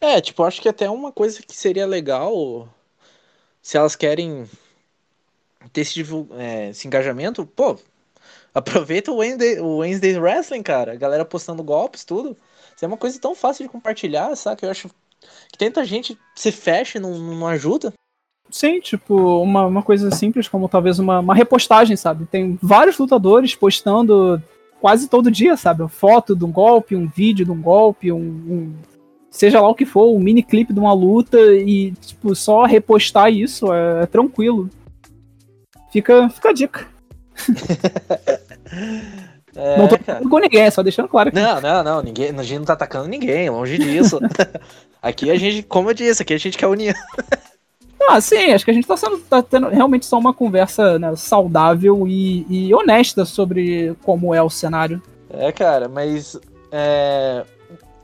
É, 0.00 0.20
tipo, 0.20 0.42
acho 0.42 0.60
que 0.60 0.68
até 0.68 0.90
uma 0.90 1.12
coisa 1.12 1.40
que 1.42 1.56
seria 1.56 1.86
legal 1.86 2.68
se 3.62 3.76
elas 3.76 3.94
querem 3.94 4.48
ter 5.72 5.82
esse, 5.82 6.02
é, 6.36 6.70
esse 6.70 6.86
engajamento, 6.86 7.46
pô, 7.46 7.78
aproveita 8.52 9.12
o 9.12 9.16
Wednesday, 9.16 9.60
o 9.60 9.78
Wednesday 9.78 10.18
Wrestling, 10.18 10.62
cara. 10.62 10.92
A 10.92 10.96
galera 10.96 11.24
postando 11.24 11.62
golpes, 11.62 12.04
tudo. 12.04 12.36
Isso 12.74 12.84
é 12.84 12.88
uma 12.88 12.96
coisa 12.96 13.18
tão 13.20 13.34
fácil 13.34 13.64
de 13.64 13.72
compartilhar, 13.72 14.34
sabe? 14.36 14.62
Eu 14.62 14.70
acho 14.70 14.90
que 15.50 15.58
tanta 15.58 15.84
gente 15.84 16.18
se 16.34 16.52
fecha 16.52 16.98
e 16.98 17.00
não, 17.00 17.16
não 17.18 17.46
ajuda. 17.46 17.92
Sim, 18.50 18.80
tipo, 18.80 19.42
uma, 19.42 19.66
uma 19.66 19.82
coisa 19.82 20.10
simples 20.10 20.46
como 20.46 20.68
talvez 20.68 20.98
uma, 20.98 21.20
uma 21.20 21.34
repostagem, 21.34 21.96
sabe? 21.96 22.26
Tem 22.26 22.58
vários 22.62 22.98
lutadores 22.98 23.54
postando 23.54 24.42
quase 24.80 25.08
todo 25.08 25.30
dia, 25.30 25.56
sabe? 25.56 25.88
Foto 25.88 26.36
de 26.36 26.44
um 26.44 26.52
golpe, 26.52 26.94
um 26.94 27.08
vídeo 27.08 27.46
de 27.46 27.50
um 27.50 27.62
golpe, 27.62 28.12
um, 28.12 28.18
um 28.18 28.74
seja 29.30 29.60
lá 29.60 29.68
o 29.68 29.74
que 29.74 29.86
for, 29.86 30.14
um 30.14 30.18
mini 30.18 30.42
clipe 30.42 30.74
de 30.74 30.78
uma 30.78 30.92
luta 30.92 31.38
e, 31.54 31.92
tipo, 31.92 32.34
só 32.34 32.64
repostar 32.64 33.32
isso 33.32 33.72
é, 33.72 34.02
é 34.02 34.06
tranquilo. 34.06 34.68
Fica, 35.90 36.28
fica 36.28 36.50
a 36.50 36.52
dica. 36.52 36.86
é, 39.54 39.78
não 39.78 39.88
tô 39.88 39.98
falando 39.98 40.28
com 40.28 40.38
ninguém, 40.38 40.70
só 40.70 40.82
deixando 40.82 41.08
claro. 41.08 41.28
Aqui. 41.28 41.38
Não, 41.38 41.60
não, 41.60 41.84
não, 41.84 42.02
ninguém, 42.02 42.30
a 42.30 42.42
gente 42.42 42.58
não 42.58 42.66
tá 42.66 42.72
atacando 42.72 43.08
ninguém, 43.08 43.50
longe 43.50 43.78
disso. 43.78 44.18
aqui 45.02 45.30
a 45.30 45.36
gente, 45.36 45.62
como 45.62 45.90
eu 45.90 45.94
disse, 45.94 46.22
aqui 46.22 46.34
a 46.34 46.38
gente 46.38 46.56
quer 46.56 46.66
unir. 46.66 46.94
Ah, 48.08 48.20
sim, 48.20 48.52
acho 48.52 48.64
que 48.64 48.70
a 48.70 48.74
gente 48.74 48.86
tá, 48.86 48.96
sendo, 48.96 49.18
tá 49.18 49.42
tendo 49.42 49.68
realmente 49.68 50.06
só 50.06 50.18
uma 50.18 50.34
conversa 50.34 50.98
né, 50.98 51.14
saudável 51.16 52.06
e, 52.08 52.46
e, 52.48 52.74
honesta 52.74 53.24
sobre 53.24 53.94
como 54.02 54.34
é 54.34 54.42
o 54.42 54.50
cenário. 54.50 55.00
É, 55.30 55.52
cara, 55.52 55.88
mas 55.88 56.38
é, 56.70 57.44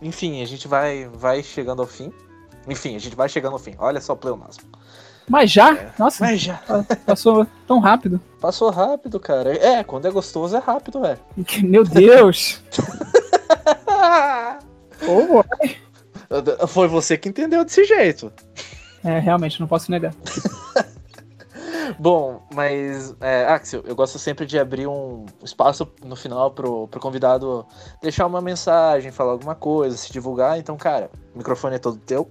enfim, 0.00 0.42
a 0.42 0.46
gente 0.46 0.68
vai, 0.68 1.08
vai 1.12 1.42
chegando 1.42 1.82
ao 1.82 1.88
fim. 1.88 2.12
Enfim, 2.68 2.94
a 2.94 2.98
gente 2.98 3.16
vai 3.16 3.28
chegando 3.28 3.54
ao 3.54 3.58
fim. 3.58 3.74
Olha 3.78 4.00
só 4.00 4.12
o 4.12 4.16
pleonasmo. 4.16 4.64
Mas 5.28 5.50
já? 5.50 5.74
É. 5.74 5.92
Nossa, 5.98 6.24
mas 6.24 6.40
já. 6.40 6.60
Passou 7.04 7.46
tão 7.66 7.78
rápido. 7.78 8.20
Passou 8.40 8.70
rápido, 8.70 9.20
cara. 9.20 9.54
É, 9.54 9.84
quando 9.84 10.06
é 10.06 10.10
gostoso 10.10 10.56
é 10.56 10.58
rápido, 10.58 11.00
velho. 11.00 11.18
Meu 11.62 11.84
Deus! 11.84 12.62
oh, 15.06 16.66
Foi 16.66 16.88
você 16.88 17.18
que 17.18 17.28
entendeu 17.28 17.64
desse 17.64 17.84
jeito. 17.84 18.32
É, 19.04 19.18
realmente, 19.18 19.60
não 19.60 19.68
posso 19.68 19.90
negar. 19.90 20.14
Bom, 21.98 22.42
mas, 22.54 23.14
é, 23.20 23.46
Axel, 23.46 23.82
eu 23.86 23.94
gosto 23.94 24.18
sempre 24.18 24.46
de 24.46 24.58
abrir 24.58 24.86
um 24.86 25.24
espaço 25.42 25.90
no 26.04 26.14
final 26.14 26.50
pro, 26.50 26.86
pro 26.88 27.00
convidado 27.00 27.66
deixar 28.02 28.26
uma 28.26 28.40
mensagem, 28.40 29.10
falar 29.10 29.32
alguma 29.32 29.54
coisa, 29.54 29.96
se 29.96 30.12
divulgar. 30.12 30.58
Então, 30.58 30.76
cara, 30.76 31.10
o 31.34 31.38
microfone 31.38 31.76
é 31.76 31.78
todo 31.78 31.98
teu. 31.98 32.30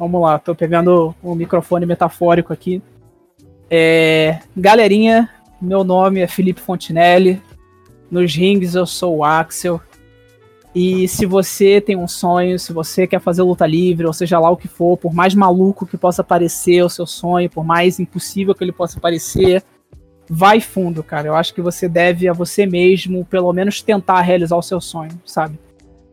Vamos 0.00 0.22
lá, 0.22 0.38
tô 0.38 0.54
pegando 0.54 1.14
o 1.22 1.34
microfone 1.34 1.84
metafórico 1.84 2.54
aqui. 2.54 2.82
É, 3.68 4.38
galerinha, 4.56 5.28
meu 5.60 5.84
nome 5.84 6.20
é 6.20 6.26
Felipe 6.26 6.58
Fontinelli. 6.58 7.38
Nos 8.10 8.34
rings 8.34 8.74
eu 8.74 8.86
sou 8.86 9.18
o 9.18 9.24
Axel. 9.24 9.78
E 10.74 11.06
se 11.06 11.26
você 11.26 11.82
tem 11.82 11.96
um 11.96 12.08
sonho, 12.08 12.58
se 12.58 12.72
você 12.72 13.06
quer 13.06 13.20
fazer 13.20 13.42
luta 13.42 13.66
livre, 13.66 14.06
ou 14.06 14.12
seja 14.14 14.38
lá 14.38 14.48
o 14.48 14.56
que 14.56 14.68
for, 14.68 14.96
por 14.96 15.12
mais 15.12 15.34
maluco 15.34 15.86
que 15.86 15.98
possa 15.98 16.24
parecer 16.24 16.82
o 16.82 16.88
seu 16.88 17.06
sonho, 17.06 17.50
por 17.50 17.62
mais 17.62 18.00
impossível 18.00 18.54
que 18.54 18.64
ele 18.64 18.72
possa 18.72 18.98
parecer, 18.98 19.62
vai 20.30 20.62
fundo, 20.62 21.02
cara. 21.02 21.28
Eu 21.28 21.36
acho 21.36 21.52
que 21.52 21.60
você 21.60 21.86
deve 21.86 22.26
a 22.26 22.32
você 22.32 22.64
mesmo, 22.64 23.22
pelo 23.26 23.52
menos, 23.52 23.82
tentar 23.82 24.22
realizar 24.22 24.56
o 24.56 24.62
seu 24.62 24.80
sonho, 24.80 25.12
sabe? 25.26 25.58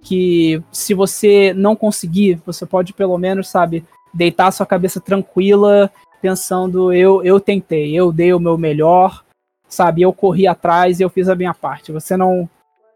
Que 0.08 0.64
se 0.72 0.94
você 0.94 1.54
não 1.54 1.76
conseguir, 1.76 2.42
você 2.46 2.66
pode 2.66 2.94
pelo 2.94 3.18
menos, 3.18 3.50
sabe, 3.50 3.84
deitar 4.14 4.52
sua 4.52 4.66
cabeça 4.66 5.02
tranquila, 5.02 5.92
pensando, 6.22 6.94
eu, 6.94 7.22
eu 7.24 7.40
tentei, 7.42 7.94
eu 7.94 8.12
dei 8.12 8.34
o 8.34 8.40
meu 8.40 8.58
melhor, 8.58 9.24
sabe? 9.68 10.02
Eu 10.02 10.14
corri 10.14 10.48
atrás 10.48 11.00
e 11.00 11.04
eu 11.04 11.10
fiz 11.10 11.28
a 11.28 11.36
minha 11.36 11.54
parte. 11.54 11.92
Você 11.92 12.16
não 12.16 12.50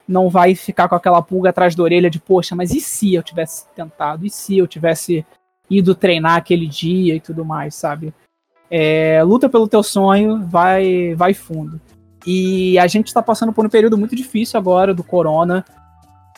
não 0.07 0.29
vai 0.29 0.55
ficar 0.55 0.89
com 0.89 0.95
aquela 0.95 1.21
pulga 1.21 1.51
atrás 1.51 1.73
da 1.73 1.83
orelha 1.83 2.09
de, 2.09 2.19
poxa, 2.19 2.55
mas 2.55 2.73
e 2.73 2.81
se 2.81 3.13
eu 3.13 3.23
tivesse 3.23 3.65
tentado? 3.75 4.25
E 4.25 4.29
se 4.29 4.57
eu 4.57 4.67
tivesse 4.67 5.25
ido 5.69 5.95
treinar 5.95 6.35
aquele 6.35 6.67
dia 6.67 7.15
e 7.15 7.19
tudo 7.19 7.45
mais, 7.45 7.75
sabe? 7.75 8.13
É, 8.69 9.23
luta 9.23 9.47
pelo 9.47 9.67
teu 9.67 9.81
sonho, 9.83 10.45
vai, 10.47 11.13
vai 11.15 11.33
fundo. 11.33 11.79
E 12.25 12.77
a 12.77 12.87
gente 12.87 13.07
está 13.07 13.21
passando 13.21 13.53
por 13.53 13.65
um 13.65 13.69
período 13.69 13.97
muito 13.97 14.15
difícil 14.15 14.59
agora 14.59 14.93
do 14.93 15.03
corona. 15.03 15.65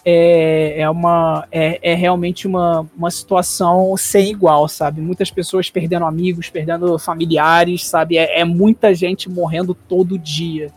É, 0.05 0.81
é, 0.81 0.89
uma, 0.89 1.47
é, 1.49 1.79
é 1.91 1.95
realmente 1.95 2.45
uma, 2.45 2.85
uma 2.95 3.09
situação 3.09 3.95
sem 3.95 4.31
igual, 4.31 4.67
sabe? 4.67 4.99
Muitas 4.99 5.31
pessoas 5.31 5.69
perdendo 5.69 6.05
amigos, 6.05 6.49
perdendo 6.49 6.99
familiares, 6.99 7.85
sabe? 7.85 8.17
É, 8.17 8.41
é 8.41 8.43
muita 8.43 8.93
gente 8.93 9.29
morrendo 9.29 9.73
todo 9.73 10.19
dia. 10.19 10.71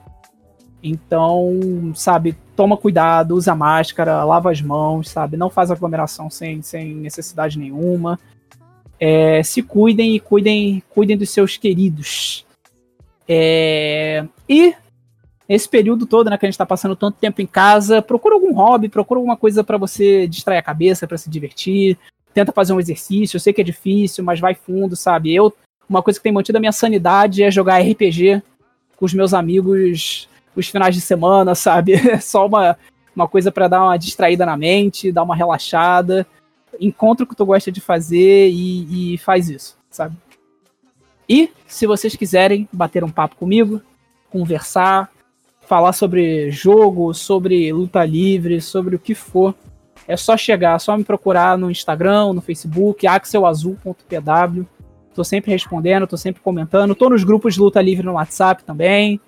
Então, 0.82 1.92
sabe, 1.94 2.36
toma 2.54 2.76
cuidado, 2.76 3.34
usa 3.34 3.54
máscara, 3.54 4.22
lava 4.22 4.52
as 4.52 4.62
mãos, 4.62 5.08
sabe? 5.08 5.36
Não 5.36 5.50
faz 5.50 5.70
aglomeração 5.70 6.30
sem, 6.30 6.62
sem 6.62 6.94
necessidade 6.94 7.58
nenhuma. 7.58 8.18
É, 8.98 9.42
se 9.42 9.62
cuidem 9.62 10.14
e 10.14 10.20
cuidem, 10.20 10.82
cuidem 10.88 11.16
dos 11.16 11.30
seus 11.30 11.56
queridos. 11.56 12.46
É, 13.28 14.24
e 14.48 14.74
esse 15.48 15.68
período 15.68 16.06
todo, 16.06 16.28
né, 16.28 16.36
que 16.36 16.44
a 16.44 16.48
gente 16.48 16.54
está 16.54 16.66
passando 16.66 16.96
tanto 16.96 17.18
tempo 17.18 17.40
em 17.40 17.46
casa, 17.46 18.02
procura 18.02 18.34
algum 18.34 18.52
hobby, 18.52 18.88
procura 18.88 19.18
alguma 19.18 19.36
coisa 19.36 19.62
para 19.62 19.78
você 19.78 20.26
distrair 20.26 20.58
a 20.58 20.62
cabeça, 20.62 21.06
para 21.06 21.18
se 21.18 21.30
divertir. 21.30 21.96
Tenta 22.34 22.52
fazer 22.52 22.72
um 22.72 22.80
exercício. 22.80 23.36
Eu 23.36 23.40
sei 23.40 23.52
que 23.52 23.60
é 23.60 23.64
difícil, 23.64 24.24
mas 24.24 24.40
vai 24.40 24.54
fundo, 24.54 24.96
sabe? 24.96 25.34
Eu, 25.34 25.54
uma 25.88 26.02
coisa 26.02 26.18
que 26.18 26.24
tem 26.24 26.32
mantido 26.32 26.58
a 26.58 26.60
minha 26.60 26.72
sanidade 26.72 27.42
é 27.42 27.50
jogar 27.50 27.80
RPG 27.80 28.42
com 28.96 29.04
os 29.04 29.14
meus 29.14 29.32
amigos 29.32 30.28
os 30.56 30.68
finais 30.68 30.94
de 30.94 31.00
semana, 31.00 31.54
sabe? 31.56 31.92
É 31.94 32.18
só 32.18 32.46
uma, 32.46 32.76
uma 33.14 33.28
coisa 33.28 33.52
para 33.52 33.68
dar 33.68 33.84
uma 33.84 33.96
distraída 33.96 34.44
na 34.44 34.56
mente, 34.56 35.12
dar 35.12 35.22
uma 35.22 35.36
relaxada. 35.36 36.26
Encontra 36.80 37.24
o 37.24 37.26
que 37.26 37.36
tu 37.36 37.46
gosta 37.46 37.70
de 37.70 37.80
fazer 37.80 38.50
e, 38.50 39.14
e 39.14 39.18
faz 39.18 39.48
isso, 39.48 39.78
sabe? 39.90 40.16
E 41.28 41.50
se 41.66 41.86
vocês 41.86 42.14
quiserem 42.16 42.68
bater 42.72 43.02
um 43.04 43.10
papo 43.10 43.36
comigo, 43.36 43.80
conversar, 44.30 45.10
falar 45.66 45.92
sobre 45.92 46.50
jogo, 46.50 47.12
sobre 47.12 47.72
luta 47.72 48.04
livre, 48.04 48.60
sobre 48.60 48.96
o 48.96 48.98
que 48.98 49.14
for, 49.14 49.54
é 50.08 50.16
só 50.16 50.36
chegar, 50.36 50.76
é 50.76 50.78
só 50.78 50.96
me 50.96 51.04
procurar 51.04 51.58
no 51.58 51.70
Instagram, 51.70 52.32
no 52.32 52.40
Facebook, 52.40 53.06
axelazul.pw. 53.06 54.66
Tô 55.14 55.24
sempre 55.24 55.50
respondendo, 55.50 56.06
tô 56.06 56.16
sempre 56.16 56.42
comentando. 56.42 56.94
Tô 56.94 57.08
nos 57.08 57.24
grupos 57.24 57.54
de 57.54 57.60
luta 57.60 57.80
livre 57.80 58.04
no 58.04 58.12
WhatsApp 58.12 58.62
também. 58.62 59.20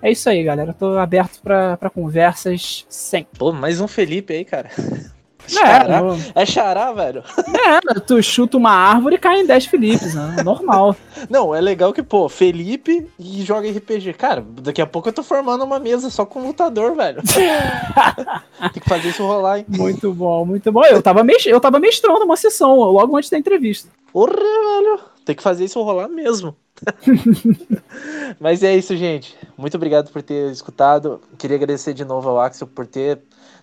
É 0.00 0.10
isso 0.10 0.28
aí, 0.28 0.42
galera. 0.42 0.72
Tô 0.72 0.96
aberto 0.98 1.42
para 1.42 1.90
conversas 1.90 2.86
sempre. 2.88 3.38
Pô, 3.38 3.52
mais 3.52 3.80
um 3.80 3.88
Felipe 3.88 4.32
aí, 4.32 4.44
cara. 4.44 4.70
Xará? 5.46 6.00
É, 6.34 6.42
é 6.42 6.46
xará, 6.46 6.92
velho. 6.92 7.22
É, 7.62 8.00
tu 8.00 8.20
chuta 8.22 8.56
uma 8.56 8.70
árvore 8.70 9.16
e 9.16 9.18
cai 9.18 9.40
em 9.40 9.46
10 9.46 9.66
Felipes, 9.66 10.14
né? 10.14 10.42
Normal. 10.44 10.96
Não, 11.30 11.54
é 11.54 11.60
legal 11.60 11.92
que, 11.92 12.02
pô, 12.02 12.28
Felipe 12.28 13.06
e 13.18 13.42
joga 13.42 13.70
RPG. 13.70 14.14
Cara, 14.14 14.44
daqui 14.60 14.80
a 14.82 14.86
pouco 14.86 15.08
eu 15.08 15.12
tô 15.12 15.22
formando 15.22 15.64
uma 15.64 15.78
mesa 15.78 16.10
só 16.10 16.24
com 16.24 16.46
lutador, 16.46 16.94
velho. 16.94 17.22
Tem 18.72 18.82
que 18.82 18.88
fazer 18.88 19.10
isso 19.10 19.24
rolar, 19.24 19.58
hein? 19.58 19.66
Muito 19.68 20.12
bom, 20.12 20.44
muito 20.44 20.72
bom. 20.72 20.84
Eu 20.84 21.00
tava, 21.02 21.22
mex... 21.22 21.46
eu 21.46 21.60
tava 21.60 21.78
mestrando 21.78 22.24
uma 22.24 22.36
sessão 22.36 22.74
logo 22.76 23.16
antes 23.16 23.30
da 23.30 23.38
entrevista. 23.38 23.88
Porra, 24.12 24.34
velho. 24.34 25.00
Tem 25.24 25.36
que 25.36 25.42
fazer 25.42 25.64
isso 25.64 25.80
rolar 25.82 26.08
mesmo. 26.08 26.56
Mas 28.40 28.62
é 28.62 28.74
isso, 28.76 28.96
gente. 28.96 29.36
Muito 29.56 29.76
obrigado 29.76 30.10
por 30.10 30.22
ter 30.22 30.50
escutado. 30.50 31.20
Queria 31.38 31.56
agradecer 31.56 31.94
de 31.94 32.04
novo 32.04 32.28
ao 32.28 32.40
Axel 32.40 32.66
por 32.66 32.86
ter 32.86 33.20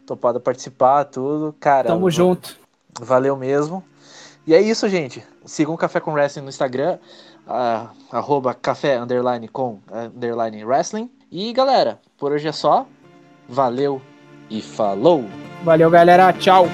topado 0.10 0.40
participar, 0.40 1.06
tudo. 1.06 1.56
Cara, 1.60 1.88
tamo 1.88 2.10
junto. 2.10 2.58
Valeu 3.00 3.36
mesmo. 3.36 3.84
E 4.46 4.54
é 4.54 4.62
isso, 4.62 4.90
gente. 4.90 5.24
Sigam 5.46 5.74
o 5.74 5.78
Café 5.78 6.00
com 6.00 6.12
Wrestling 6.12 6.44
no 6.44 6.50
Instagram, 6.50 6.98
uh, 7.48 7.90
arroba 8.12 8.54
café 8.54 8.98
underline 8.98 9.48
com 9.48 9.80
underline 9.92 10.66
wrestling. 10.66 11.10
E 11.32 11.54
galera, 11.54 12.00
por 12.18 12.32
hoje 12.32 12.48
é 12.48 12.52
só. 12.52 12.88
Valeu 13.48 14.02
e 14.50 14.62
falou! 14.62 15.26
Valeu, 15.64 15.90
galera. 15.90 16.34
Tchau! 16.34 16.66